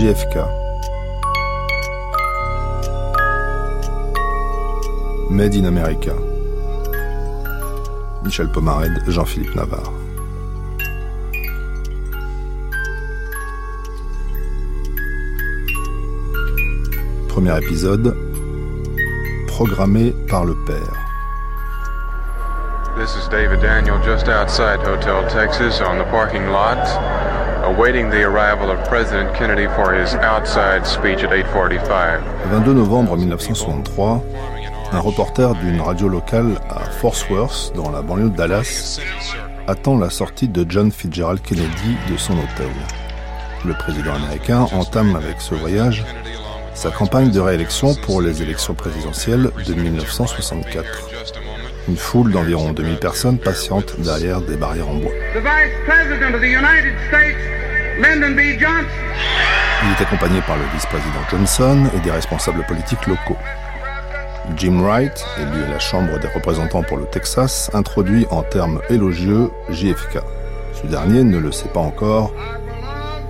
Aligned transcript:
JFK. 0.00 0.48
Made 5.28 5.54
in 5.56 5.66
America. 5.66 6.14
Michel 8.24 8.48
Pomarède, 8.48 8.98
Jean-Philippe 9.08 9.54
Navarre. 9.54 9.92
Premier 17.28 17.58
épisode, 17.58 18.16
programmé 19.48 20.14
par 20.30 20.46
le 20.46 20.54
père. 20.66 21.10
This 22.96 23.16
is 23.16 23.28
David 23.28 23.60
Daniel 23.60 23.98
just 24.02 24.28
outside 24.28 24.80
Hotel 24.80 25.28
Texas 25.28 25.82
on 25.82 25.98
the 25.98 26.04
parking 26.04 26.48
lot, 26.48 26.78
22 32.50 32.72
novembre 32.72 33.16
1963, 33.16 34.22
un 34.92 34.98
reporter 34.98 35.54
d'une 35.54 35.80
radio 35.80 36.08
locale 36.08 36.60
à 36.68 36.80
Fort 36.90 37.14
Worth, 37.30 37.72
dans 37.76 37.90
la 37.90 38.02
banlieue 38.02 38.30
de 38.30 38.36
Dallas, 38.36 39.00
attend 39.66 39.96
la 39.98 40.10
sortie 40.10 40.48
de 40.48 40.66
John 40.68 40.90
Fitzgerald 40.90 41.42
Kennedy 41.42 41.96
de 42.10 42.16
son 42.16 42.32
hôtel. 42.32 42.70
Le 43.64 43.74
président 43.74 44.14
américain 44.14 44.66
entame 44.72 45.14
avec 45.14 45.40
ce 45.40 45.54
voyage 45.54 46.04
sa 46.74 46.90
campagne 46.90 47.30
de 47.30 47.40
réélection 47.40 47.94
pour 47.94 48.22
les 48.22 48.42
élections 48.42 48.72
présidentielles 48.72 49.50
de 49.66 49.74
1964. 49.74 51.10
Une 51.88 51.96
foule 51.96 52.32
d'environ 52.32 52.72
2000 52.72 52.96
personnes 52.96 53.38
patiente 53.38 54.00
derrière 54.00 54.40
des 54.40 54.56
barrières 54.56 54.88
en 54.88 54.94
bois. 54.94 55.12
Il 59.82 59.90
est 59.90 60.00
accompagné 60.00 60.40
par 60.46 60.56
le 60.56 60.64
vice-président 60.72 61.20
Johnson 61.30 61.90
et 61.94 62.00
des 62.00 62.10
responsables 62.10 62.64
politiques 62.64 63.06
locaux. 63.06 63.36
Jim 64.56 64.80
Wright, 64.80 65.22
élu 65.38 65.64
à 65.64 65.68
la 65.68 65.78
Chambre 65.78 66.18
des 66.18 66.28
représentants 66.28 66.82
pour 66.82 66.96
le 66.96 67.04
Texas, 67.04 67.70
introduit 67.74 68.26
en 68.30 68.42
termes 68.42 68.80
élogieux 68.88 69.50
JFK. 69.68 70.20
Ce 70.72 70.86
dernier 70.86 71.24
ne 71.24 71.36
le 71.38 71.52
sait 71.52 71.68
pas 71.68 71.80
encore, 71.80 72.32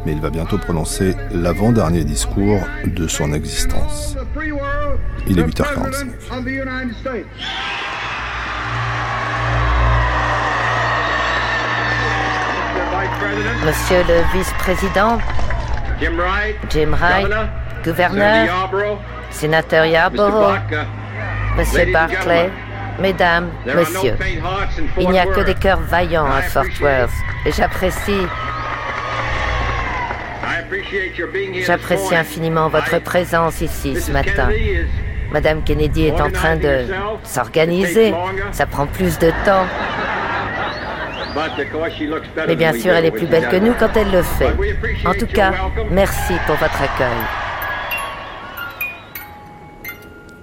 mais 0.06 0.12
il 0.12 0.20
va 0.20 0.30
bientôt 0.30 0.58
prononcer 0.58 1.16
l'avant-dernier 1.32 2.04
discours 2.04 2.60
de 2.84 3.08
son 3.08 3.32
existence. 3.32 4.16
Il 5.26 5.40
est 5.40 5.42
8h45. 5.42 6.10
Monsieur 13.66 14.02
le 14.08 14.22
vice-président, 14.32 15.18
Jim 16.70 16.90
Wright, 16.92 17.26
gouverneur, 17.84 18.70
sénateur 19.30 19.84
Yarborough, 19.84 20.58
Monsieur 21.56 21.92
Barclay, 21.92 22.50
Mesdames, 23.00 23.50
Messieurs, 23.66 24.16
il 24.98 25.08
n'y 25.10 25.18
a 25.18 25.26
que 25.26 25.40
des 25.40 25.54
cœurs 25.54 25.80
vaillants 25.80 26.26
à 26.26 26.42
Fort 26.42 26.64
Worth 26.80 27.10
et 27.46 27.52
j'apprécie 27.52 28.26
J'apprécie 31.66 32.14
infiniment 32.14 32.68
votre 32.68 32.98
présence 33.00 33.60
ici 33.60 34.00
ce 34.00 34.12
matin. 34.12 34.48
Madame 35.32 35.62
Kennedy 35.62 36.06
est 36.06 36.20
en 36.20 36.30
train 36.30 36.56
de 36.56 36.86
s'organiser. 37.24 38.12
Ça 38.52 38.66
prend 38.66 38.86
plus 38.86 39.18
de 39.18 39.30
temps. 39.44 39.66
Mais 42.46 42.56
bien 42.56 42.72
sûr, 42.72 42.92
elle 42.92 43.06
est 43.06 43.10
plus 43.10 43.26
belle 43.26 43.48
que 43.48 43.56
nous 43.56 43.74
quand 43.74 43.90
elle 43.96 44.10
le 44.10 44.22
fait. 44.22 44.54
En 45.06 45.14
tout 45.14 45.26
cas, 45.26 45.52
merci 45.90 46.34
pour 46.46 46.56
votre 46.56 46.82
accueil. 46.82 47.08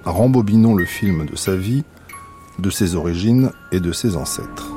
Rembobinons 0.04 0.74
le 0.74 0.86
film 0.86 1.26
de 1.26 1.36
sa 1.36 1.54
vie, 1.54 1.84
de 2.58 2.70
ses 2.70 2.94
origines 2.94 3.52
et 3.72 3.80
de 3.80 3.92
ses 3.92 4.16
ancêtres. 4.16 4.72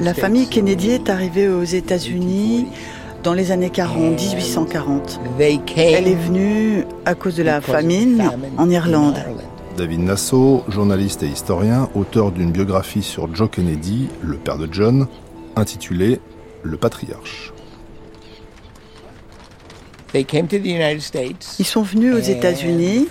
La 0.00 0.14
famille 0.14 0.48
Kennedy 0.48 0.90
est 0.90 1.08
arrivée 1.08 1.48
aux 1.48 1.64
États-Unis 1.64 2.66
dans 3.24 3.32
les 3.32 3.50
années 3.50 3.70
40, 3.70 4.20
1840. 4.20 5.20
Elle 5.76 6.06
est 6.06 6.14
venue 6.14 6.84
à 7.06 7.14
cause 7.14 7.34
de 7.36 7.42
la 7.42 7.60
famine 7.60 8.30
en 8.58 8.68
Irlande. 8.68 9.16
David 9.76 10.00
Nassau, 10.00 10.62
journaliste 10.68 11.22
et 11.22 11.26
historien, 11.26 11.88
auteur 11.94 12.30
d'une 12.30 12.52
biographie 12.52 13.02
sur 13.02 13.34
Joe 13.34 13.48
Kennedy, 13.50 14.08
le 14.22 14.36
père 14.36 14.58
de 14.58 14.68
John, 14.70 15.08
intitulée 15.56 16.20
Le 16.62 16.76
patriarche. 16.76 17.52
Ils 21.58 21.64
sont 21.64 21.82
venus 21.82 22.14
aux 22.14 22.18
États-Unis 22.18 23.08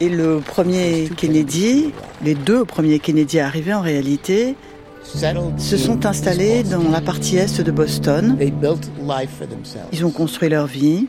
et 0.00 0.08
le 0.08 0.40
premier 0.40 1.08
Kennedy, 1.16 1.92
les 2.24 2.34
deux 2.34 2.64
premiers 2.64 2.98
Kennedy 2.98 3.38
arrivés 3.38 3.74
en 3.74 3.82
réalité, 3.82 4.56
se 5.58 5.76
sont 5.76 6.04
installés 6.06 6.62
dans 6.62 6.90
la 6.90 7.00
partie 7.00 7.36
est 7.38 7.60
de 7.60 7.70
Boston. 7.70 8.36
Ils 9.92 10.04
ont 10.04 10.10
construit 10.10 10.48
leur 10.48 10.66
vie. 10.66 11.06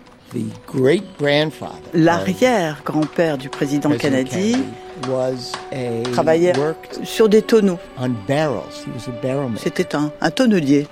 L'arrière-grand-père 1.93 3.37
du 3.37 3.49
président 3.49 3.89
Kennedy 3.91 4.55
travaillait 6.13 6.53
sur 7.03 7.29
des 7.29 7.41
tonneaux. 7.41 7.79
C'était 9.57 9.95
un, 9.95 10.11
un 10.21 10.31
tonnelier. 10.31 10.87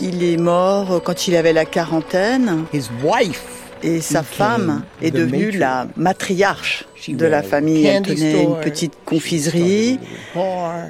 Il 0.00 0.22
est 0.22 0.36
mort 0.36 1.02
quand 1.02 1.26
il 1.28 1.36
avait 1.36 1.52
la 1.52 1.64
quarantaine. 1.64 2.64
Et 3.82 4.00
sa 4.00 4.22
femme 4.22 4.82
est 5.00 5.10
devenue 5.10 5.50
la 5.50 5.86
matriarche 5.96 6.84
de 7.08 7.26
la 7.26 7.42
famille. 7.42 7.86
Elle 7.86 8.02
tenait 8.02 8.44
une 8.44 8.60
petite 8.60 8.92
confiserie. 9.04 9.98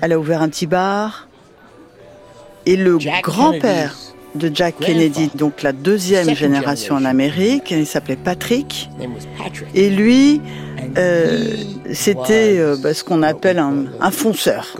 Elle 0.03 0.13
a 0.13 0.19
ouvert 0.19 0.43
un 0.43 0.49
petit 0.49 0.67
bar. 0.67 1.29
Et 2.67 2.77
le 2.77 2.99
grand-père 3.23 3.97
de 4.35 4.51
Jack 4.53 4.79
Kennedy, 4.79 5.31
donc 5.35 5.63
la 5.63 5.73
deuxième 5.73 6.35
génération 6.35 6.95
en 6.95 7.05
Amérique, 7.05 7.71
il 7.71 7.87
s'appelait 7.87 8.17
Patrick. 8.17 8.91
Et 9.75 9.91
lui, 9.91 10.41
euh, 10.97 11.57
c'était 11.93 12.59
euh, 12.59 12.77
bah, 12.77 12.95
ce 12.95 13.03
qu'on 13.05 13.23
appelle 13.23 13.59
un, 13.59 13.87
un 14.01 14.11
fonceur. 14.11 14.77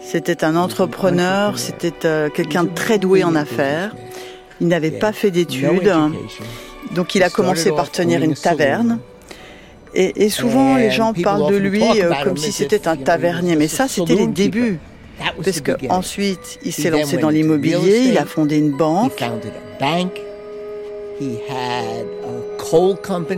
C'était 0.00 0.44
un 0.44 0.56
entrepreneur, 0.56 1.58
c'était 1.58 2.06
euh, 2.06 2.28
quelqu'un 2.30 2.64
de 2.64 2.70
très 2.70 2.98
doué 2.98 3.22
en 3.24 3.34
affaires. 3.34 3.94
Il 4.60 4.68
n'avait 4.68 4.90
pas 4.90 5.12
fait 5.12 5.30
d'études, 5.30 5.92
donc 6.94 7.14
il 7.14 7.22
a 7.22 7.30
commencé 7.30 7.70
par 7.70 7.90
tenir 7.90 8.22
une 8.22 8.34
taverne. 8.34 8.98
Et, 9.94 10.30
souvent, 10.30 10.76
les 10.76 10.90
gens 10.90 11.12
parlent 11.12 11.50
de 11.50 11.56
lui 11.56 11.82
euh, 11.82 12.12
comme 12.22 12.36
si 12.36 12.52
c'était 12.52 12.86
un 12.86 12.96
tavernier, 12.96 13.56
mais 13.56 13.68
ça, 13.68 13.88
c'était 13.88 14.14
les 14.14 14.26
débuts. 14.28 14.78
Parce 15.44 15.60
qu'ensuite, 15.60 16.58
il 16.64 16.72
s'est 16.72 16.90
lancé 16.90 17.16
dans 17.18 17.30
l'immobilier, 17.30 18.04
il 18.08 18.18
a 18.18 18.24
fondé 18.24 18.58
une 18.58 18.76
banque. 18.76 19.22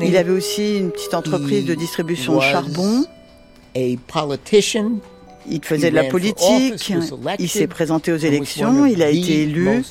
Il 0.03 0.17
avait 0.17 0.31
aussi 0.31 0.79
une 0.79 0.91
petite 0.91 1.15
entreprise 1.15 1.65
de 1.65 1.75
distribution 1.75 2.37
de 2.37 2.43
charbon. 2.43 3.05
Il 3.75 3.99
faisait 5.65 5.91
de 5.91 5.97
la 5.97 6.05
politique, 6.05 6.93
il 7.39 7.49
s'est 7.49 7.67
présenté 7.67 8.13
aux 8.13 8.17
élections, 8.17 8.85
il 8.87 9.03
a 9.03 9.09
été 9.09 9.43
élu, 9.43 9.83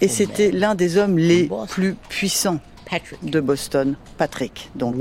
et 0.00 0.08
c'était 0.08 0.50
l'un 0.50 0.74
des 0.74 0.96
hommes 0.96 1.18
les 1.18 1.50
plus 1.68 1.96
puissants 2.08 2.58
de 3.22 3.40
Boston, 3.40 3.96
Patrick. 4.18 4.70
Donc. 4.74 4.96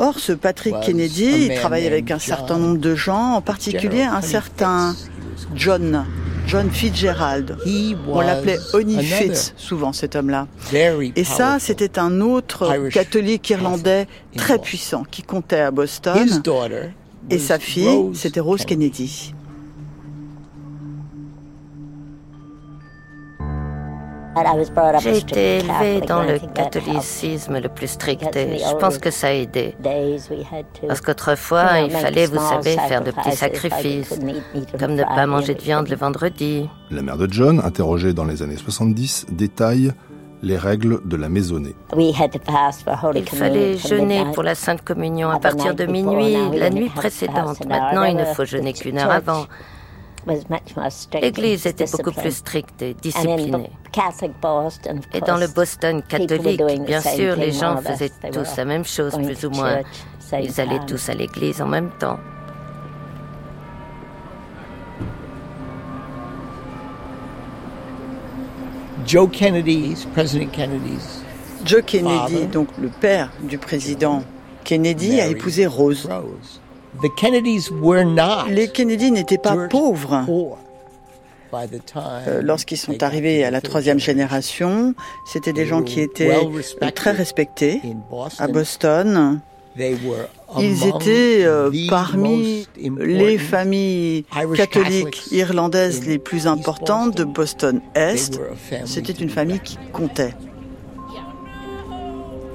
Or, 0.00 0.18
ce 0.20 0.32
Patrick 0.32 0.74
Kennedy, 0.80 1.48
il 1.48 1.54
travaillait 1.56 1.88
avec 1.88 2.10
un 2.12 2.20
certain 2.20 2.56
nombre 2.58 2.78
de 2.78 2.94
gens, 2.94 3.34
en 3.34 3.40
particulier 3.40 4.02
un 4.02 4.22
certain 4.22 4.94
John, 5.54 6.04
John 6.46 6.70
Fitzgerald. 6.70 7.56
On 8.08 8.20
l'appelait 8.20 8.58
Honey 8.72 9.02
Fitz, 9.02 9.54
souvent 9.56 9.92
cet 9.92 10.14
homme-là. 10.14 10.46
Et 11.16 11.24
ça, 11.24 11.58
c'était 11.58 11.98
un 11.98 12.20
autre 12.20 12.88
catholique 12.90 13.50
irlandais 13.50 14.06
très 14.36 14.58
puissant 14.58 15.04
qui 15.10 15.22
comptait 15.22 15.60
à 15.60 15.70
Boston. 15.70 16.28
Et 17.30 17.38
sa 17.38 17.58
fille, 17.58 18.10
c'était 18.14 18.40
Rose 18.40 18.64
Kennedy. 18.64 19.34
J'ai 25.00 25.18
été 25.18 25.58
élevée 25.58 26.00
dans 26.06 26.22
le 26.22 26.38
catholicisme 26.54 27.58
le 27.58 27.68
plus 27.68 27.88
strict 27.88 28.34
et 28.36 28.58
je 28.58 28.76
pense 28.76 28.98
que 28.98 29.10
ça 29.10 29.28
a 29.28 29.32
aidé. 29.32 29.74
Parce 30.86 31.00
qu'autrefois, 31.00 31.80
il 31.80 31.90
fallait, 31.90 32.26
vous 32.26 32.38
savez, 32.38 32.76
faire 32.88 33.02
de 33.02 33.10
petits 33.10 33.36
sacrifices, 33.36 34.18
comme 34.78 34.94
ne 34.94 35.04
pas 35.04 35.26
manger 35.26 35.54
de 35.54 35.62
viande 35.62 35.88
le 35.88 35.96
vendredi. 35.96 36.68
La 36.90 37.02
mère 37.02 37.16
de 37.16 37.30
John, 37.30 37.60
interrogée 37.64 38.12
dans 38.12 38.24
les 38.24 38.42
années 38.42 38.56
70, 38.56 39.26
détaille 39.30 39.92
les 40.42 40.56
règles 40.56 41.00
de 41.04 41.16
la 41.16 41.28
maisonnée. 41.28 41.74
Il 41.96 43.24
fallait 43.24 43.76
jeûner 43.76 44.24
pour 44.34 44.42
la 44.42 44.54
Sainte 44.54 44.82
Communion 44.82 45.30
à 45.30 45.38
partir 45.38 45.74
de 45.74 45.84
minuit 45.84 46.36
la 46.56 46.70
nuit 46.70 46.90
précédente. 46.90 47.66
Maintenant, 47.66 48.04
il 48.04 48.16
ne 48.16 48.24
faut 48.24 48.44
jeûner 48.44 48.72
qu'une 48.72 48.98
heure 48.98 49.10
avant. 49.10 49.46
L'Église 51.20 51.66
était 51.66 51.86
beaucoup 51.90 52.12
plus 52.12 52.36
stricte 52.36 52.82
et 52.82 52.94
disciplinée. 52.94 53.70
Et 55.14 55.20
dans 55.20 55.36
le 55.36 55.48
Boston 55.48 56.02
catholique, 56.06 56.62
bien 56.84 57.00
sûr, 57.00 57.36
les 57.36 57.52
gens 57.52 57.76
faisaient 57.78 58.12
tous 58.32 58.56
la 58.56 58.64
même 58.64 58.84
chose, 58.84 59.14
plus 59.14 59.44
ou 59.44 59.50
moins. 59.50 59.80
Ils 60.32 60.60
allaient 60.60 60.84
tous 60.86 61.08
à 61.08 61.14
l'église 61.14 61.62
en 61.62 61.66
même 61.66 61.90
temps. 61.98 62.18
Joe 69.06 69.30
Kennedy, 69.30 70.06
président 70.12 70.50
Kennedy's 70.50 71.22
Joe 71.64 71.82
Kennedy, 71.82 72.46
donc 72.46 72.68
le 72.78 72.88
père 72.88 73.30
du 73.40 73.56
président 73.56 74.22
Kennedy, 74.64 75.18
a 75.20 75.26
épousé 75.28 75.66
Rose. 75.66 76.06
Les 78.50 78.68
Kennedy 78.68 79.10
n'étaient 79.10 79.38
pas 79.38 79.68
pauvres. 79.68 80.24
Euh, 81.96 82.42
lorsqu'ils 82.42 82.76
sont 82.76 83.02
arrivés 83.02 83.44
à 83.44 83.50
la 83.50 83.60
troisième 83.60 83.98
génération, 83.98 84.94
c'était 85.26 85.52
des 85.52 85.66
gens 85.66 85.82
qui 85.82 86.00
étaient 86.00 86.36
très 86.94 87.12
respectés 87.12 87.80
à 88.38 88.48
Boston. 88.48 89.40
Ils 90.58 90.86
étaient 90.86 91.44
euh, 91.44 91.70
parmi 91.88 92.66
les 92.76 93.38
familles 93.38 94.24
catholiques 94.54 95.30
irlandaises 95.30 96.06
les 96.06 96.18
plus 96.18 96.46
importantes 96.46 97.16
de 97.16 97.24
Boston-Est. 97.24 98.40
C'était 98.84 99.12
une 99.12 99.30
famille 99.30 99.60
qui 99.60 99.78
comptait. 99.92 100.34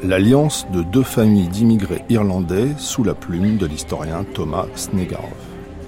L'alliance 0.06 0.68
de 0.74 0.82
deux 0.84 1.04
familles 1.04 1.48
d'immigrés 1.48 2.04
irlandais 2.10 2.74
sous 2.78 3.06
la 3.06 3.14
plume 3.14 3.56
de 3.56 3.66
l'historien 3.66 4.26
Thomas 4.34 4.66
Snegarov. 4.76 5.32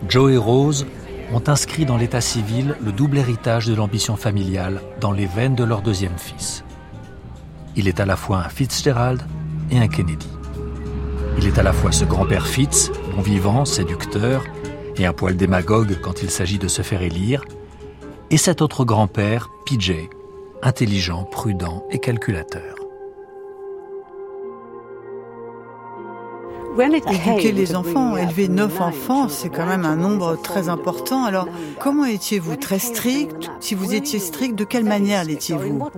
Joe 0.08 0.32
et 0.32 0.38
Rose 0.38 0.86
ont 1.34 1.44
inscrit 1.48 1.86
dans 1.86 1.98
l'état 1.98 2.22
civil 2.22 2.78
le 2.82 2.94
double 2.94 3.18
héritage 3.18 3.68
de 3.68 3.76
l'ambition 3.76 4.16
familiale 4.16 4.82
dans 5.02 5.12
les 5.12 5.26
veines 5.26 5.56
de 5.56 5.66
leur 5.66 5.82
deuxième 5.82 6.18
fils. 6.18 6.64
Il 7.76 7.90
est 7.90 8.00
à 8.00 8.06
la 8.06 8.16
fois 8.16 8.38
un 8.38 8.48
Fitzgerald 8.48 9.22
et 9.70 9.80
un 9.80 9.90
Kennedy. 9.90 10.30
Il 11.38 11.46
est 11.46 11.60
à 11.60 11.64
la 11.64 11.74
fois 11.74 11.92
ce 11.92 12.06
grand-père 12.06 12.48
Fitz, 12.48 12.92
bon 13.14 13.22
vivant, 13.22 13.66
séducteur, 13.66 14.46
et 14.96 15.06
un 15.06 15.12
poil 15.12 15.36
démagogue 15.36 16.00
quand 16.02 16.24
il 16.24 16.30
s'agit 16.30 16.58
de 16.58 16.70
se 16.70 16.84
faire 16.84 17.02
élire, 17.02 17.44
et 18.32 18.38
cet 18.38 18.62
autre 18.62 18.86
grand-père, 18.86 19.50
PJ, 19.66 19.92
intelligent, 20.64 21.26
prudent 21.26 21.84
et 21.92 22.00
calculateur. 22.00 22.75
Éduquer 26.78 27.52
les 27.52 27.76
enfants, 27.76 28.18
élever 28.18 28.48
neuf 28.50 28.82
enfants, 28.82 29.30
c'est 29.30 29.50
quand 29.50 29.66
même 29.66 29.86
un 29.86 29.96
nombre 29.96 30.36
très 30.42 30.68
important. 30.70 31.24
Alors, 31.24 31.48
comment 31.80 32.06
étiez-vous 32.06 32.58
Très 32.58 32.80
strict 32.80 33.50
Si 33.60 33.76
vous 33.76 33.94
étiez 33.94 34.20
strict, 34.20 34.56
de 34.56 34.64
quelle 34.66 34.84
manière 34.84 35.24
l'étiez-vous 35.24 35.90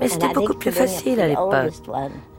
Mais 0.00 0.08
c'était 0.08 0.32
beaucoup 0.34 0.54
plus 0.54 0.72
facile 0.72 1.20
à 1.20 1.28
l'époque. 1.28 1.72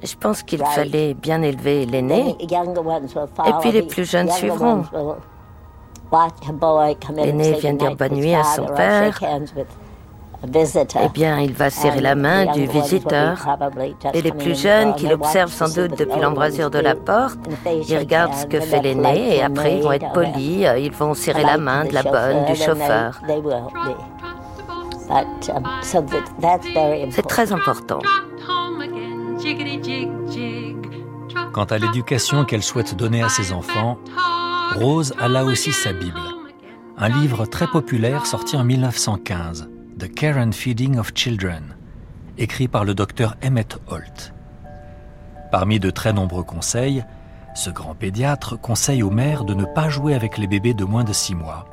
Je 0.03 0.15
pense 0.15 0.43
qu'il 0.43 0.63
fallait 0.63 1.13
bien 1.13 1.41
élever 1.41 1.85
l'aîné, 1.85 2.35
et 2.39 3.51
puis 3.61 3.71
les 3.71 3.83
plus 3.83 4.09
jeunes 4.09 4.29
suivront. 4.31 4.83
L'aîné 7.15 7.51
vient 7.53 7.73
dire 7.73 7.95
bonne 7.95 8.13
nuit 8.13 8.33
à 8.33 8.43
son 8.43 8.65
père. 8.65 9.19
Eh 10.43 11.09
bien, 11.13 11.39
il 11.39 11.53
va 11.53 11.69
serrer 11.69 12.01
la 12.01 12.15
main 12.15 12.51
du 12.53 12.67
visiteur. 12.67 13.37
Et 14.13 14.21
les 14.21 14.31
plus 14.31 14.59
jeunes, 14.59 14.93
qui 14.95 15.07
l'observent 15.07 15.51
sans 15.51 15.73
doute 15.73 15.97
depuis 15.97 16.19
l'embrasure 16.21 16.69
de 16.69 16.79
la 16.79 16.95
porte, 16.95 17.39
ils 17.87 17.97
regardent 17.97 18.35
ce 18.35 18.45
que 18.45 18.59
fait 18.59 18.81
l'aîné 18.81 19.37
et 19.37 19.41
après 19.41 19.77
ils 19.77 19.83
vont 19.83 19.91
être 19.91 20.11
polis, 20.13 20.67
ils 20.79 20.91
vont 20.91 21.13
serrer 21.13 21.43
la 21.43 21.57
main 21.57 21.85
de 21.85 21.93
la 21.93 22.03
bonne, 22.03 22.45
du 22.45 22.55
chauffeur. 22.55 23.19
C'est 27.11 27.27
très 27.27 27.51
important. 27.51 27.99
Quant 31.53 31.63
à 31.63 31.77
l'éducation 31.77 32.45
qu'elle 32.45 32.63
souhaite 32.63 32.95
donner 32.95 33.23
à 33.23 33.29
ses 33.29 33.51
enfants, 33.53 33.97
Rose 34.75 35.13
a 35.19 35.27
là 35.27 35.45
aussi 35.45 35.71
sa 35.71 35.93
Bible, 35.93 36.19
un 36.97 37.09
livre 37.09 37.45
très 37.45 37.67
populaire 37.67 38.25
sorti 38.25 38.55
en 38.57 38.63
1915. 38.63 39.69
The 39.99 40.13
Care 40.13 40.37
and 40.37 40.51
Feeding 40.51 40.99
of 40.99 41.11
Children, 41.15 41.75
écrit 42.37 42.67
par 42.67 42.85
le 42.85 42.93
docteur 42.93 43.35
Emmett 43.43 43.79
Holt. 43.87 44.31
Parmi 45.51 45.79
de 45.79 45.89
très 45.89 46.13
nombreux 46.13 46.43
conseils, 46.43 47.03
ce 47.55 47.71
grand 47.71 47.95
pédiatre 47.95 48.61
conseille 48.61 49.01
aux 49.01 49.09
mères 49.09 49.43
de 49.43 49.55
ne 49.55 49.65
pas 49.65 49.89
jouer 49.89 50.13
avec 50.13 50.37
les 50.37 50.45
bébés 50.45 50.75
de 50.75 50.85
moins 50.85 51.03
de 51.03 51.13
6 51.13 51.33
mois 51.33 51.65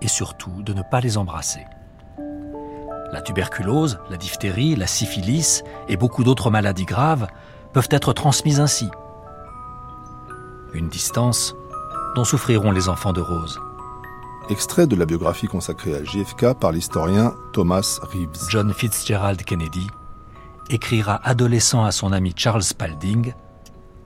et 0.00 0.08
surtout 0.08 0.62
de 0.62 0.72
ne 0.72 0.80
pas 0.80 1.00
les 1.00 1.18
embrasser. 1.18 1.66
La 3.12 3.20
tuberculose, 3.20 3.98
la 4.08 4.16
diphtérie, 4.16 4.74
la 4.74 4.86
syphilis 4.86 5.62
et 5.86 5.98
beaucoup 5.98 6.24
d'autres 6.24 6.50
maladies 6.50 6.86
graves 6.86 7.26
peuvent 7.74 7.88
être 7.90 8.14
transmises 8.14 8.60
ainsi. 8.60 8.88
Une 10.72 10.88
distance 10.88 11.54
dont 12.16 12.24
souffriront 12.24 12.70
les 12.70 12.88
enfants 12.88 13.12
de 13.12 13.20
Rose 13.20 13.60
extrait 14.50 14.86
de 14.86 14.96
la 14.96 15.06
biographie 15.06 15.46
consacrée 15.46 15.94
à 15.94 16.04
JFK 16.04 16.54
par 16.58 16.72
l'historien 16.72 17.34
Thomas 17.52 18.00
Reeves. 18.02 18.48
John 18.48 18.72
Fitzgerald 18.74 19.42
Kennedy 19.44 19.86
écrira 20.68 21.20
adolescent 21.24 21.84
à 21.84 21.92
son 21.92 22.12
ami 22.12 22.32
Charles 22.36 22.62
Spalding 22.62 23.32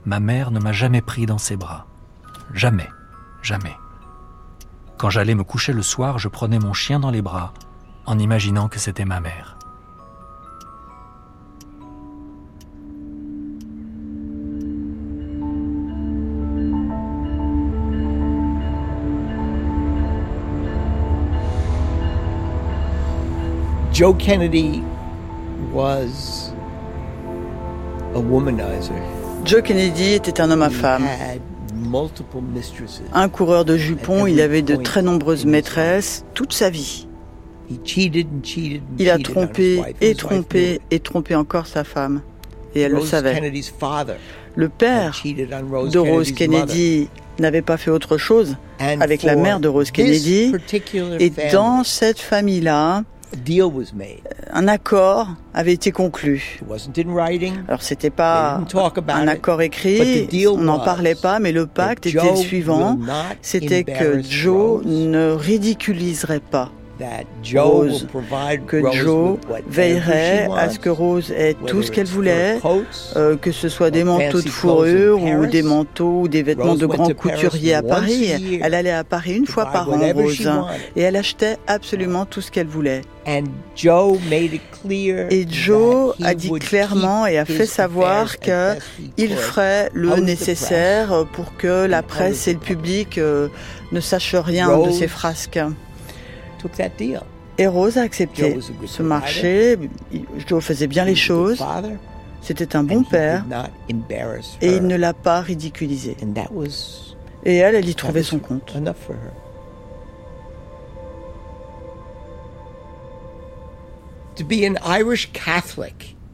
Ma 0.05 0.19
mère 0.19 0.51
ne 0.51 0.59
m'a 0.59 0.71
jamais 0.71 1.01
pris 1.01 1.25
dans 1.25 1.39
ses 1.39 1.57
bras. 1.57 1.87
Jamais, 2.53 2.89
jamais. 3.41 3.75
Quand 4.97 5.09
j'allais 5.09 5.35
me 5.35 5.43
coucher 5.43 5.73
le 5.73 5.81
soir, 5.81 6.19
je 6.19 6.27
prenais 6.27 6.59
mon 6.59 6.73
chien 6.73 6.99
dans 6.99 7.11
les 7.11 7.23
bras 7.23 7.53
en 8.05 8.19
imaginant 8.19 8.67
que 8.67 8.79
c'était 8.79 9.05
ma 9.05 9.19
mère. 9.19 9.54
Joe 23.95 24.13
Kennedy 24.13 24.83
was 25.71 26.51
a 28.13 28.19
womanizer. 28.19 28.91
Joe 29.45 29.61
Kennedy 29.61 30.11
était 30.11 30.41
un 30.41 30.51
homme 30.51 30.63
à 30.63 30.69
femme. 30.69 31.07
Un 33.13 33.29
coureur 33.29 33.63
de 33.63 33.77
jupons, 33.77 34.27
il 34.27 34.41
avait 34.41 34.63
de 34.63 34.75
très 34.75 35.01
nombreuses 35.01 35.45
maîtresses 35.45 36.25
toute 36.33 36.51
sa 36.51 36.69
vie. 36.69 37.07
Il 38.99 39.09
a 39.09 39.17
trompé 39.17 39.81
et 40.01 40.13
trompé 40.13 40.81
et 40.91 40.99
trompé 40.99 41.33
encore 41.33 41.67
sa 41.67 41.85
femme. 41.85 42.21
Et 42.75 42.81
elle 42.81 42.91
le 42.91 42.99
savait. 42.99 43.49
Le 44.55 44.67
père 44.67 45.21
de 45.23 45.99
Rose 45.99 46.33
Kennedy 46.33 47.07
n'avait 47.39 47.61
pas 47.61 47.77
fait 47.77 47.91
autre 47.91 48.17
chose 48.17 48.57
avec 48.77 49.23
la 49.23 49.37
mère 49.37 49.61
de 49.61 49.69
Rose 49.69 49.91
Kennedy. 49.91 50.51
Et 51.21 51.31
dans 51.53 51.85
cette 51.85 52.19
famille-là, 52.19 53.05
un 54.53 54.67
accord 54.67 55.27
avait 55.53 55.73
été 55.73 55.91
conclu. 55.91 56.59
Alors 57.67 57.81
c'était 57.81 58.09
pas 58.09 58.61
un 59.07 59.27
accord 59.27 59.61
écrit, 59.61 60.47
on 60.47 60.57
n'en 60.57 60.79
parlait 60.79 61.15
pas, 61.15 61.39
mais 61.39 61.51
le 61.51 61.67
pacte 61.67 62.05
était 62.05 62.29
le 62.31 62.35
suivant, 62.35 62.99
c'était 63.41 63.83
que 63.83 64.21
Joe 64.21 64.83
ne 64.85 65.31
ridiculiserait 65.31 66.39
pas 66.39 66.71
Rose, 67.55 68.07
que 68.67 68.91
Joe 68.93 69.37
veillerait 69.67 70.47
à 70.55 70.69
ce 70.69 70.79
que 70.79 70.89
Rose 70.89 71.31
ait 71.31 71.55
tout 71.65 71.83
ce 71.83 71.91
qu'elle 71.91 72.07
voulait, 72.07 72.59
euh, 73.15 73.37
que 73.37 73.51
ce 73.51 73.69
soit 73.69 73.91
des 73.91 74.03
manteaux 74.03 74.41
de 74.41 74.49
fourrure 74.49 75.21
ou 75.21 75.45
des 75.45 75.63
manteaux 75.63 76.21
ou 76.21 76.27
des 76.27 76.43
vêtements 76.43 76.75
de 76.75 76.85
grands 76.85 77.09
couturiers 77.09 77.73
à 77.73 77.83
Paris. 77.83 78.59
Elle 78.61 78.73
allait 78.73 78.91
à 78.91 79.03
Paris 79.03 79.35
une 79.35 79.47
fois 79.47 79.65
par 79.65 79.89
an, 79.89 79.99
Rose, 80.13 80.49
et 80.95 81.01
elle 81.01 81.15
achetait 81.15 81.57
absolument 81.67 82.25
tout 82.25 82.41
ce 82.41 82.51
qu'elle 82.51 82.67
voulait. 82.67 83.01
Et 83.27 85.47
Joe 85.49 86.15
a 86.23 86.35
dit 86.35 86.51
clairement 86.51 87.25
et 87.25 87.37
a 87.37 87.45
fait 87.45 87.65
savoir 87.65 88.37
qu'il 88.37 89.35
ferait 89.35 89.89
le 89.93 90.17
nécessaire 90.17 91.25
pour 91.33 91.55
que 91.57 91.85
la 91.85 92.03
presse 92.03 92.47
et 92.47 92.53
le 92.53 92.59
public 92.59 93.17
euh, 93.17 93.47
ne 93.91 93.99
sachent 93.99 94.35
rien 94.35 94.79
de 94.79 94.91
ces 94.91 95.07
frasques. 95.07 95.59
Et 97.57 97.67
Rose 97.67 97.97
a 97.97 98.01
accepté 98.01 98.57
ce 98.85 99.01
marché. 99.01 99.77
Joe 100.47 100.63
faisait 100.63 100.87
bien 100.87 101.05
les 101.05 101.15
choses. 101.15 101.63
C'était 102.41 102.75
un 102.75 102.83
bon 102.83 103.03
père. 103.03 103.43
Et 104.61 104.75
il 104.75 104.87
ne 104.87 104.95
l'a 104.95 105.13
pas 105.13 105.41
ridiculisé. 105.41 106.15
Et 107.45 107.55
elle, 107.57 107.75
elle 107.75 107.87
y 107.89 107.95
trouvait 107.95 108.23
son 108.23 108.39
compte. 108.39 108.75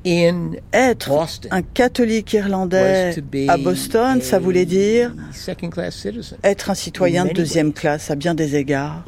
Être 0.04 1.28
un 1.52 1.62
catholique 1.62 2.34
irlandais 2.34 3.14
à 3.48 3.58
Boston, 3.58 4.22
ça 4.22 4.40
voulait 4.40 4.66
dire 4.66 5.14
être 6.44 6.70
un 6.70 6.74
citoyen 6.74 7.26
de 7.26 7.34
deuxième 7.34 7.74
classe 7.74 8.10
à 8.10 8.16
bien 8.16 8.34
des 8.34 8.56
égards. 8.56 9.04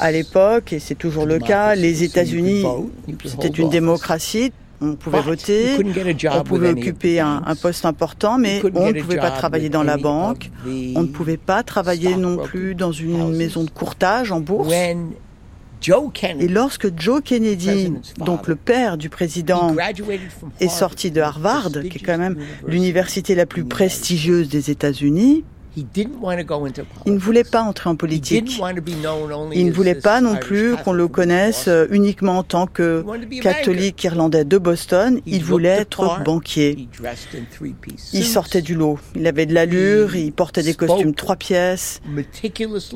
À 0.00 0.12
l'époque, 0.12 0.72
et 0.72 0.78
c'est 0.78 0.94
toujours 0.94 1.26
le 1.26 1.38
cas, 1.38 1.74
les 1.74 2.02
États-Unis, 2.02 2.64
c'était 3.24 3.48
une 3.48 3.70
démocratie. 3.70 4.52
On 4.80 4.96
pouvait 4.96 5.22
voter, 5.22 5.78
on 6.30 6.42
pouvait 6.42 6.70
occuper 6.70 7.20
un, 7.20 7.54
poste 7.60 7.86
important, 7.86 8.38
mais 8.38 8.60
on 8.74 8.86
ne 8.88 9.00
pouvait 9.00 9.16
pas 9.16 9.30
travailler 9.30 9.70
dans 9.70 9.84
la 9.84 9.96
banque, 9.96 10.50
on 10.66 11.02
ne 11.02 11.06
pouvait 11.08 11.38
pas 11.38 11.62
travailler 11.62 12.16
non 12.16 12.36
plus 12.36 12.74
dans 12.74 12.92
une 12.92 13.34
maison 13.34 13.64
de 13.64 13.70
courtage 13.70 14.32
en 14.32 14.40
bourse. 14.40 14.74
Et 16.40 16.48
lorsque 16.48 16.98
Joe 16.98 17.20
Kennedy, 17.22 17.92
donc 18.18 18.48
le 18.48 18.56
père 18.56 18.96
du 18.96 19.08
président, 19.08 19.74
est 20.60 20.68
sorti 20.68 21.10
de 21.10 21.20
Harvard, 21.20 21.70
qui 21.90 21.98
est 21.98 22.02
quand 22.04 22.18
même 22.18 22.38
l'université 22.66 23.34
la 23.34 23.46
plus 23.46 23.64
prestigieuse 23.64 24.48
des 24.48 24.70
États-Unis, 24.70 25.44
il 25.76 27.14
ne 27.14 27.18
voulait 27.18 27.44
pas 27.44 27.62
entrer 27.62 27.90
en 27.90 27.96
politique. 27.96 28.60
Il 29.54 29.66
ne 29.66 29.72
voulait 29.72 29.94
pas 29.94 30.20
non 30.20 30.36
plus 30.36 30.76
qu'on 30.76 30.92
le 30.92 31.08
connaisse 31.08 31.66
euh, 31.68 31.86
uniquement 31.90 32.38
en 32.38 32.42
tant 32.42 32.66
que 32.66 33.04
catholique 33.42 34.04
irlandais 34.04 34.44
de 34.44 34.58
Boston. 34.58 35.20
Il 35.26 35.42
voulait 35.42 35.80
être 35.80 36.22
banquier. 36.24 36.88
Il 38.12 38.24
sortait 38.24 38.62
du 38.62 38.74
lot. 38.74 38.98
Il 39.14 39.26
avait 39.26 39.46
de 39.46 39.54
l'allure, 39.54 40.14
il 40.16 40.32
portait 40.32 40.62
des 40.62 40.74
costumes 40.74 41.14
trois 41.14 41.36
pièces. 41.36 42.00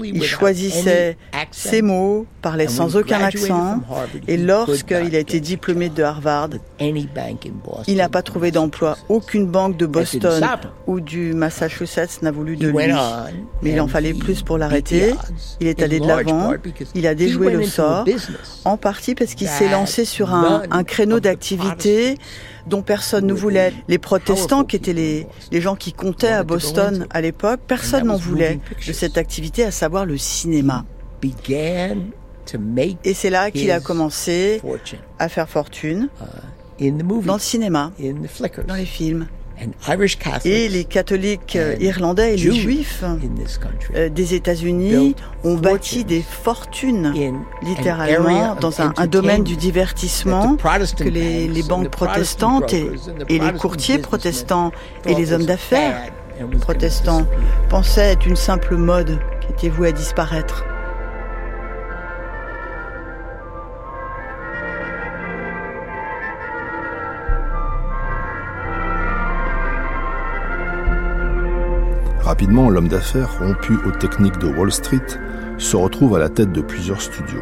Il 0.02 0.23
choisissait 0.23 1.16
ses 1.50 1.82
mots, 1.82 2.26
parlait 2.42 2.68
sans 2.68 2.97
aucun 2.97 3.20
accent. 3.23 3.80
Et 4.28 4.37
lorsqu'il 4.37 5.16
a 5.16 5.18
été 5.18 5.40
diplômé 5.40 5.88
de 5.88 6.02
Harvard, 6.02 6.50
il 6.80 7.97
n'a 7.97 8.08
pas 8.08 8.23
trouvé 8.23 8.50
d'emploi. 8.50 8.97
Aucune 9.08 9.47
banque 9.47 9.76
de 9.76 9.87
Boston 9.87 10.44
ou 10.87 11.00
du 11.00 11.32
Massachusetts 11.35 12.23
n'a 12.23 12.30
voulu 12.30 12.56
de 12.56 12.68
mais 12.73 13.71
il 13.73 13.81
en 13.81 13.89
fallait 13.89 14.15
plus 14.15 14.43
pour 14.43 14.59
l'arrêter. 14.59 15.15
Il 15.61 15.67
est 15.67 15.83
allé 15.83 16.01
de 16.01 16.07
l'avant. 16.07 16.53
Il 16.95 17.07
a 17.07 17.15
déjoué 17.15 17.53
le 17.53 17.65
sort, 17.65 18.05
en 18.65 18.77
partie 18.77 19.15
parce 19.15 19.35
qu'il 19.35 19.49
s'est 19.49 19.71
lancé 19.71 20.05
sur 20.05 20.33
un, 20.33 20.85
créneau 20.85 21.21
d'activité 21.21 22.17
dont 22.67 22.83
personne 22.83 23.27
ne 23.27 23.33
voulait. 23.33 23.73
Les 23.89 23.99
protestants, 23.99 24.65
qui 24.65 24.77
étaient 24.77 24.93
les, 24.93 25.27
les 25.51 25.61
gens 25.61 25.75
qui 25.75 25.93
comptaient 25.93 26.29
à 26.29 26.45
Boston 26.45 27.07
à 27.11 27.21
l'époque, 27.21 27.61
personne 27.67 28.07
n'en 28.07 28.17
voulait 28.17 28.61
de 28.87 28.93
cette 28.93 29.19
activité, 29.19 29.65
à 29.65 29.71
savoir 29.71 30.05
le 30.07 30.19
cinéma. 30.19 30.85
Et 33.05 33.15
c'est 33.15 33.31
là 33.31 33.51
qu'il 33.51 33.71
a 33.71 33.81
commencé 33.81 34.63
à 35.19 35.29
faire 35.29 35.49
fortune 35.49 36.09
uh, 36.81 36.93
dans 36.93 37.35
le 37.35 37.41
cinéma, 37.41 37.93
dans 38.67 38.75
les 38.75 38.85
films. 38.85 39.27
Et 40.45 40.69
les 40.69 40.85
catholiques 40.85 41.57
euh, 41.57 41.77
irlandais 41.81 42.35
et 42.35 42.37
les 42.37 42.53
juifs 42.53 43.03
euh, 43.95 44.09
des 44.09 44.35
États-Unis 44.35 45.15
ont 45.45 45.57
bâti 45.57 46.05
des 46.05 46.23
fortunes, 46.23 47.12
littéralement, 47.62 48.55
dans 48.55 48.81
un, 48.81 48.93
domaine 49.07 49.45
du 49.45 49.57
divertissement 49.57 50.57
que 50.57 51.09
les, 51.09 51.62
banques 51.62 51.91
protestantes 51.91 52.73
et, 52.73 52.91
et 53.29 53.38
les 53.38 53.53
courtiers 53.53 53.99
protestants 53.99 54.73
et 55.07 55.15
les 55.15 55.33
hommes 55.33 55.47
d'affaires 55.47 56.11
protestants 56.61 57.27
pensaient 57.69 58.12
être 58.12 58.27
une 58.27 58.37
simple 58.37 58.77
mode 58.77 59.19
qui 59.41 59.53
était 59.53 59.69
vouée 59.69 59.88
à 59.88 59.93
disparaître. 59.93 60.65
Rapidement, 72.28 72.68
l'homme 72.68 72.88
d'affaires, 72.88 73.38
rompu 73.38 73.78
aux 73.87 73.90
techniques 73.90 74.37
de 74.37 74.49
Wall 74.49 74.70
Street, 74.70 75.06
se 75.56 75.76
retrouve 75.76 76.14
à 76.14 76.18
la 76.18 76.28
tête 76.28 76.52
de 76.52 76.61
plusieurs 76.61 77.00
studios. 77.00 77.40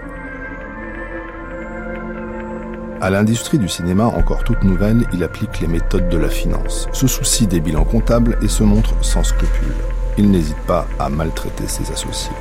À 3.01 3.11
l'industrie 3.11 3.59
du 3.59 3.69
cinéma 3.69 4.05
encore 4.05 4.45
toute 4.45 4.63
nouvelle, 4.63 5.05
il 5.13 5.25
applique 5.25 5.59
les 5.59 5.67
méthodes 5.67 6.09
de 6.09 6.17
la 6.17 6.29
finance, 6.29 6.87
se 6.93 7.09
soucie 7.09 7.49
des 7.49 7.59
bilans 7.59 7.83
comptables 7.83 8.39
et 8.43 8.47
se 8.47 8.63
montre 8.63 8.95
sans 9.03 9.25
scrupules. 9.25 9.75
Il 10.19 10.31
n'hésite 10.31 10.63
pas 10.69 10.87
à 11.01 11.09
maltraiter 11.09 11.67
ses 11.67 11.91
associés. 11.91 12.37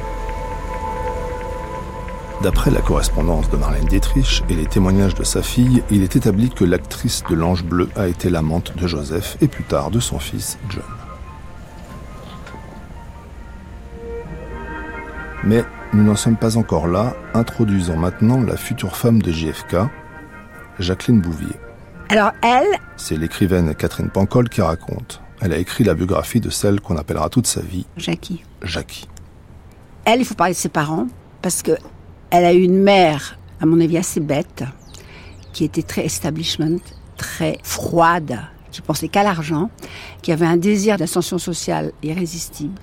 D'après 2.44 2.70
la 2.70 2.82
correspondance 2.82 3.50
de 3.50 3.58
Marlène 3.58 3.88
Dietrich 3.88 4.44
et 4.52 4.54
les 4.54 4.68
témoignages 4.68 5.16
de 5.16 5.24
sa 5.24 5.42
fille, 5.42 5.82
il 5.90 6.04
est 6.04 6.16
établi 6.16 6.52
que 6.52 6.64
l'actrice 6.64 7.24
de 7.28 7.34
l'Ange 7.34 7.64
Bleu 7.64 7.90
a 7.96 8.08
été 8.08 8.30
l'amante 8.30 8.78
de 8.78 8.86
Joseph 8.86 9.36
et 9.42 9.48
plus 9.48 9.64
tard 9.64 9.90
de 9.90 10.00
son 10.00 10.20
fils 10.20 10.60
John. 10.70 10.84
Mais 15.46 15.64
nous 15.94 16.04
n'en 16.04 16.16
sommes 16.16 16.38
pas 16.38 16.58
encore 16.58 16.88
là, 16.88 17.16
introduisons 17.36 17.96
maintenant 17.96 18.42
la 18.42 18.58
future 18.58 18.98
femme 18.98 19.22
de 19.22 19.32
JFK, 19.32 19.76
Jacqueline 20.80 21.22
Bouvier. 21.22 21.56
Alors 22.10 22.32
elle 22.42 22.68
C'est 22.98 23.16
l'écrivaine 23.16 23.76
Catherine 23.76 24.10
Pancol 24.10 24.50
qui 24.50 24.62
raconte. 24.62 25.22
Elle 25.42 25.54
a 25.54 25.58
écrit 25.58 25.84
la 25.84 25.94
biographie 25.94 26.40
de 26.40 26.50
celle 26.50 26.82
qu'on 26.82 26.98
appellera 26.98 27.30
toute 27.30 27.46
sa 27.46 27.62
vie 27.62 27.86
Jackie. 27.96 28.44
Jackie. 28.64 29.08
Elle, 30.06 30.20
il 30.22 30.26
faut 30.26 30.34
parler 30.34 30.54
de 30.54 30.58
ses 30.58 30.70
parents, 30.70 31.08
parce 31.44 31.62
que 31.62 31.74
elle 32.32 32.46
a 32.46 32.54
eu 32.54 32.62
une 32.62 32.82
mère, 32.82 33.38
à 33.62 33.68
mon 33.68 33.80
avis, 33.80 33.98
assez 33.98 34.20
bête, 34.20 34.64
qui 35.54 35.64
était 35.64 35.84
très 35.84 36.06
establishment, 36.06 36.80
très 37.18 37.60
froide, 37.62 38.40
qui 38.72 38.82
pensait 38.82 39.10
qu'à 39.10 39.24
l'argent, 39.24 39.70
qui 40.24 40.32
avait 40.32 40.46
un 40.46 40.58
désir 40.58 40.98
d'ascension 40.98 41.38
sociale 41.38 41.92
irrésistible 42.02 42.82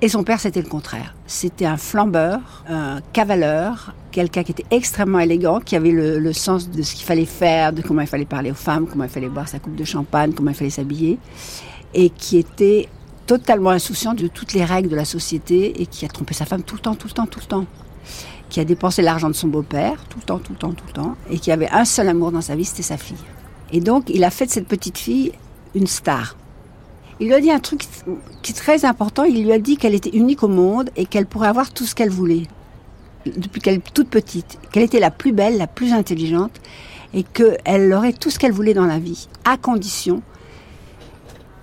et 0.00 0.08
son 0.08 0.22
père, 0.22 0.40
c'était 0.40 0.60
le 0.60 0.68
contraire. 0.68 1.14
C'était 1.26 1.66
un 1.66 1.76
flambeur, 1.76 2.64
un 2.68 3.00
cavaleur, 3.12 3.94
quelqu'un 4.10 4.42
qui 4.42 4.52
était 4.52 4.66
extrêmement 4.70 5.20
élégant, 5.20 5.60
qui 5.60 5.76
avait 5.76 5.90
le, 5.90 6.32
sens 6.32 6.70
de 6.70 6.82
ce 6.82 6.94
qu'il 6.94 7.04
fallait 7.04 7.24
faire, 7.24 7.72
de 7.72 7.82
comment 7.82 8.02
il 8.02 8.06
fallait 8.06 8.24
parler 8.24 8.50
aux 8.50 8.56
femmes, 8.56 8.86
comment 8.86 9.04
il 9.04 9.10
fallait 9.10 9.28
boire 9.28 9.48
sa 9.48 9.58
coupe 9.58 9.76
de 9.76 9.84
champagne, 9.84 10.32
comment 10.32 10.50
il 10.50 10.56
fallait 10.56 10.70
s'habiller, 10.70 11.18
et 11.94 12.10
qui 12.10 12.38
était 12.38 12.88
totalement 13.26 13.70
insouciant 13.70 14.14
de 14.14 14.26
toutes 14.26 14.52
les 14.52 14.64
règles 14.64 14.88
de 14.88 14.96
la 14.96 15.04
société 15.04 15.80
et 15.80 15.86
qui 15.86 16.04
a 16.04 16.08
trompé 16.08 16.34
sa 16.34 16.44
femme 16.44 16.62
tout 16.62 16.74
le 16.74 16.82
temps, 16.82 16.94
tout 16.94 17.08
le 17.08 17.14
temps, 17.14 17.26
tout 17.26 17.40
le 17.40 17.46
temps. 17.46 17.66
Qui 18.50 18.60
a 18.60 18.64
dépensé 18.64 19.00
l'argent 19.00 19.28
de 19.28 19.34
son 19.34 19.48
beau-père 19.48 20.04
tout 20.08 20.18
le 20.18 20.24
temps, 20.24 20.38
tout 20.38 20.52
le 20.52 20.58
temps, 20.58 20.72
tout 20.72 20.84
le 20.86 20.92
temps, 20.92 21.16
et 21.30 21.38
qui 21.38 21.50
avait 21.50 21.70
un 21.70 21.84
seul 21.84 22.08
amour 22.08 22.30
dans 22.30 22.42
sa 22.42 22.54
vie, 22.54 22.64
c'était 22.64 22.82
sa 22.82 22.98
fille. 22.98 23.16
Et 23.72 23.80
donc, 23.80 24.10
il 24.10 24.22
a 24.22 24.30
fait 24.30 24.46
de 24.46 24.50
cette 24.50 24.68
petite 24.68 24.98
fille 24.98 25.32
une 25.74 25.86
star. 25.86 26.36
Il 27.20 27.28
lui 27.28 27.34
a 27.34 27.40
dit 27.40 27.50
un 27.50 27.60
truc 27.60 27.86
qui 28.42 28.52
est 28.52 28.56
très 28.56 28.84
important. 28.84 29.24
Il 29.24 29.44
lui 29.44 29.52
a 29.52 29.58
dit 29.58 29.76
qu'elle 29.76 29.94
était 29.94 30.10
unique 30.10 30.42
au 30.42 30.48
monde 30.48 30.90
et 30.96 31.06
qu'elle 31.06 31.26
pourrait 31.26 31.48
avoir 31.48 31.72
tout 31.72 31.84
ce 31.84 31.94
qu'elle 31.94 32.10
voulait 32.10 32.42
depuis 33.26 33.60
qu'elle 33.60 33.76
est 33.76 33.94
toute 33.94 34.08
petite, 34.08 34.58
qu'elle 34.70 34.82
était 34.82 35.00
la 35.00 35.10
plus 35.10 35.32
belle, 35.32 35.56
la 35.56 35.66
plus 35.66 35.92
intelligente 35.92 36.60
et 37.12 37.22
qu'elle 37.22 37.92
aurait 37.92 38.12
tout 38.12 38.30
ce 38.30 38.38
qu'elle 38.38 38.52
voulait 38.52 38.74
dans 38.74 38.86
la 38.86 38.98
vie, 38.98 39.28
à 39.44 39.56
condition 39.56 40.22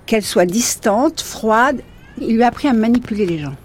qu'elle 0.06 0.24
soit 0.24 0.46
distante, 0.46 1.22
froide. 1.22 1.82
Il 2.20 2.36
lui 2.36 2.44
a 2.44 2.48
appris 2.48 2.68
à 2.68 2.74
manipuler 2.74 3.26
les 3.26 3.40
gens. 3.40 3.56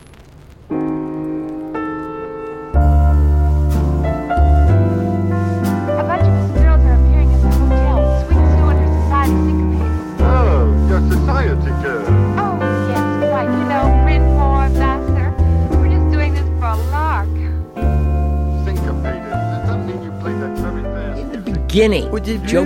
Au 21.76 22.20
début, 22.20 22.56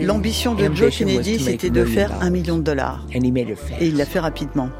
l'ambition 0.00 0.56
de 0.56 0.74
Joe 0.74 0.90
Kennedy, 0.90 1.38
c'était 1.38 1.70
de 1.70 1.84
faire 1.84 2.10
un 2.20 2.30
million 2.30 2.58
de 2.58 2.62
dollars. 2.62 3.06
Et 3.12 3.20
il 3.86 3.96
l'a 3.96 4.04
fait 4.04 4.18
rapidement. 4.18 4.70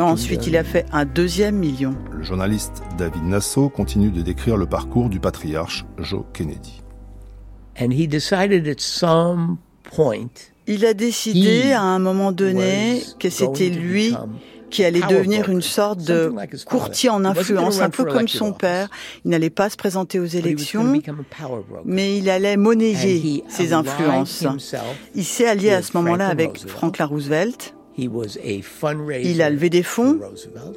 ensuite, 0.00 0.48
il 0.48 0.56
a 0.56 0.64
fait 0.64 0.84
un 0.90 1.04
deuxième 1.04 1.54
million. 1.54 1.94
Le 2.10 2.24
journaliste 2.24 2.82
David 2.98 3.22
Nassau 3.22 3.68
continue 3.68 4.10
de 4.10 4.20
décrire 4.20 4.56
le 4.56 4.66
parcours 4.66 5.08
du 5.10 5.20
patriarche 5.20 5.86
Joe 5.98 6.24
Kennedy. 6.32 6.82
Il 10.66 10.84
a 10.84 10.92
décidé 10.92 11.70
à 11.70 11.82
un 11.82 12.00
moment 12.00 12.32
donné 12.32 13.04
que 13.20 13.30
c'était 13.30 13.70
lui 13.70 14.12
qui 14.70 14.84
allait 14.84 15.00
devenir 15.00 15.48
une 15.48 15.62
sorte 15.62 16.02
de 16.02 16.32
courtier 16.66 17.10
en 17.10 17.24
influence, 17.24 17.80
un 17.80 17.90
peu 17.90 18.04
comme 18.04 18.28
son 18.28 18.52
père. 18.52 18.88
Il 19.24 19.30
n'allait 19.30 19.50
pas 19.50 19.70
se 19.70 19.76
présenter 19.76 20.18
aux 20.18 20.26
élections, 20.26 21.00
mais 21.84 22.18
il 22.18 22.30
allait 22.30 22.56
monnayer 22.56 23.44
ses 23.48 23.72
influences. 23.72 24.44
Il 25.14 25.24
s'est 25.24 25.46
allié 25.46 25.70
à 25.70 25.82
ce 25.82 25.96
moment-là 25.96 26.28
avec 26.28 26.58
Franklin 26.66 27.06
Roosevelt. 27.06 27.74
Il 28.00 29.42
a 29.42 29.50
levé 29.50 29.70
des 29.70 29.82
fonds 29.82 30.20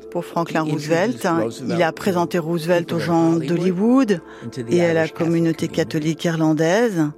pour 0.10 0.26
Franklin 0.26 0.64
Roosevelt. 0.64 1.28
Il 1.68 1.84
a 1.84 1.92
présenté 1.92 2.40
Roosevelt 2.40 2.92
aux 2.94 3.00
gens 3.00 3.34
d'Hollywood 3.34 4.22
et 4.70 4.82
à 4.82 4.94
la 4.94 5.08
communauté 5.08 5.68
catholique 5.68 6.26
irlandaise. 6.26 7.12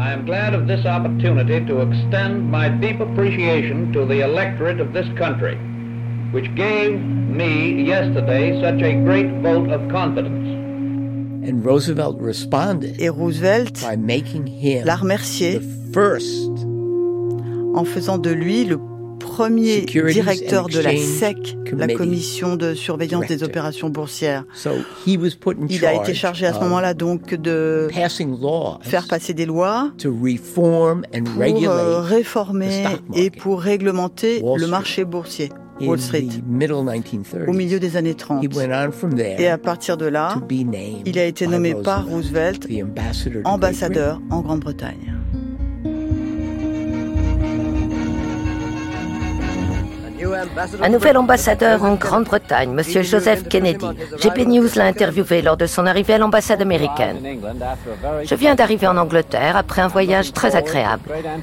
I 0.00 0.14
am 0.14 0.24
glad 0.24 0.54
of 0.54 0.66
this 0.66 0.86
opportunity 0.86 1.62
to 1.66 1.82
extend 1.82 2.50
my 2.50 2.70
deep 2.70 3.00
appreciation 3.00 3.92
to 3.92 4.06
the 4.06 4.22
electorate 4.22 4.80
of 4.80 4.94
this 4.94 5.06
country, 5.18 5.56
which 6.32 6.46
gave 6.54 6.98
me 6.98 7.82
yesterday 7.82 8.58
such 8.62 8.80
a 8.80 8.94
great 9.04 9.30
vote 9.42 9.68
of 9.68 9.86
confidence. 9.90 10.48
And 11.46 11.62
Roosevelt 11.62 12.18
responded 12.18 12.98
Et 12.98 13.10
Roosevelt 13.10 13.82
by 13.82 13.96
making 13.96 14.46
him 14.46 14.86
l'a 14.86 14.96
remercié 14.96 15.60
the 15.60 15.92
first 15.92 16.48
en 17.76 17.84
faisant 17.84 18.22
de 18.22 18.32
lui 18.32 18.64
le 18.64 18.78
premier 19.40 19.80
directeur 19.86 20.68
de 20.68 20.80
la 20.80 20.94
SEC, 20.94 21.56
la 21.72 21.88
commission 21.88 22.56
de 22.56 22.74
surveillance 22.74 23.26
des 23.26 23.42
opérations 23.42 23.88
boursières. 23.88 24.44
Il 25.06 25.86
a 25.86 25.94
été 25.94 26.12
chargé 26.12 26.44
à 26.46 26.52
ce 26.52 26.60
moment-là 26.60 26.92
donc 26.92 27.34
de 27.34 27.88
faire 28.82 29.08
passer 29.08 29.32
des 29.32 29.46
lois 29.46 29.92
pour 30.54 30.86
euh, 30.86 32.00
réformer 32.00 32.84
et 33.14 33.30
pour 33.30 33.62
réglementer 33.62 34.42
le 34.42 34.66
marché 34.66 35.04
boursier. 35.04 35.48
Wall 35.80 35.98
Street, 35.98 36.28
au 37.48 37.52
milieu 37.54 37.80
des 37.80 37.96
années 37.96 38.14
30. 38.14 38.44
Et 39.38 39.48
à 39.48 39.56
partir 39.56 39.96
de 39.96 40.04
là, 40.04 40.34
il 41.06 41.18
a 41.18 41.24
été 41.24 41.46
nommé 41.46 41.74
par 41.74 42.06
Roosevelt 42.06 42.68
ambassadeur 43.44 44.20
en 44.28 44.42
Grande-Bretagne. 44.42 45.14
Un 50.82 50.88
nouvel 50.88 51.16
ambassadeur 51.16 51.84
en 51.84 51.94
Grande-Bretagne, 51.94 52.70
M. 52.70 53.02
Joseph 53.02 53.48
Kennedy. 53.48 53.86
GP 54.20 54.46
News 54.46 54.68
l'a 54.76 54.84
interviewé 54.84 55.42
lors 55.42 55.56
de 55.56 55.66
son 55.66 55.86
arrivée 55.86 56.14
à 56.14 56.18
l'ambassade 56.18 56.62
américaine. 56.62 57.18
Je 58.24 58.34
viens 58.34 58.54
d'arriver 58.54 58.86
en 58.86 58.96
Angleterre 58.96 59.56
après 59.56 59.82
un 59.82 59.88
voyage 59.88 60.32
très 60.32 60.56
agréable. 60.56 61.02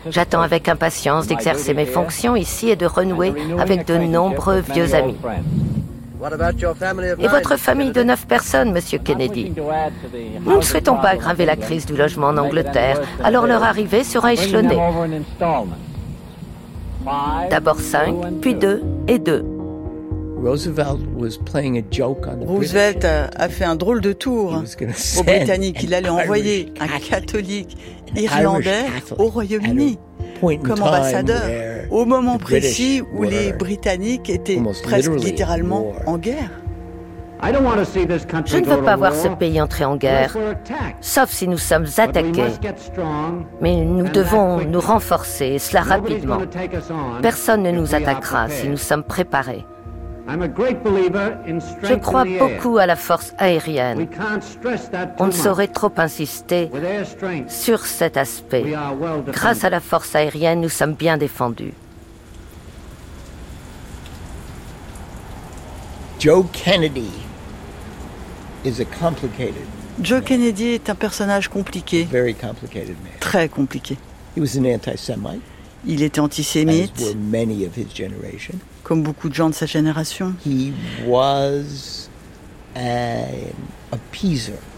J'attends 0.09 0.41
avec 0.41 0.69
impatience 0.69 1.27
d'exercer 1.27 1.73
mes 1.73 1.85
fonctions 1.85 2.35
ici 2.35 2.69
et 2.69 2.75
de 2.75 2.85
renouer 2.85 3.33
avec 3.59 3.85
de 3.87 3.97
nombreux 3.97 4.59
vieux 4.59 4.93
amis. 4.95 5.17
Et 7.19 7.27
votre 7.27 7.57
famille 7.57 7.91
de 7.91 8.01
neuf 8.01 8.25
personnes, 8.25 8.71
Monsieur 8.71 8.97
Kennedy? 8.97 9.53
Nous 10.45 10.57
ne 10.57 10.61
souhaitons 10.61 10.97
pas 10.97 11.09
aggraver 11.09 11.45
la 11.45 11.55
crise 11.55 11.85
du 11.85 11.95
logement 11.95 12.27
en 12.27 12.37
Angleterre, 12.37 12.99
alors 13.23 13.45
leur 13.45 13.63
arrivée 13.63 14.03
sera 14.03 14.33
échelonnée. 14.33 14.79
D'abord 17.49 17.79
5, 17.79 18.15
puis 18.41 18.55
2 18.55 18.83
et 19.07 19.19
2. 19.19 19.45
Roosevelt 22.45 23.05
a 23.05 23.49
fait 23.49 23.65
un 23.65 23.75
drôle 23.75 24.01
de 24.01 24.13
tour 24.13 24.61
aux 25.17 25.23
Britanniques. 25.23 25.79
Il 25.83 25.93
allait 25.93 26.09
envoyer 26.09 26.73
un 26.79 26.99
catholique 26.99 27.75
irlandais 28.15 28.85
au 29.17 29.27
Royaume-Uni 29.27 29.97
comme 30.63 30.81
ambassadeur 30.81 31.41
au 31.89 32.05
moment 32.05 32.37
précis 32.37 33.01
où 33.13 33.23
les 33.23 33.53
Britanniques 33.53 34.29
étaient 34.29 34.61
presque 34.83 35.15
littéralement 35.15 35.93
en 36.05 36.17
guerre. 36.17 36.51
Je 37.43 38.57
ne 38.57 38.65
veux 38.65 38.83
pas 38.83 38.95
voir 38.95 39.13
ce 39.13 39.27
pays 39.27 39.61
entrer 39.61 39.85
en 39.85 39.95
guerre, 39.95 40.35
sauf 41.01 41.29
si 41.29 41.47
nous 41.47 41.57
sommes 41.57 41.85
attaqués. 41.97 42.51
Mais 43.61 43.75
nous 43.75 44.07
devons 44.09 44.59
nous 44.65 44.79
renforcer, 44.79 45.45
et 45.45 45.59
cela 45.59 45.81
rapidement. 45.81 46.39
Personne 47.21 47.63
ne 47.63 47.71
nous 47.71 47.93
attaquera 47.93 48.49
si 48.49 48.67
nous 48.67 48.77
sommes 48.77 49.03
préparés. 49.03 49.65
Je 51.83 51.93
crois 51.95 52.25
beaucoup 52.25 52.77
à 52.77 52.85
la 52.85 52.97
force 52.97 53.33
aérienne. 53.37 54.07
On 55.19 55.27
ne 55.27 55.31
saurait 55.31 55.67
trop 55.67 55.91
insister 55.97 56.69
sur 57.47 57.85
cet 57.85 58.17
aspect. 58.17 58.65
Grâce 59.27 59.63
à 59.63 59.69
la 59.69 59.79
force 59.79 60.15
aérienne, 60.15 60.59
nous 60.61 60.69
sommes 60.69 60.93
bien 60.93 61.17
défendus. 61.17 61.73
Joe 66.19 66.45
Kennedy 66.51 67.11
Joe 70.01 70.23
Kennedy 70.23 70.67
est 70.67 70.89
un 70.89 70.95
personnage 70.95 71.47
compliqué. 71.47 72.07
Très 73.19 73.49
compliqué. 73.49 73.97
Il 75.85 76.01
était 76.03 76.19
antisémite, 76.19 77.01
comme 78.83 79.03
beaucoup 79.03 79.29
de 79.29 79.33
gens 79.33 79.49
de 79.49 79.55
sa 79.55 79.65
génération. 79.65 80.33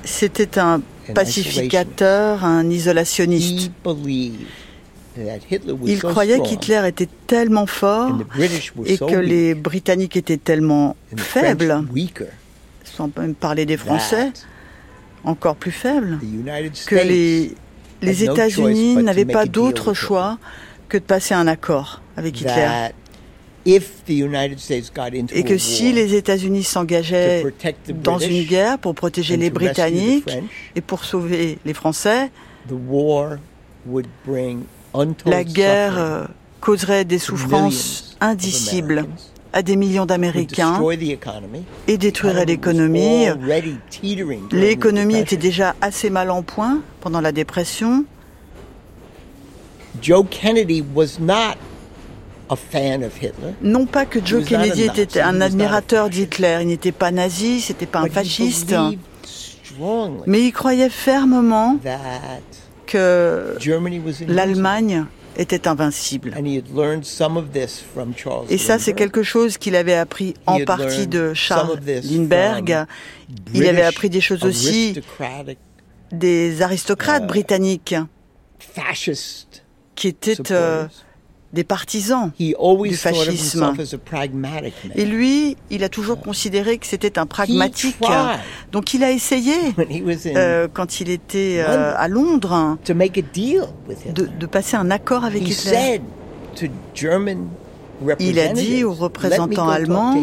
C'était 0.03 0.59
un 0.59 0.81
pacificateur, 1.13 2.43
un 2.45 2.69
isolationniste. 2.69 3.71
Il 5.85 5.99
croyait 5.99 6.39
qu'Hitler 6.39 6.81
était 6.87 7.09
tellement 7.27 7.65
fort 7.65 8.17
et 8.85 8.97
que 8.97 9.15
les 9.15 9.53
Britanniques 9.55 10.15
étaient 10.15 10.37
tellement 10.37 10.95
faibles 11.15 11.83
sans 12.95 13.09
même 13.17 13.35
parler 13.35 13.65
des 13.65 13.77
Français, 13.77 14.31
encore 15.23 15.55
plus 15.55 15.71
faibles, 15.71 16.19
que 16.85 16.95
les, 16.95 17.55
les 18.01 18.23
États-Unis 18.23 18.95
n'avaient 18.97 19.25
pas 19.25 19.45
d'autre 19.45 19.93
choix 19.93 20.37
que 20.87 20.97
de 20.97 21.03
passer 21.03 21.33
un 21.33 21.47
accord 21.47 22.01
avec 22.17 22.41
Hitler. 22.41 22.89
Et 23.65 25.43
que 25.43 25.57
si 25.57 25.91
les 25.91 26.15
États-Unis 26.15 26.63
s'engageaient 26.63 27.43
dans 27.93 28.17
une 28.17 28.43
guerre 28.43 28.79
pour 28.79 28.95
protéger 28.95 29.37
les 29.37 29.49
Britanniques 29.49 30.29
et 30.75 30.81
pour 30.81 31.03
sauver 31.03 31.59
les 31.65 31.73
Français, 31.73 32.31
la 35.25 35.43
guerre 35.43 35.99
euh, 35.99 36.25
causerait 36.61 37.05
des 37.05 37.19
souffrances 37.19 38.17
indicibles 38.21 39.05
à 39.53 39.61
des 39.61 39.75
millions 39.75 40.05
d'Américains 40.05 40.79
et 41.87 41.97
détruirait 41.97 42.45
l'économie. 42.45 43.27
L'économie 44.51 45.17
était 45.17 45.37
déjà 45.37 45.75
assez 45.81 46.09
mal 46.09 46.29
en 46.29 46.43
point 46.43 46.81
pendant 47.01 47.21
la 47.21 47.31
dépression. 47.31 48.05
Joe 50.01 50.25
Kennedy 50.29 50.83
was 50.95 51.19
not 51.19 51.57
a 52.49 52.55
fan 52.55 53.03
of 53.03 53.15
Hitler. 53.17 53.53
Non 53.61 53.85
pas 53.85 54.05
que 54.05 54.19
Joe 54.23 54.43
Kennedy 54.45 54.83
était 54.83 55.19
un 55.19 55.41
admirateur 55.41 56.09
d'Hitler, 56.09 56.59
il 56.61 56.67
n'était 56.67 56.91
pas 56.91 57.11
nazi, 57.11 57.61
c'était 57.61 57.85
pas 57.85 57.99
un 57.99 58.09
fasciste, 58.09 58.75
mais 60.25 60.41
il 60.41 60.51
croyait 60.51 60.89
fermement 60.89 61.77
que 62.85 63.55
l'Allemagne 64.27 65.05
était 65.37 65.67
invincible. 65.67 66.33
Et 68.49 68.57
ça, 68.57 68.79
c'est 68.79 68.93
quelque 68.93 69.23
chose 69.23 69.57
qu'il 69.57 69.75
avait 69.75 69.95
appris 69.95 70.33
en 70.45 70.59
partie 70.65 71.07
de 71.07 71.33
Charles 71.33 71.79
Lindbergh. 72.03 72.85
Il 73.53 73.67
avait 73.67 73.83
appris 73.83 74.09
des 74.09 74.21
choses 74.21 74.43
aussi 74.43 74.99
des 76.11 76.61
aristocrates 76.61 77.23
uh, 77.23 77.27
britanniques 77.27 77.95
qui 79.95 80.07
étaient 80.07 80.51
euh, 80.51 80.87
des 81.53 81.63
partisans 81.63 82.31
du 82.39 82.55
fascisme. 82.95 83.73
Et 84.95 85.05
lui, 85.05 85.57
il 85.69 85.83
a 85.83 85.89
toujours 85.89 86.19
considéré 86.19 86.77
que 86.77 86.85
c'était 86.85 87.17
un 87.17 87.25
pragmatique. 87.25 87.97
Donc 88.71 88.93
il 88.93 89.03
a 89.03 89.11
essayé, 89.11 89.55
euh, 90.35 90.67
quand 90.71 91.01
il 91.01 91.09
était 91.09 91.63
euh, 91.67 91.93
à 91.97 92.07
Londres, 92.07 92.77
de, 92.85 94.25
de, 94.25 94.45
passer 94.45 94.77
un 94.77 94.91
accord 94.91 95.25
avec 95.25 95.47
Hitler. 95.47 96.01
Il 98.19 98.39
a 98.39 98.47
dit 98.49 98.83
aux 98.83 98.93
représentants 98.93 99.69
allemands, 99.69 100.15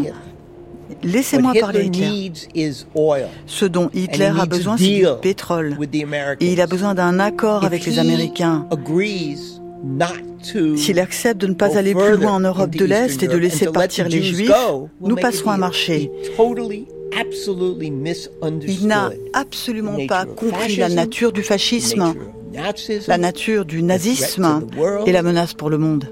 Laissez-moi 1.02 1.52
parler 1.58 1.86
Hitler. 1.86 2.32
Ce 3.46 3.64
dont 3.64 3.90
Hitler 3.92 4.32
a 4.38 4.46
besoin, 4.46 4.76
c'est 4.76 4.84
du 4.84 5.06
pétrole. 5.20 5.76
Et 6.40 6.52
il 6.52 6.60
a 6.60 6.66
besoin 6.66 6.94
d'un 6.94 7.18
accord 7.18 7.64
avec 7.64 7.84
les 7.84 7.98
Américains. 7.98 8.66
S'il 10.76 11.00
accepte 11.00 11.40
de 11.40 11.46
ne 11.46 11.54
pas 11.54 11.76
aller 11.76 11.94
plus 11.94 12.16
loin 12.16 12.32
en 12.34 12.40
Europe 12.40 12.70
de 12.70 12.84
l'Est 12.84 13.22
et 13.22 13.28
de 13.28 13.36
laisser 13.36 13.66
partir 13.66 14.08
les 14.08 14.22
Juifs, 14.22 14.52
nous 15.00 15.16
passerons 15.16 15.50
un 15.50 15.56
marché. 15.56 16.10
Il 18.68 18.86
n'a 18.86 19.10
absolument 19.32 20.06
pas 20.06 20.24
compris 20.24 20.76
la 20.76 20.88
nature 20.88 21.32
du 21.32 21.42
fascisme, 21.42 22.14
la 23.06 23.18
nature 23.18 23.64
du 23.64 23.82
nazisme 23.82 24.66
et 25.06 25.12
la 25.12 25.22
menace 25.22 25.54
pour 25.54 25.70
le 25.70 25.78
monde. 25.78 26.04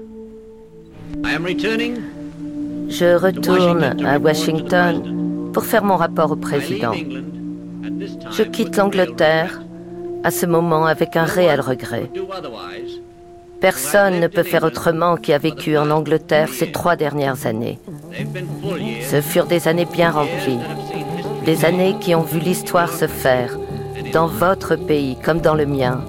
Je 2.87 3.15
retourne 3.15 3.83
à 4.05 4.19
Washington 4.19 5.51
pour 5.53 5.65
faire 5.65 5.83
mon 5.83 5.95
rapport 5.95 6.31
au 6.31 6.35
président. 6.35 6.93
Je 8.31 8.43
quitte 8.43 8.75
l'Angleterre 8.77 9.61
à 10.23 10.31
ce 10.31 10.45
moment 10.45 10.85
avec 10.85 11.15
un 11.15 11.23
réel 11.23 11.61
regret. 11.61 12.09
Personne 13.61 14.19
ne 14.19 14.27
peut 14.27 14.43
faire 14.43 14.63
autrement 14.63 15.17
qui 15.17 15.33
a 15.33 15.37
vécu 15.37 15.77
en 15.77 15.89
Angleterre 15.89 16.49
ces 16.49 16.71
trois 16.71 16.95
dernières 16.95 17.45
années. 17.45 17.79
Ce 19.09 19.21
furent 19.21 19.47
des 19.47 19.67
années 19.67 19.85
bien 19.85 20.11
remplies, 20.11 20.59
des 21.45 21.65
années 21.65 21.95
qui 21.99 22.15
ont 22.15 22.21
vu 22.21 22.39
l'histoire 22.39 22.91
se 22.91 23.07
faire, 23.07 23.57
dans 24.13 24.27
votre 24.27 24.75
pays 24.75 25.17
comme 25.23 25.39
dans 25.39 25.55
le 25.55 25.65
mien. 25.65 26.01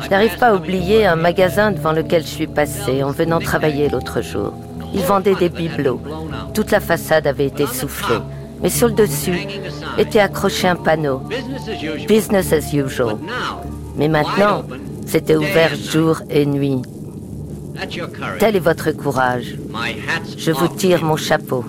Je 0.00 0.08
n'arrive 0.10 0.38
pas 0.38 0.48
à 0.48 0.54
oublier 0.54 1.06
un 1.06 1.16
magasin 1.16 1.70
devant 1.72 1.92
lequel 1.92 2.22
je 2.22 2.28
suis 2.28 2.46
passé 2.46 3.02
en 3.02 3.10
venant 3.10 3.40
travailler 3.40 3.88
l'autre 3.88 4.20
jour. 4.20 4.52
Ils 4.94 5.02
vendaient 5.02 5.34
des 5.34 5.48
bibelots. 5.48 6.00
Toute 6.54 6.70
la 6.70 6.80
façade 6.80 7.26
avait 7.26 7.46
été 7.46 7.66
soufflée. 7.66 8.18
Mais 8.62 8.68
sur 8.68 8.88
le 8.88 8.94
dessus 8.94 9.46
était 9.98 10.20
accroché 10.20 10.68
un 10.68 10.76
panneau. 10.76 11.22
Business 12.06 12.52
as 12.52 12.72
usual. 12.72 13.16
Mais 13.96 14.08
maintenant, 14.08 14.64
c'était 15.06 15.36
ouvert 15.36 15.74
jour 15.74 16.22
et 16.30 16.46
nuit. 16.46 16.82
Tel 18.38 18.56
est 18.56 18.60
votre 18.60 18.92
courage. 18.92 19.56
Je 20.36 20.52
vous 20.52 20.68
tire 20.68 21.04
mon 21.04 21.16
chapeau. 21.16 21.64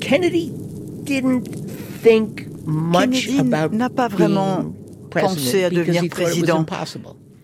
Kennedy 0.00 0.52
n'a 3.72 3.90
pas 3.90 4.08
vraiment 4.08 4.64
pensé 5.10 5.64
à 5.64 5.70
devenir 5.70 6.04
président. 6.08 6.64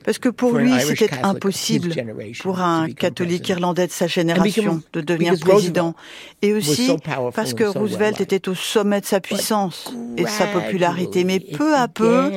Parce 0.07 0.19
que 0.19 0.29
pour 0.29 0.57
lui, 0.57 0.73
c'était 0.81 1.11
impossible 1.25 1.93
pour 2.41 2.61
un 2.61 2.89
catholique 2.91 3.49
irlandais 3.49 3.89
de 3.89 3.93
sa 3.93 4.07
génération 4.07 4.81
de 4.93 5.01
devenir 5.01 5.35
président. 5.39 5.95
Et 6.43 6.55
aussi 6.55 6.93
parce 7.35 7.55
que 7.55 7.65
Roosevelt 7.65 8.21
était 8.21 8.49
au 8.49 8.55
sommet 8.55 9.01
de 9.01 9.07
sa 9.07 9.21
puissance 9.21 9.93
et 10.17 10.23
de 10.23 10.29
sa 10.29 10.47
popularité. 10.47 11.25
Mais 11.25 11.41
peu 11.41 11.75
à 11.75 11.89
peu, 11.89 12.31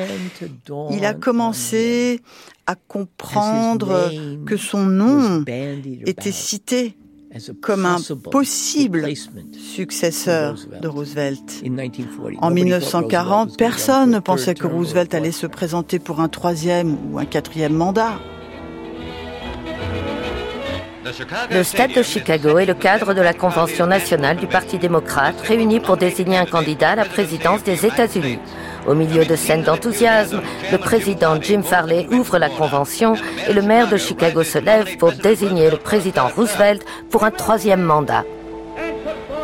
il 0.89 1.05
a 1.05 1.13
commencé 1.13 2.21
à 2.65 2.75
comprendre 2.75 4.11
que 4.45 4.57
son 4.57 4.85
nom 4.85 5.43
était 6.05 6.31
cité 6.31 6.97
comme 7.61 7.85
un 7.85 7.97
possible 8.31 9.07
successeur 9.53 10.55
de 10.81 10.87
Roosevelt. 10.87 11.63
En 12.41 12.49
1940, 12.49 13.57
personne 13.57 14.11
ne 14.11 14.19
pensait 14.19 14.55
que 14.55 14.67
Roosevelt 14.67 15.13
allait 15.13 15.31
se 15.31 15.47
présenter 15.47 15.99
pour 15.99 16.19
un 16.19 16.27
troisième 16.27 16.97
ou 17.11 17.19
un 17.19 17.25
quatrième 17.25 17.73
mandat. 17.73 18.19
Le 21.51 21.63
Stade 21.63 21.93
de 21.93 22.03
Chicago 22.03 22.59
est 22.59 22.65
le 22.65 22.73
cadre 22.73 23.13
de 23.13 23.21
la 23.21 23.33
Convention 23.33 23.87
nationale 23.87 24.37
du 24.37 24.47
Parti 24.47 24.77
démocrate 24.77 25.39
réunie 25.41 25.79
pour 25.79 25.97
désigner 25.97 26.37
un 26.37 26.45
candidat 26.45 26.91
à 26.91 26.95
la 26.95 27.05
présidence 27.05 27.63
des 27.63 27.85
États-Unis. 27.85 28.39
Au 28.87 28.93
milieu 28.93 29.25
de 29.25 29.35
scènes 29.35 29.63
d'enthousiasme, 29.63 30.41
le 30.71 30.77
président 30.77 31.41
Jim 31.41 31.63
Farley 31.63 32.07
ouvre 32.11 32.37
la 32.37 32.49
convention 32.49 33.15
et 33.47 33.53
le 33.53 33.61
maire 33.61 33.87
de 33.87 33.97
Chicago 33.97 34.43
se 34.43 34.59
lève 34.59 34.97
pour 34.97 35.11
désigner 35.13 35.71
le 35.71 35.77
président 35.77 36.27
Roosevelt 36.27 36.85
pour 37.09 37.23
un 37.23 37.31
troisième 37.31 37.81
mandat. 37.81 38.23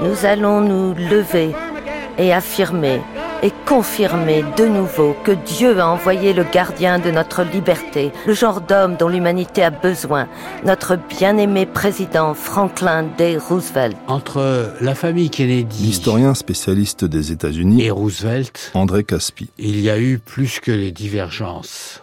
Nous 0.01 0.25
allons 0.25 0.61
nous 0.61 0.93
lever 0.93 1.51
et 2.17 2.33
affirmer 2.33 3.01
et 3.43 3.51
confirmer 3.65 4.43
de 4.57 4.65
nouveau 4.65 5.15
que 5.23 5.31
Dieu 5.31 5.79
a 5.79 5.87
envoyé 5.87 6.33
le 6.33 6.43
gardien 6.43 6.99
de 6.99 7.11
notre 7.11 7.43
liberté, 7.43 8.11
le 8.25 8.33
genre 8.33 8.61
d'homme 8.61 8.95
dont 8.97 9.09
l'humanité 9.09 9.63
a 9.63 9.69
besoin, 9.69 10.27
notre 10.65 10.95
bien-aimé 10.95 11.65
président 11.65 12.33
Franklin 12.33 13.07
D. 13.17 13.37
Roosevelt. 13.37 13.97
Entre 14.07 14.73
la 14.81 14.95
famille 14.95 15.29
Kennedy, 15.29 15.83
l'historien 15.83 16.33
spécialiste 16.33 17.05
des 17.05 17.31
États-Unis, 17.31 17.83
et 17.83 17.91
Roosevelt, 17.91 18.71
André 18.73 19.03
Caspi, 19.03 19.49
il 19.57 19.79
y 19.79 19.89
a 19.89 19.99
eu 19.99 20.19
plus 20.19 20.59
que 20.59 20.71
les 20.71 20.91
divergences, 20.91 22.01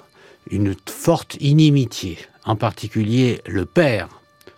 une 0.50 0.74
forte 0.86 1.36
inimitié. 1.40 2.18
En 2.44 2.56
particulier, 2.56 3.40
le 3.46 3.64
père 3.64 4.08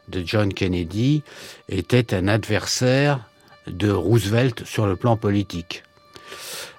de 0.09 0.23
John 0.25 0.53
Kennedy 0.53 1.23
était 1.69 2.15
un 2.15 2.29
adversaire 2.29 3.21
de 3.67 3.91
Roosevelt 3.91 4.65
sur 4.65 4.87
le 4.87 4.97
plan 4.97 5.17
politique. 5.17 5.83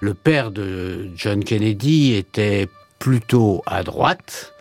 Le 0.00 0.14
père 0.14 0.50
de 0.50 1.08
John 1.16 1.42
Kennedy 1.42 2.14
était 2.14 2.68
plutôt 2.98 3.62
à 3.66 3.82
droite 3.82 4.52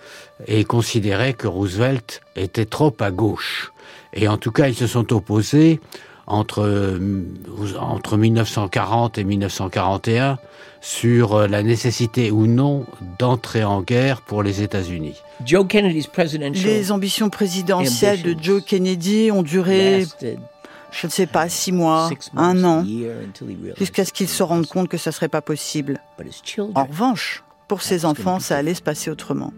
et 0.47 0.63
considérait 0.63 1.33
que 1.33 1.47
Roosevelt 1.47 2.21
était 2.35 2.65
trop 2.65 2.93
à 2.99 3.11
gauche. 3.11 3.71
Et 4.13 4.27
en 4.27 4.37
tout 4.37 4.51
cas, 4.51 4.67
ils 4.67 4.75
se 4.75 4.87
sont 4.87 5.13
opposés 5.13 5.79
entre, 6.27 6.99
entre 7.79 8.17
1940 8.17 9.17
et 9.17 9.23
1941 9.23 10.37
sur 10.81 11.47
la 11.47 11.63
nécessité 11.63 12.31
ou 12.31 12.47
non 12.47 12.85
d'entrer 13.19 13.63
en 13.63 13.81
guerre 13.81 14.21
pour 14.21 14.43
les 14.43 14.61
États-Unis. 14.61 15.15
Les 15.47 16.91
ambitions 16.91 17.29
présidentielles 17.29 18.21
de 18.21 18.35
Joe 18.39 18.63
Kennedy 18.63 19.31
ont 19.31 19.43
duré 19.43 20.05
je 20.95 21.07
ne 21.07 21.11
sais 21.11 21.25
pas, 21.25 21.49
six 21.49 21.71
mois, 21.71 22.09
un 22.37 22.63
an, 22.63 22.85
jusqu'à 23.77 24.05
ce 24.05 24.13
qu'ils 24.13 24.29
se 24.29 24.43
rendent 24.43 24.67
compte 24.67 24.87
que 24.87 24.97
ça 24.97 25.11
serait 25.11 25.27
pas 25.27 25.41
possible. 25.41 25.99
En 26.73 26.85
revanche, 26.85 27.43
pour 27.67 27.81
ses 27.81 28.05
enfants, 28.05 28.39
ça 28.39 28.57
allait 28.57 28.73
se 28.73 28.81
passer 28.81 29.09
autrement. 29.09 29.51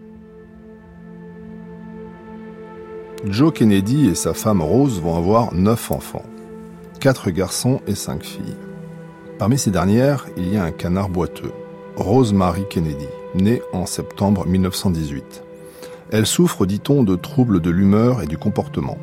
Joe 3.24 3.52
Kennedy 3.52 4.08
et 4.08 4.14
sa 4.14 4.34
femme 4.34 4.62
Rose 4.62 5.00
vont 5.00 5.16
avoir 5.16 5.54
neuf 5.54 5.90
enfants, 5.90 6.24
quatre 7.00 7.30
garçons 7.30 7.80
et 7.86 7.94
cinq 7.94 8.24
filles. 8.24 8.56
Parmi 9.38 9.58
ces 9.58 9.70
dernières, 9.70 10.26
il 10.36 10.52
y 10.52 10.56
a 10.56 10.64
un 10.64 10.72
canard 10.72 11.08
boiteux, 11.08 11.52
Rose 11.96 12.32
Marie 12.32 12.66
Kennedy, 12.68 13.08
née 13.34 13.62
en 13.72 13.86
septembre 13.86 14.46
1918. 14.46 15.44
Elle 16.10 16.26
souffre, 16.26 16.66
dit-on, 16.66 17.02
de 17.04 17.16
troubles 17.16 17.60
de 17.60 17.70
l'humeur 17.70 18.22
et 18.22 18.26
du 18.26 18.38
comportement. 18.38 18.98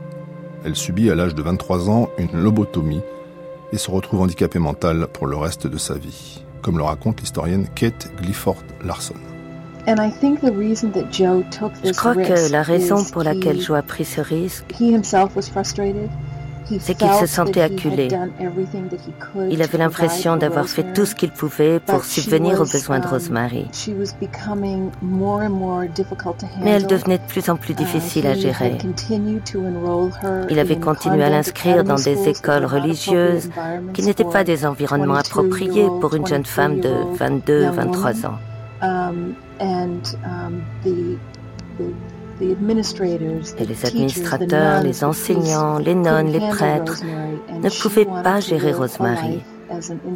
Elle 0.65 0.75
subit 0.75 1.09
à 1.11 1.15
l'âge 1.15 1.35
de 1.35 1.43
23 1.43 1.91
ans 1.91 2.09
une 2.17 2.41
lobotomie 2.41 3.01
et 3.71 3.77
se 3.77 3.91
retrouve 3.91 4.21
handicapée 4.21 4.57
mentale 4.57 5.05
pour 5.13 5.27
le 5.27 5.37
reste 5.37 5.67
de 5.67 5.77
sa 5.77 5.93
vie, 5.93 6.43
comme 6.63 6.79
le 6.79 6.83
raconte 6.83 7.21
l'historienne 7.21 7.67
Kate 7.75 8.09
Clifford 8.17 8.63
Larson. 8.83 9.13
Je 9.85 9.93
crois 11.91 12.15
que 12.15 12.51
la 12.51 12.63
raison 12.63 13.03
pour 13.03 13.21
laquelle 13.21 13.61
Joe 13.61 13.77
a 13.77 13.83
pris 13.83 14.05
ce 14.05 14.21
risque, 14.21 14.65
c'est 16.79 16.95
qu'il 16.95 17.13
se 17.13 17.25
sentait 17.25 17.61
acculé. 17.61 18.07
Il 19.49 19.61
avait 19.61 19.77
l'impression 19.77 20.37
d'avoir 20.37 20.67
fait 20.67 20.93
tout 20.93 21.05
ce 21.05 21.15
qu'il 21.15 21.31
pouvait 21.31 21.79
pour 21.79 22.03
subvenir 22.03 22.61
aux 22.61 22.65
besoins 22.65 22.99
de 22.99 23.05
um, 23.05 23.11
Rosemary. 23.11 23.67
Mais 26.61 26.71
elle 26.71 26.87
devenait 26.87 27.17
de 27.17 27.23
plus 27.27 27.49
en 27.49 27.55
plus 27.55 27.73
uh, 27.73 27.75
difficile 27.75 28.27
à 28.27 28.33
gérer. 28.33 28.77
Il 30.49 30.59
avait 30.59 30.79
continué 30.79 31.23
à 31.23 31.29
l'inscrire 31.29 31.83
dans 31.83 31.95
des 31.95 32.29
écoles 32.29 32.65
religieuses 32.65 33.49
qui 33.93 34.03
n'étaient 34.03 34.23
pas 34.23 34.43
des 34.43 34.65
environnements 34.65 35.15
appropriés 35.15 35.87
pour 36.01 36.15
une 36.15 36.27
jeune 36.27 36.45
femme 36.45 36.79
de 36.79 36.89
22-23 37.17 38.25
ans. 38.25 38.39
Um, 42.41 42.69
um, 42.69 42.79
et 43.59 43.65
les 43.65 43.85
administrateurs, 43.85 44.83
les 44.83 45.03
enseignants, 45.03 45.77
les 45.77 45.95
nonnes, 45.95 46.31
les 46.31 46.39
prêtres 46.39 47.01
ne 47.53 47.69
pouvaient 47.81 48.07
pas 48.23 48.41
gérer 48.41 48.73
Rosemary. 48.73 49.41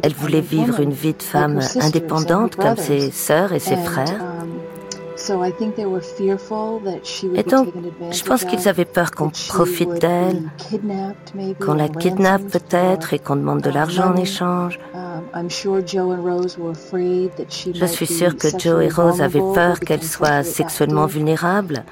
Elle 0.02 0.12
voulait 0.12 0.40
vivre 0.42 0.80
une 0.80 0.92
vie 0.92 1.14
de 1.14 1.22
femme 1.22 1.60
indépendante 1.80 2.56
comme 2.56 2.76
ses 2.76 3.10
sœurs 3.10 3.52
et 3.52 3.58
ses 3.58 3.76
frères. 3.76 4.20
Et 7.34 7.42
donc, 7.42 7.68
je 8.10 8.22
pense 8.24 8.44
qu'ils 8.44 8.68
avaient 8.68 8.84
peur 8.84 9.10
qu'on 9.10 9.30
profite 9.48 9.92
d'elle, 10.00 10.50
qu'on 11.60 11.74
la 11.74 11.88
kidnappe 11.88 12.42
peut-être 12.42 13.12
et 13.14 13.18
qu'on 13.18 13.36
demande 13.36 13.60
de 13.60 13.70
l'argent 13.70 14.12
en 14.12 14.16
échange. 14.16 14.78
Je 17.74 17.86
suis 17.86 18.06
sûre 18.06 18.36
que 18.36 18.48
Joe 18.58 18.84
et 18.84 18.88
Rose 18.88 19.20
avaient 19.20 19.52
peur 19.54 19.80
qu'elle 19.80 20.02
soit 20.02 20.42
sexuellement 20.42 21.06
vulnérable 21.06 21.84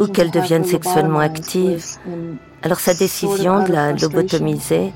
ou 0.00 0.06
qu'elle 0.08 0.30
devienne 0.30 0.64
sexuellement 0.64 1.20
active. 1.20 1.84
Alors 2.62 2.78
sa 2.78 2.94
décision 2.94 3.64
de 3.64 3.72
la 3.72 3.92
lobotomiser 3.92 4.92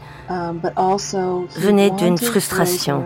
venait 1.57 1.90
d'une 1.90 2.18
frustration. 2.18 3.05